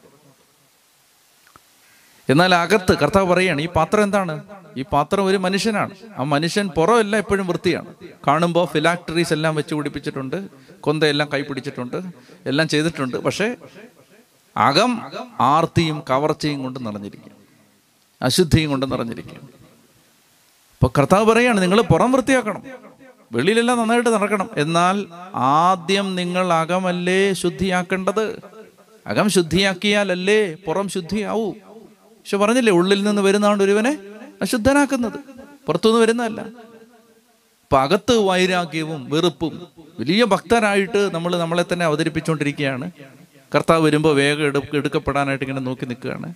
എന്നാൽ 2.30 2.56
അകത്ത് 2.56 2.98
കർത്താവ് 2.98 3.34
പറയുകയാണ് 3.34 3.62
ഈ 3.62 3.68
പാത്രം 3.68 4.04
എന്താണ്? 4.04 4.61
ഈ 4.78 4.82
പാത്രം 4.82 5.26
ഒരു 5.26 5.38
മനുഷ്യനാണ്. 5.38 5.92
ആ 6.18 6.24
മനുഷ്യൻ 6.24 6.68
പുറമെല്ലാം 6.68 7.20
എപ്പോഴും 7.20 7.48
വൃത്തിയാണ്. 7.48 7.86
കാണുമ്പോൾ 8.28 8.66
ഫിലാക്ടറീസ് 8.66 9.34
എല്ലാം 9.34 9.56
വെച്ച് 9.56 9.76
പിടിപ്പിച്ചിട്ടുണ്ട്. 9.76 10.48
കൊന്തയെല്ലാം 10.80 11.30
കൈ 11.34 11.42
പിടിച്ചിട്ടുണ്ട്. 11.42 12.02
എല്ലാം 12.46 12.68
ചെയ്തിട്ടുണ്ട്. 12.68 13.18
പക്ഷേ 13.18 13.56
അകം 14.58 15.02
ആർത്തിയും 15.40 16.04
കവർച്ചയും 16.10 16.64
കൊണ്ട് 16.64 16.86
നിറഞ്ഞിരിക്കും 16.86 17.32
അശുദ്ധിയും 18.22 18.70
കൊണ്ട് 18.70 18.92
നിറഞ്ഞിരിക്കും 18.92 19.62
അപ്പൊ 20.74 20.92
കർത്താവ് 20.98 21.26
പറയാണ് 21.26 21.62
നിങ്ങൾ 21.62 21.82
പുറം 21.82 22.12
വൃത്തിയാക്കണം. 22.12 22.64
വെളിയിലെല്ലാം 23.32 23.78
നന്നായിട്ട് 23.78 24.10
നടക്കണം. 24.10 24.50
എന്നാൽ 24.58 25.06
ആദ്യം 25.36 26.16
നിങ്ങൾ 26.16 26.54
അകമല്ലേ 26.54 27.34
ശുദ്ധിയാക്കേണ്ടത്? 27.34 28.40
അകം 29.08 29.30
ശുദ്ധിയാക്കിയാലല്ലേ 29.30 30.56
പുറം 30.56 30.90
ശുദ്ധിയാവൂ? 30.90 31.52
പക്ഷെ 31.52 32.38
പറഞ്ഞില്ലേ 32.38 32.74
ഉള്ളിൽ 32.74 33.04
നിന്ന് 33.04 33.22
വരുന്നതാണ് 33.22 33.64
ഒരുവനെ 33.64 33.98
അശുദ്ധനാക്കുന്നത്. 34.42 35.20
പുറത്തുനിന്ന് 35.68 36.02
വരുന്നതല്ല. 36.02 36.42
അപ്പൊ 37.64 37.80
അകത്ത് 37.80 38.18
വൈരാഗ്യവും 38.18 39.10
വെറുപ്പും 39.10 39.68
വലിയ 40.00 40.24
ഭക്തരായിട്ട് 40.24 41.14
നമ്മൾ 41.14 41.38
നമ്മളെ 41.38 41.66
തന്നെ 41.74 41.86
അവതരിപ്പിച്ചുകൊണ്ടിരിക്കുകയാണ്. 41.86 42.92
കർത്താവ് 43.56 43.86
വരുമ്പോൾ 43.86 44.16
വേഗം 44.16 44.44
എടു 44.44 44.60
എടുക്കപ്പെടാനായിട്ട് 44.74 45.44
ഇങ്ങനെ 45.44 45.62
നോക്കി 45.62 45.86
നിൽക്കുകയാണ്. 45.86 46.34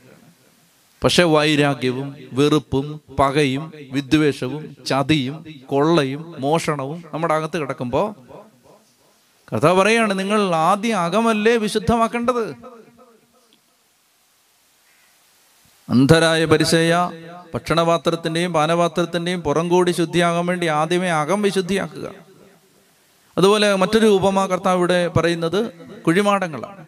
പക്ഷെ 1.04 1.24
വൈരാഗ്യവും 1.24 2.16
വെറുപ്പും 2.34 3.02
പകയും 3.20 3.74
വിദ്വേഷവും 3.92 4.76
ചതിയും 4.86 5.46
കൊള്ളയും 5.66 6.36
മോഷണവും 6.40 7.04
നമ്മുടെ 7.14 7.34
അകത്ത് 7.34 7.58
കിടക്കുമ്പോൾ 7.58 8.08
കർത്താവ് 9.54 9.82
പറയാണ് 9.82 10.20
നിങ്ങൾ 10.20 10.56
ആദ്യം 10.56 11.00
അകമല്ലേ 11.00 11.58
വിശുദ്ധമാക്കേണ്ടത്? 11.58 12.56
അന്ധരായ 15.90 16.46
പരിചയ 16.46 16.94
ഭക്ഷണപാത്രത്തിന്റെയും 17.54 18.54
പാനപാത്രത്തിന്റെയും 18.54 19.42
പുറം 19.42 19.70
കൂടി 19.70 19.92
ശുദ്ധിയാകാൻ 19.92 20.46
വേണ്ടി 20.46 20.68
ആദ്യമേ 20.68 21.10
അകം 21.10 21.42
വിശുദ്ധിയാക്കുക. 21.42 22.12
അതുപോലെ 23.38 23.76
മറ്റൊരു 23.76 24.06
ഉപമ 24.06 24.46
കർത്താവ് 24.46 24.78
ഇവിടെ 24.78 25.08
പറയുന്നത് 25.08 25.72
കുഴിമാടങ്ങളാണ്. 26.08 26.86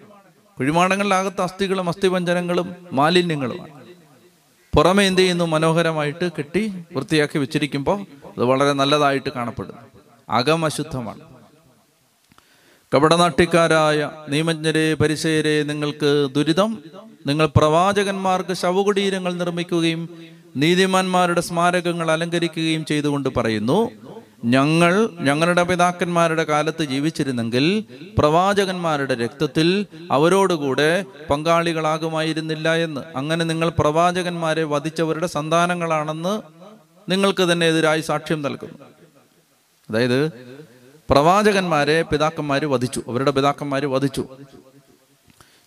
കുഴിമാടങ്ങളിലാകത്ത് 0.60 1.41
അസ്ഥികളും 1.41 1.89
അസ്ഥിപഞ്ചനങ്ങളും 1.89 2.76
മാലിന്യങ്ങളുമാണ് 2.91 3.78
പുറമെ 4.76 5.03
എന്ത് 5.03 5.22
ചെയ്യുന്നു? 5.22 5.43
മനോഹരമായിട്ട് 5.43 6.32
കെട്ടി 6.38 6.74
വൃത്തിയാക്കി 6.95 7.38
വെച്ചിരിക്കുമ്പോൾ 7.38 8.01
അത് 8.26 8.43
വളരെ 8.43 8.74
നല്ലതായിട്ട് 8.74 9.30
കാണപ്പെടുന്നു. 9.30 9.78
അകം 10.30 10.66
അശുദ്ധമാണ്. 10.66 11.20
കപടനാട്ടിക്കാരായ 12.95 14.12
നിയമജ്ഞരെ 14.30 14.93
പരിസേരെ 14.93 15.64
നിങ്ങൾക്ക് 15.64 16.28
ദുരിതം 16.36 16.84
നിങ്ങൾ 17.28 17.49
പ്രവാചകന്മാർക്ക് 17.55 18.53
ശവകുടീരങ്ങൾ 18.53 19.34
നിർമ്മിക്കുകയും 19.34 20.10
നീതിമാന്മാരുടെ 20.58 21.41
സ്മാരകങ്ങൾ 21.41 22.12
അലങ്കരിക്കുകയും 22.12 22.86
ചെയ്തുകൊണ്ട് 22.86 23.30
പറയുന്നു 23.30 23.91
ഞങ്ങൾ 24.45 25.10
ഞങ്ങളുടെ 25.20 25.64
പിതാക്കന്മാരുടെ 25.64 26.43
കാലത്ത് 26.43 26.84
ജീവിച്ചിരുന്നെങ്കിൽ 26.84 27.84
പ്രവാചകന്മാരുടെ 28.18 29.16
രക്തത്തിൽ 29.16 29.86
അവരോടുകൂടെ 30.12 31.05
പങ്കാളികളാകുമായിരുന്നില്ല 31.30 32.76
എന്ന്. 32.76 33.01
അങ്ങനെ 33.16 33.45
നിങ്ങൾ 33.45 33.70
പ്രവാചകന്മാരെ 33.70 34.64
വധിച്ചവരുടെ 34.64 35.28
സന്താനങ്ങളാണെന്ന് 35.28 36.41
നിങ്ങൾക്ക് 37.12 37.43
തന്നെ 37.43 37.68
എതിരായി 37.68 38.01
സാക്ഷ്യം 38.01 38.41
നൽകുന്നു. 38.41 38.80
അതായത് 39.89 40.32
പ്രവാചകന്മാരെ 41.10 42.01
പിതാക്കന്മാർ 42.01 42.66
വധിച്ചു 42.66 43.03
അവരുടെ 43.08 43.32
പിതാക്കന്മാർ 43.32 43.86
വധിച്ചു. 43.86 44.28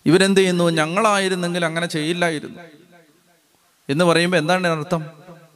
ഇവരെന്ത് 0.05 0.39
ചെയ്യുന്നു? 0.39 0.69
ഞങ്ങളായിരുന്നെങ്കിൽ 0.69 1.65
അങ്ങനെ 1.65 1.87
ചെയ്യില്ലായിരുന്നു. 1.87 2.80
എന്ന് 3.91 4.05
പറയുമ്പോൾ 4.05 4.37
എന്താണ് 4.37 4.67
അർത്ഥം? 4.67 5.05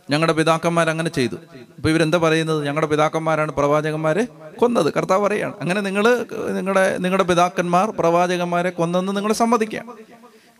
ഞങ്ങളുടെ 0.09 0.33
പിതാക്കന്മാർ 0.33 0.89
അങ്ങനെ 0.89 1.09
ചെയ്തു. 1.09 1.35
അപ്പൊ 1.77 1.89
ഇവരെന്താ 1.89 2.17
പറയുന്നത്? 2.17 2.65
ഞങ്ങളുടെ 2.65 2.87
പിതാക്കന്മാരാണ് 2.87 3.51
പ്രവാചകന്മാരെ 3.51 4.23
കൊന്നത്. 4.57 4.93
കർത്താവ് 4.93 5.23
പറയാണ് 5.23 5.53
അങ്ങനെ 5.61 5.81
നിങ്ങൾ 5.81 6.25
നിങ്ങളുടെ 6.51 6.97
നിങ്ങളുടെ 6.97 7.23
പിതാക്കന്മാർ 7.23 7.93
പ്രവാചകന്മാരെ 7.99 8.69
കൊന്നെന്ന് 8.69 9.15
നിങ്ങൾ 9.17 9.33
സമ്മതിക്കാം. 9.33 9.85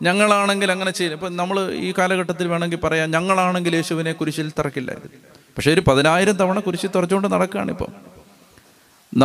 ഞങ്ങളാണെങ്കിൽ 0.02 0.72
അങ്ങനെ 0.72 0.92
ചെയ്യും 0.92 1.14
ഇപ്പം 1.14 1.36
നമ്മൾ 1.38 1.72
ഈ 1.72 1.94
കാലഘട്ടത്തിൽ 1.98 2.48
വേണമെങ്കിൽ 2.48 2.78
പറയാം 2.78 3.12
ഞങ്ങളാണെങ്കിൽ 3.12 3.76
യേശുവിനെ 3.76 4.12
കുരിശിൽ 4.12 4.52
തറക്കില്ലായിരുന്നു. 4.60 5.10
പക്ഷെ 5.58 5.72
ഒരു 5.72 5.84
പതിനായിരം 5.88 6.34
തവണ 6.34 6.60
കുരിശിൽ 6.60 6.90
തുറച്ചുകൊണ്ട് 6.96 7.28
നടക്കുകയാണ് 7.28 7.72
ഇപ്പം. 7.72 7.92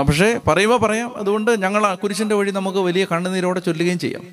പക്ഷേ 0.04 0.40
പറയുമ്പോൾ 0.48 0.78
പറയാം 0.78 1.16
അതുകൊണ്ട് 1.16 1.50
ഞങ്ങൾ 1.62 1.94
കുരിശിന്റെ 1.94 2.34
വഴി 2.34 2.50
നമുക്ക് 2.50 2.78
വലിയ 2.78 3.04
കണ്ണുനീരോടെ 3.12 3.60
ചൊല്ലുകയും 3.60 3.98
ചെയ്യാം. 3.98 4.24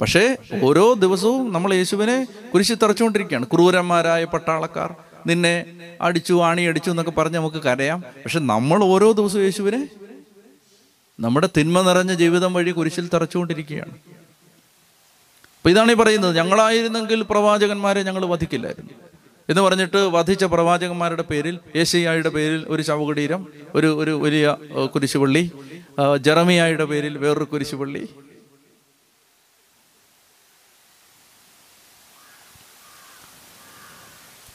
പക്ഷേ 0.00 0.36
ഓരോ 0.62 0.92
ദിവസവും 0.92 1.52
നമ്മൾ 1.52 1.74
യേശുവിനെ 1.74 2.26
കുരിശിൽ 2.54 2.76
തറച്ചുകൊണ്ടിരിക്കുകയാണ്. 2.76 3.46
ക്രൂരന്മാരായ 3.46 4.24
പട്ടാളക്കാർ 4.24 4.94
നിന്നെ 5.26 5.64
അടിച്ചു 6.00 6.42
ആണി 6.42 6.62
അടിച്ചു 6.62 6.90
എന്നൊക്കെ 6.90 7.12
പറഞ്ഞ് 7.12 7.36
നമുക്ക് 7.36 7.56
കരയാം. 7.56 8.00
പക്ഷെ 8.00 8.38
നമ്മൾ 8.38 8.84
ഓരോ 8.84 9.12
ദിവസവും 9.12 9.42
യേശുവിനെ 9.42 9.88
നമ്മുടെ 11.20 11.48
തിന്മ 11.56 11.82
നിറഞ്ഞ 11.82 12.14
ജീവിതം 12.14 12.54
വഴി 12.54 12.70
കുരിശിൽ 12.70 13.10
തറച്ചുകൊണ്ടിരിക്കുകയാണ്. 13.14 13.90
അപ്പൊ 15.56 15.70
ഇതാണ് 15.70 15.92
ഈ 15.92 15.94
പറയുന്നത്. 15.94 16.36
ഞങ്ങളായിരുന്നെങ്കിൽ 16.36 17.22
പ്രവാചകന്മാരെ 17.22 18.02
ഞങ്ങൾ 18.02 18.26
വധിക്കില്ലായിരുന്നു. 18.26 18.90
എന്ന് 19.48 19.62
പറഞ്ഞിട്ട് 19.62 19.96
വധിച്ച 19.96 20.44
പ്രവാചകന്മാരുടെ 20.44 21.22
പേരിൽ 21.22 21.58
ഏഷ്യയുടെ 21.76 22.28
പേരിൽ 22.28 22.64
ഒരു 22.68 22.82
ശവകുടീരം 22.82 23.46
ഒരു 23.74 23.98
ഒരു 23.98 24.10
വലിയ 24.10 24.56
കുരിശുപള്ളി 24.94 25.50
ജെറമിയായുടെ 26.20 26.84
പേരിൽ 26.84 27.18
വേറൊരു 27.18 27.44
കുരിശുപള്ളി 27.44 28.08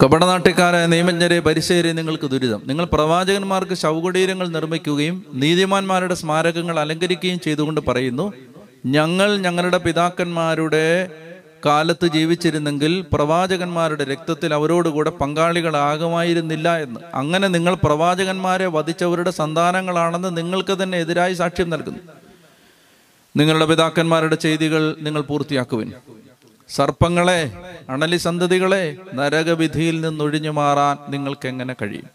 കപടനാട്ടിക്കാരായ 0.03 0.85
നിയമജ്ഞരെ 0.85 1.39
പരിശേരി 1.39 1.91
നിങ്ങൾക്ക് 1.91 2.29
ദുരിതം. 2.29 2.61
നിങ്ങൾ 2.65 2.85
പ്രവാചകന്മാർക്ക് 2.85 3.73
ശവകുടീരങ്ങൾ 3.73 4.47
നിർമ്മിക്കുകയും 4.47 5.25
നീതിമാന്മാരുടെ 5.33 6.15
സ്മാരകങ്ങൾ 6.15 6.79
അലങ്കരിക്കുകയും 6.79 7.39
ചെയ്തുകൊണ്ട് 7.39 7.81
പറയുന്നു 7.81 8.33
ഞങ്ങൾ 8.85 9.37
ഞങ്ങളുടെ 9.37 9.77
പിതാക്കന്മാരുടെ 9.77 11.11
കാലത്ത് 11.65 12.07
ജീവിച്ചിരുന്നെങ്കിൽ 12.07 13.05
പ്രവാചകന്മാരുടെ 13.13 14.03
രക്തത്തിൽ 14.03 14.53
അവരോടുകൂടെ 14.53 15.09
പങ്കാളികളാകുമായിരുന്നില്ല 15.09 16.77
എന്ന്. 16.77 16.99
അങ്ങനെ 17.13 17.47
നിങ്ങൾ 17.47 17.73
പ്രവാചകന്മാരെ 17.73 18.65
വധിച്ചവരുടെ 18.65 19.31
സന്താനങ്ങളാണെന്ന് 19.31 20.37
നിങ്ങൾക്ക് 20.37 20.83
തന്നെ 20.83 20.97
എതിരായി 20.97 21.33
സാക്ഷ്യം 21.33 21.69
നൽകുന്നു. 21.69 21.99
നിങ്ങളുടെ 23.37 23.65
പിതാക്കന്മാരുടെ 23.65 24.35
ചെയ്തികൾ 24.35 24.95
നിങ്ങൾ 25.01 25.21
പൂർത്തിയാക്കുവിൻ. 25.21 25.93
സർപ്പങ്ങളെ 26.75 27.51
അണലി 27.89 28.17
സന്തതികളെ 28.17 28.97
നരകവിധിയിൽ 29.13 30.01
നിന്നൊഴിഞ്ഞു 30.01 30.49
മാറാൻ 30.49 31.11
നിങ്ങൾക്ക് 31.11 31.47
എങ്ങനെ 31.47 31.75
കഴിയും? 31.81 32.07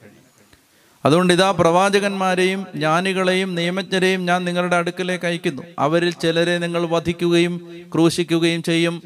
അതുകൊണ്ട് 1.04 1.32
ഇതാ 1.32 1.50
പ്രവാചകന്മാരെയും 1.50 2.66
ജ്ഞാനികളെയും 2.74 3.54
നിയമജ്ഞരെയും 3.54 4.24
ഞാൻ 4.26 4.44
നിങ്ങളുടെ 4.44 4.76
അടുക്കലേക്ക് 4.76 5.26
അയക്കുന്നു. 5.26 5.62
അവരിൽ 5.78 6.10
ചിലരെ 6.10 6.58
നിങ്ങൾ 6.58 6.86
വധിക്കുകയും 6.86 7.54
ക്രൂശിക്കുകയും 7.94 8.62
ചെയ്യും. 8.62 9.02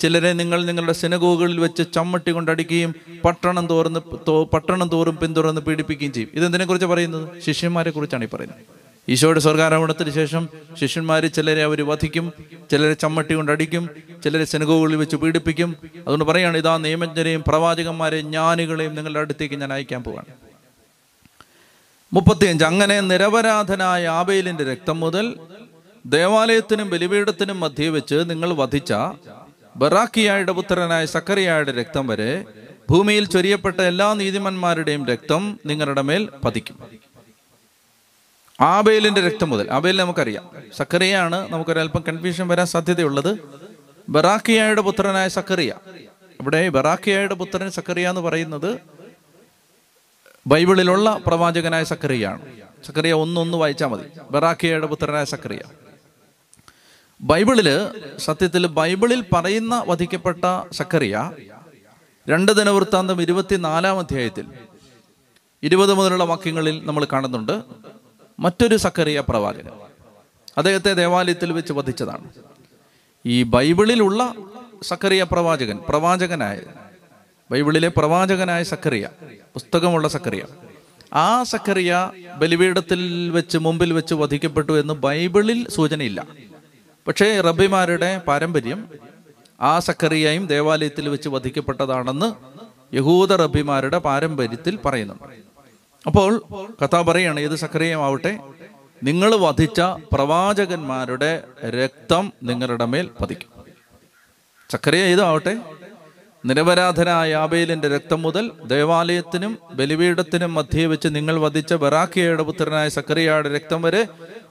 ചിലരെ 0.00 0.32
നിങ്ങൾ 0.32 0.64
നിങ്ങളുടെ 0.64 0.92
സിനഗോകളിൽ 0.92 1.60
വെച്ച് 1.60 1.82
ചമ്മട്ടി 1.94 2.30
കൊണ്ടടിക്കുകയും 2.30 2.94
പട്ടണം 3.24 3.66
തോർന്ന് 3.66 4.00
പട്ടണം 4.54 4.88
തോറും 4.88 5.16
പിന്തുടർന്ന് 5.16 5.60
പീഡിപ്പിക്കുകയും 5.60 6.12
ചെയ്യും. 6.12 6.30
ഇതെന്തിനെ 6.34 6.64
കുറിച്ച് 6.64 6.86
പറയുന്നത്? 6.86 7.42
ശിഷ്യന്മാരെ 7.46 7.90
കുറിച്ചാണ് 7.90 8.24
ഈ 8.24 8.28
പറയുന്നത്. 8.28 8.79
ഈശോയുടെ 9.12 9.40
സ്വർഗാരോപണത്തിന് 9.40 10.10
ശേഷം 10.10 10.48
ശിഷ്യന്മാർ 10.80 11.26
ചിലരെ 11.36 11.62
അവർ 11.68 11.80
വധിക്കും 11.90 12.26
ചിലരെ 12.70 12.94
ചമ്മട്ടി 12.94 13.34
കൊണ്ട് 13.34 13.52
അടിക്കും 13.52 13.84
ചിലരെ 14.24 14.44
സെനഗോകളിൽ 14.44 14.96
വെച്ച് 14.96 15.16
പീഡിപ്പിക്കും. 15.16 15.70
അതുകൊണ്ട് 15.98 16.24
പറയുകയാണ് 16.24 16.56
ഇതാ 16.56 16.76
നിയമജ്ഞരെയും 16.76 17.44
പ്രവാചകന്മാരെയും 17.48 18.26
ജ്ഞാനികളെയും 18.32 18.94
നിങ്ങളുടെ 18.94 19.20
അടുത്തേക്ക് 19.20 19.54
ഞാൻ 19.54 19.72
അയക്കാൻ 19.72 20.02
പോവാണ്. 20.02 20.30
മുപ്പത്തിയഞ്ച് 22.12 22.64
അങ്ങനെ 22.64 23.00
നിരപരാധനായ 23.00 24.06
ആബേലിന്റെ 24.08 24.64
രക്തം 24.64 25.00
മുതൽ 25.00 25.26
ദേവാലയത്തിനും 26.06 26.90
ബലിപീഠത്തിനും 26.90 27.60
മധ്യേ 27.60 27.88
വെച്ച് 27.88 28.18
നിങ്ങൾ 28.30 28.52
വധിച്ച 28.52 28.92
ബറാക്കിയായുടെ 29.76 30.52
പുത്രനായ 30.52 31.04
സക്കറിയായുടെ 31.06 31.72
രക്തം 31.72 32.06
വരെ 32.06 32.44
ഭൂമിയിൽ 32.90 33.24
ചൊരിയപ്പെട്ട 33.24 33.80
എല്ലാ 33.80 34.14
നീതിമന്മാരുടെയും 34.14 35.06
രക്തം 35.06 35.58
നിങ്ങളുടെ 35.66 36.02
മേൽ 36.02 36.28
പതിക്കും. 36.44 36.78
ആബേലിന്റെ 38.60 39.20
രക്തം 39.20 39.50
മുതൽ 39.50 39.70
ആബേൽ 39.70 39.96
നമുക്കറിയാം. 39.96 40.50
സക്കറിയാണ് 40.76 41.52
നമുക്കൊരല്പം 41.52 42.04
കൺഫ്യൂഷൻ 42.08 42.48
വരാൻ 42.48 42.66
സാധ്യതയുള്ളത്. 42.66 43.38
ബറാക്കിയായുടെ 44.08 44.80
പുത്രനായ 44.80 45.28
സക്കറിയ 45.28 45.74
ഇവിടെ 46.40 46.68
ബറാക്കിയായുടെ 46.68 47.34
പുത്രൻ 47.34 47.70
സക്കറിയ 47.70 48.08
എന്ന് 48.08 48.20
പറയുന്നത് 48.20 48.78
ബൈബിളിലുള്ള 50.46 51.20
പ്രവാചകനായ 51.26 51.84
സക്കറിയാണ് 51.84 52.40
സക്കറിയ 52.86 53.12
ഒന്നൊന്ന് 53.12 53.58
വായിച്ചാൽ 53.58 53.86
മതി. 53.86 54.04
ബറാക്കിയയുടെ 54.30 54.86
പുത്രനായ 54.86 55.24
സക്കറിയ 55.24 55.60
ബൈബിളിൽ 57.20 57.88
സത്യത്തിൽ 58.18 58.66
ബൈബിളിൽ 58.66 59.24
പറയുന്ന 59.34 59.84
വധിക്കപ്പെട്ട 59.88 60.72
സക്കറിയ 60.72 61.32
രണ്ട് 62.28 62.52
ദിനവൃത്താന്തം 62.52 63.22
ഇരുപത്തിനാലാം 63.22 63.98
അധ്യായത്തിൽ 63.98 64.46
ഇരുപത് 65.62 65.94
മുതലുള്ള 65.94 66.24
വാക്യങ്ങളിൽ 66.24 66.86
നമ്മൾ 66.86 67.06
കാണുന്നുണ്ട്. 67.12 67.62
മറ്റൊരു 68.40 68.76
സക്കറിയ 68.76 69.20
പ്രവാചകൻ. 69.28 69.70
അദ്ദേഹത്തെ 70.58 70.92
ദേവാലയത്തിൽ 70.92 71.52
വെച്ച് 71.52 71.72
വധിച്ചതാണ്. 71.72 72.28
ഈ 73.26 73.42
ബൈബിളിലുള്ള 73.42 74.34
സക്കറിയ 74.82 75.22
പ്രവാചകൻ 75.22 75.78
പ്രവാചകനായ 75.88 76.60
ബൈബിളിലെ 77.50 77.88
പ്രവാചകനായ 77.96 78.62
സക്കറിയ 78.62 79.08
പുസ്തകമുള്ള 79.54 80.08
സക്കറിയ 80.08 80.42
ആ 81.12 81.42
സക്കറിയ 81.42 82.10
ബലിപീഠത്തിൽ 82.36 83.30
വെച്ച് 83.30 83.58
മുമ്പിൽ 83.58 83.92
വെച്ച് 83.92 84.14
വധിക്കപ്പെട്ടു 84.14 84.80
എന്ന് 84.80 84.94
ബൈബിളിൽ 84.94 85.68
സൂചനയില്ല. 85.68 86.26
പക്ഷേ 87.08 87.40
റബ്ബിമാരുടെ 87.40 88.18
പാരമ്പര്യം 88.18 88.88
ആ 89.60 89.78
സക്കറിയയും 89.78 90.46
ദേവാലയത്തിൽ 90.46 91.08
വെച്ച് 91.08 91.28
വധിക്കപ്പെട്ടതാണെന്ന് 91.28 92.32
യഹൂദ 92.96 93.32
റബ്ബിമാരുടെ 93.32 93.98
പാരമ്പര്യത്തിൽ 93.98 94.78
പറയുന്നുണ്ട്. 94.84 95.49
അപ്പോൾ 96.06 96.42
കഥ 96.82 96.96
പറയാണ് 96.96 97.40
ഏത് 97.40 97.56
സക്രിയമാവട്ടെ. 97.56 98.38
നിങ്ങൾ 99.02 99.34
വധിച്ച 99.34 99.80
പ്രവാചകന്മാരുടെ 100.12 101.42
രക്തം 101.64 102.32
നിങ്ങളുടെ 102.42 102.84
മേൽ 102.84 103.10
പതിക്കും. 103.20 103.50
സക്രിയ 104.70 105.02
ഏതാവട്ടെ 105.02 105.56
നിരപരാധനായ 106.46 107.34
ആബേലിന്റെ 107.34 107.88
രക്തം 107.88 108.22
മുതൽ 108.22 108.50
ദേവാലയത്തിനും 108.66 109.58
ബലിപീഠത്തിനും 109.74 110.54
മധ്യേ 110.54 110.86
വെച്ച് 110.86 111.08
നിങ്ങൾ 111.08 111.40
വധിച്ച 111.40 111.74
ബറാക്കിയയുടെ 111.74 112.42
പുത്രനായ 112.42 112.88
സക്രിയയുടെ 112.88 113.54
രക്തം 113.54 113.82
വരെ 113.82 114.08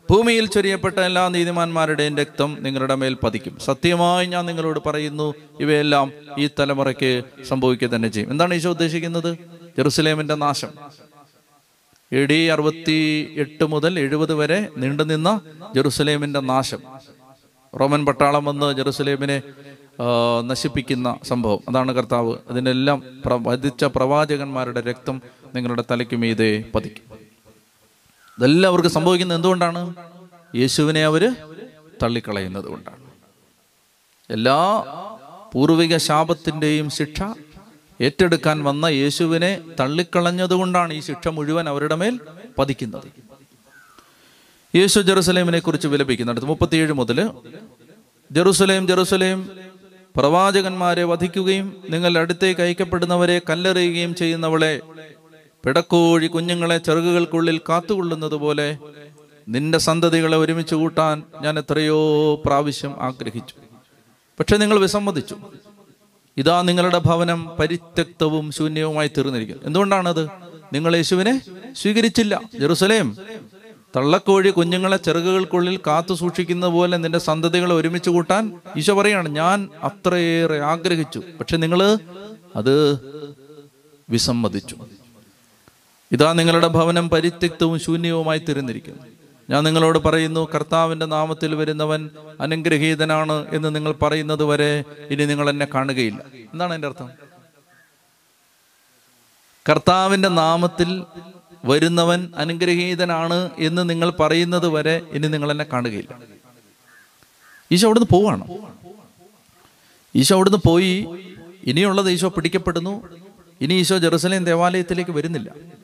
ഭൂമിയിൽ 0.10 0.46
ചൊരിയപ്പെട്ട 0.46 1.00
എല്ലാ 1.00 1.28
നീതിമാന്മാരുടെയും 1.28 2.18
രക്തം 2.18 2.58
നിങ്ങളുടെ 2.60 2.96
മേൽ 2.96 3.18
പതിക്കും. 3.24 3.58
സത്യമായി 3.60 4.26
ഞാൻ 4.26 4.46
നിങ്ങളോട് 4.46 4.80
പറയുന്നു 4.86 5.34
ഇവയെല്ലാം 5.60 6.14
ഈ 6.38 6.50
തലമുറയ്ക്ക് 6.60 7.22
സംഭവിക്കുക 7.48 7.88
തന്നെ 7.88 8.10
ചെയ്യും. 8.10 8.32
എന്താണ് 8.32 8.54
ഈശോ 8.54 8.70
ഉദ്ദേശിക്കുന്നത്? 8.70 9.38
ജെറുസലേമിന്റെ 9.78 10.36
നാശം. 10.36 10.70
എ 12.12 12.26
ഡി 12.26 12.38
അറുപത്തി 12.54 12.96
എട്ട് 13.42 13.66
മുതൽ 13.72 14.00
എഴുപത് 14.00 14.34
വരെ 14.34 14.60
നീണ്ടുനിന്ന 14.78 15.30
ജെറുസലേമിന്റെ 15.76 16.40
നാശം. 16.52 16.82
റോമൻ 17.80 18.06
പട്ടാളം 18.06 18.46
വന്ന് 18.46 18.68
ജെറുസലേമിനെ 18.78 19.38
നശിപ്പിക്കുന്ന 20.50 21.10
സംഭവം. 21.24 21.60
അതാണ് 21.70 21.92
കർത്താവ് 21.92 22.34
അതിനെല്ലാം 22.50 22.98
വധിച്ച 23.48 23.84
പ്രവാചകന്മാരുടെ 23.96 24.82
രക്തം 24.82 25.22
നിങ്ങളുടെ 25.56 25.84
തലയ്ക്ക് 25.92 26.18
മീതെ 26.24 26.50
പതിക്കും. 26.76 27.06
ഇതെല്ലാം 28.38 28.72
അവർക്ക് 28.72 28.90
സംഭവിക്കുന്നത് 28.90 29.38
എന്തുകൊണ്ടാണ്? 29.38 29.82
യേശുവിനെ 30.56 31.04
അവർ 31.10 31.24
തള്ളിക്കളയുന്നത് 32.04 32.66
കൊണ്ടാണ്. 32.66 33.06
എല്ലാ 34.30 34.60
പൂർവിക 35.54 35.98
ശാപത്തിന്റെയും 36.08 36.90
ശിക്ഷ 36.90 37.22
ഏറ്റെടുക്കാൻ 38.02 38.64
വന്ന 38.64 38.86
യേശുവിനെ 38.86 39.62
തള്ളിക്കളഞ്ഞതുകൊണ്ടാണ് 39.80 40.94
ഈ 40.94 41.00
ശിക്ഷ 41.00 41.28
മുഴുവൻ 41.28 41.70
അവരുടെ 41.70 41.96
മേൽ 41.96 42.20
പതിക്കുന്നത്. 42.60 43.08
യേശു 44.76 45.00
ജെറുസലേമിനെ 45.00 45.60
കുറിച്ച് 45.60 45.88
വിലപിക്കുന്നുണ്ട് 45.88 46.42
മുപ്പത്തിയേഴ് 46.42 46.92
മുതൽ 46.92 47.30
ജെറുസലേം 48.32 48.88
ജെറുസലേം 48.88 49.50
പ്രവാചകന്മാരെ 50.16 51.04
വധിക്കുകയും 51.04 51.84
നിങ്ങളുടെ 51.90 52.20
അടുത്തേക്ക് 52.20 52.62
അയക്കപ്പെടുന്നവരെ 52.62 53.42
കല്ലെറിയുകയും 53.50 54.16
ചെയ്യുന്നവളെ 54.16 54.82
പിടക്കോഴി 55.66 56.28
കുഞ്ഞുങ്ങളെ 56.28 56.78
ചെറുകുകൾക്കുള്ളിൽ 56.78 57.58
കാത്തുകൊള്ളുന്നത് 57.58 58.32
പോലെ 58.32 58.78
നിന്റെ 59.48 59.78
സന്തതികളെ 59.78 60.38
ഒരുമിച്ച് 60.38 60.76
കൂട്ടാൻ 60.76 61.24
ഞാൻ 61.42 61.60
എത്രയോ 61.60 62.00
പ്രാവശ്യം 62.46 63.04
ആഗ്രഹിച്ചു. 63.04 63.56
പക്ഷെ 64.40 64.58
നിങ്ങൾ 64.58 64.80
വിസമ്മതിച്ചു. 64.80 65.36
ഇതാ 66.40 66.62
നിങ്ങളുടെ 66.62 66.98
ഭവനം 66.98 67.52
പരിത്യക്തവും 67.60 68.52
ശൂന്യവുമായി 68.52 69.08
തീർന്നിരിക്കുന്നു. 69.08 69.64
എന്തുകൊണ്ടാണത്? 69.64 70.28
നിങ്ങൾ 70.74 70.96
യേശുവിനെ 70.96 71.42
സ്വീകരിച്ചില്ല. 71.76 72.42
ജെറുസലേം 72.60 73.18
തള്ളക്കോഴി 73.96 74.50
കുഞ്ഞുങ്ങളെ 74.50 74.98
ചെറുകുകൾക്കുള്ളിൽ 74.98 75.78
കാത്തു 75.78 76.14
സൂക്ഷിക്കുന്ന 76.14 76.68
പോലെ 76.68 76.98
നിന്റെ 76.98 77.20
സന്തതികളെ 77.20 77.76
ഒരുമിച്ച് 77.76 78.10
കൂട്ടാൻ 78.10 78.60
ഈശോ 78.78 78.94
പറയാണ് 78.94 79.30
ഞാൻ 79.30 79.70
അത്രയേറെ 79.84 80.60
ആഗ്രഹിച്ചു. 80.60 81.22
പക്ഷെ 81.40 81.58
നിങ്ങൾ 81.58 81.98
അത് 82.56 83.00
വിസമ്മതിച്ചു. 84.10 84.76
ഇതാ 86.12 86.34
നിങ്ങളുടെ 86.34 86.68
ഭവനം 86.68 87.10
പരിത്യക്തവും 87.10 87.80
ശൂന്യവുമായി 87.80 88.40
തീർന്നിരിക്കുന്നു. 88.40 89.19
ഞാൻ 89.50 89.64
നിങ്ങളോട് 89.64 90.00
പറയുന്നു 90.00 90.48
കർത്താവിന്റെ 90.56 91.06
നാമത്തിൽ 91.06 91.56
വരുന്നവൻ 91.56 92.10
അനുഗ്രഹീതനാണ് 92.42 93.46
എന്ന് 93.56 93.76
നിങ്ങൾ 93.76 93.92
പറയുന്നത് 93.92 94.44
വരെ 94.44 94.84
ഇനി 95.10 95.26
നിങ്ങൾ 95.26 95.50
എന്നെ 95.50 95.68
കാണുകയില്ല. 95.74 96.22
എന്താണ് 96.54 96.74
എന്റെ 96.74 96.88
അർത്ഥം? 96.88 97.10
കർത്താവിന്റെ 99.70 100.30
നാമത്തിൽ 100.30 101.06
വരുന്നവൻ 101.66 102.34
അനുഗ്രഹീതനാണ് 102.36 103.50
എന്ന് 103.60 103.90
നിങ്ങൾ 103.90 104.10
പറയുന്നത് 104.10 104.68
വരെ 104.68 105.02
ഇനി 105.12 105.28
നിങ്ങൾ 105.28 105.52
എന്നെ 105.52 105.66
കാണുകയില്ല. 105.74 106.20
ഈശോ 107.72 107.88
അവിടുന്ന് 107.88 108.10
പോവാണ്. 108.12 108.48
ഈശോ 110.16 110.36
അവിടുന്ന് 110.36 110.60
പോയി 110.68 111.08
ഇനിയുള്ളത് 111.64 112.10
ഈശോ 112.12 112.30
പിടിക്കപ്പെടുന്നു. 112.30 113.10
ഇനി 113.62 113.74
ഈശോ 113.74 113.98
ജെറുസലേം 113.98 114.44
ദേവാലയത്തിലേക്ക് 114.44 115.12
വരുന്നില്ല. 115.12 115.79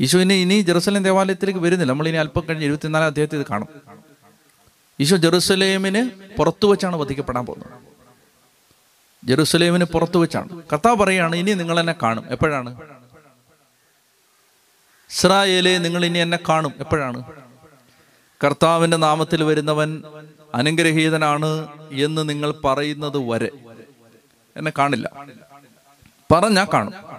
ഈശോ 0.00 0.18
ഇനി 0.18 0.34
ഇനി 0.34 0.60
ജെറുസലേം 0.60 1.02
ദേവാലയത്തിലേക്ക് 1.02 1.60
വരുന്നില്ല. 1.60 1.92
നമ്മൾ 1.92 2.08
ഇനി 2.08 2.16
അല്പം 2.16 2.42
കഴിഞ്ഞ് 2.48 2.64
ഇരുപത്തിനാലാം 2.64 3.06
അദ്ദേഹത്തെ 3.06 3.38
ഇത് 3.38 3.46
കാണും. 3.46 3.68
ഈശോ 5.00 5.16
ജെറുസലേമിന് 5.16 6.10
പുറത്തു 6.36 6.66
വെച്ചാണ് 6.66 6.96
വധിക്കപ്പെടാൻ 6.96 7.46
പോകുന്നത്. 7.46 7.70
ജെറുസലേമിന് 9.24 9.84
പുറത്തു 9.84 10.18
വെച്ചാണ്. 10.18 10.62
കർത്താവ് 10.72 10.96
പറയാണ് 10.96 11.36
ഇനി 11.36 11.52
നിങ്ങൾ 11.52 11.80
എന്നെ 11.80 11.94
കാണും. 12.02 12.24
എപ്പോഴാണ്? 12.30 12.80
ഇസ്രായേലെ 15.10 15.78
നിങ്ങൾ 15.78 16.04
ഇനി 16.04 16.18
എന്നെ 16.18 16.38
കാണും. 16.48 16.72
എപ്പോഴാണ്? 16.78 17.24
കർത്താവിന്റെ 18.44 18.96
നാമത്തിൽ 18.96 19.42
വരുന്നവൻ 19.42 20.02
അനുഗ്രഹീതനാണ് 20.54 21.68
എന്ന് 21.92 22.28
നിങ്ങൾ 22.28 22.54
പറയുന്നത് 22.64 23.16
വരെ. 23.16 23.50
എന്നെ 24.56 24.72
കാണില്ല. 24.78 25.12
പറഞ്ഞാ 26.32 26.66
കാണും. 26.72 27.13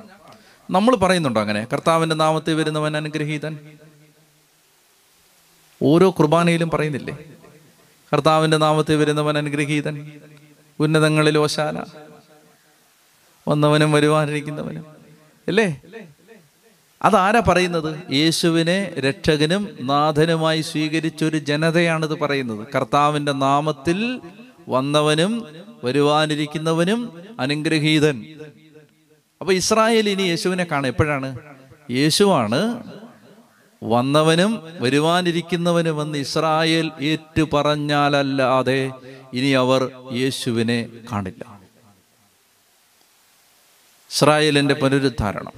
നമ്മൾ 0.69 0.95
പറയുന്നുണ്ടോ 0.95 1.41
അങ്ങനെ? 1.41 1.67
കർത്താവിന്റെ 1.73 2.15
നാമത്തിൽ 2.15 2.53
വരുന്നവൻ 2.53 2.97
അനുഗ്രഹീതൻ? 2.97 3.59
ഓരോ 5.83 6.09
കുർബാനയിലും 6.09 6.69
പറയുന്നില്ലേ? 6.69 7.17
കർത്താവിന്റെ 8.13 8.57
നാമത്തിൽ 8.57 8.95
വരുന്നവൻ 8.95 9.37
അനുഗ്രഹീതൻ? 9.37 10.11
ഉന്നതങ്ങളിൽ 10.79 11.37
ഓശാല 11.37 11.83
വന്നവനും 13.47 13.91
വരുവാനിരിക്കുന്നവനും. 13.91 14.85
അല്ലേ? 15.47 15.81
അതാരാ 17.01 17.41
പറയുന്നത്? 17.47 18.13
യേശുവിനെ 18.13 18.93
രക്ഷകനും 18.99 19.77
നാഥനുമായി 19.81 20.61
സ്വീകരിച്ചൊരു 20.61 21.37
ജനതയാണിത് 21.37 22.19
പറയുന്നത്. 22.19 22.67
കർത്താവിന്റെ 22.75 23.31
നാമത്തിൽ 23.31 24.21
വന്നവനും 24.69 25.47
വരുവാനിരിക്കുന്നവനും 25.83 27.23
അനുഗ്രഹീതൻ. 27.39 28.25
അപ്പൊ 29.41 29.53
ഇസ്രായേൽ 29.53 30.09
ഇനി 30.09 30.21
യേശുവിനെ 30.21 30.63
കാണും. 30.63 30.87
എപ്പോഴാണ്? 30.87 31.29
യേശുവാണ് 31.91 32.59
വന്നവനും 33.83 34.51
വരുവാനിരിക്കുന്നവനുമെന്ന് 34.79 36.17
ഇസ്രായേൽ 36.17 36.91
ഏറ്റു 37.01 37.43
പറഞ്ഞാലല്ലാതെ 37.53 38.91
ഇനി 39.33 39.49
അവർ 39.51 39.91
യേശുവിനെ 40.11 40.87
കാണില്ല. 41.11 41.43
ഇസ്രായേലിന്റെ 44.11 44.73
പുനരുദ്ധാരണം. 44.73 45.53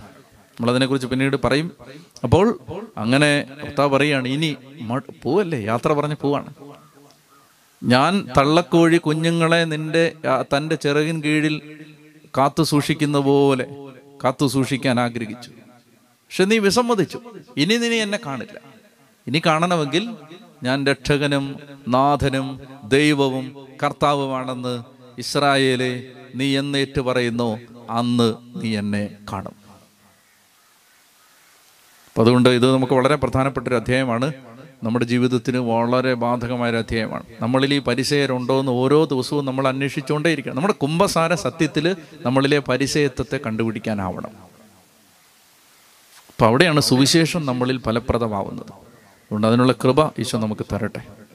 നമ്മളതിനെക്കുറിച്ച് 0.57 1.07
പിന്നീട് 1.07 1.37
പറയും. 1.43 1.71
അപ്പോൾ 2.23 2.59
അങ്ങനെ 2.97 3.45
കർത്താവ് 3.63 3.89
പറയാണ് 3.89 4.27
ഇനി 4.27 4.55
പോവല്ലേ? 5.23 5.59
യാത്ര 5.59 5.93
പറഞ്ഞ് 5.93 6.15
പോവാണ്. 6.21 6.49
ഞാൻ 7.83 8.27
തള്ളക്കോഴി 8.37 8.97
കുഞ്ഞുങ്ങളെ 8.97 9.65
നിന്റെ 9.65 10.13
തന്റെ 10.53 10.75
ചിറകിൻ 10.75 11.23
കീഴിൽ 11.23 11.55
കാത്തു 12.37 12.63
സൂക്ഷിക്കുന്ന 12.63 13.17
പോലെ 13.17 13.67
കാത്തു 14.23 14.47
സൂക്ഷിക്കാൻ 14.47 14.99
ആഗ്രഹിച്ചു. 14.99 15.49
പക്ഷെ 15.49 16.45
നീ 16.45 16.57
വിസമ്മതിച്ചു. 16.57 17.19
ഇനി 17.57 17.77
നീ 17.77 17.87
എന്നെ 17.87 18.19
കാണില്ല. 18.25 18.59
ഇനി 19.27 19.41
കാണണമെങ്കിൽ 19.45 20.15
ഞാൻ 20.63 20.87
രക്ഷകനും 20.87 21.59
നാഥനും 21.87 22.61
ദൈവവും 22.83 23.67
കർത്താവുമാണെന്ന് 23.83 24.83
ഇസ്രായേലെ 25.17 26.03
നീ 26.35 26.57
എന്നേറ്റ് 26.57 27.01
പറയുന്നു. 27.01 27.59
അന്ന് 27.89 28.33
നീ 28.55 28.77
എന്നെ 28.77 29.09
കാണും. 29.31 29.53
അപ്പം 32.07 32.21
അതുകൊണ്ട് 32.21 32.49
ഇത് 32.49 32.73
നമുക്ക് 32.73 32.93
വളരെ 32.93 33.15
പ്രധാനപ്പെട്ട 33.15 33.67
ഒരു 33.67 33.75
അധ്യായമാണ്. 33.75 34.33
നമ്മുടെ 34.83 35.05
ജീവിതത്തിന് 35.05 35.57
വളരെ 35.57 36.13
ബാധകമായ 36.13 36.69
ഒരു 36.69 36.77
അധ്യായമാണ്. 36.77 37.23
നമ്മളിൽ 37.41 37.73
ഈ 37.73 37.79
പരിചയരുണ്ടോ 37.79 38.59
എന്ന് 38.59 38.71
ഓരോ 38.71 39.05
ദിവസവും 39.05 39.45
നമ്മൾ 39.45 39.67
അന്വേഷിച്ചുകൊണ്ടേയിരിക്കണം. 39.67 40.55
നമ്മുടെ 40.55 40.73
കുംഭസാര 40.73 41.35
സത്യത്തിൽ 41.35 41.95
നമ്മളിലെ 42.25 42.59
പരിചയത്വത്തെ 42.59 43.37
കണ്ടുപിടിക്കാനാവണം. 43.37 44.29
അപ്പം 46.27 46.47
അവിടെയാണ് 46.47 46.79
സുവിശേഷം 46.79 47.45
നമ്മളിൽ 47.45 47.77
ഫലപ്രദമാവുന്നത്. 47.77 48.71
അതുകൊണ്ട് 48.71 49.47
അതിനുള്ള 49.47 49.73
കൃപ 49.73 50.07
ഈശോ 50.07 50.39
നമുക്ക് 50.39 50.65
തരട്ടെ. 50.73 51.26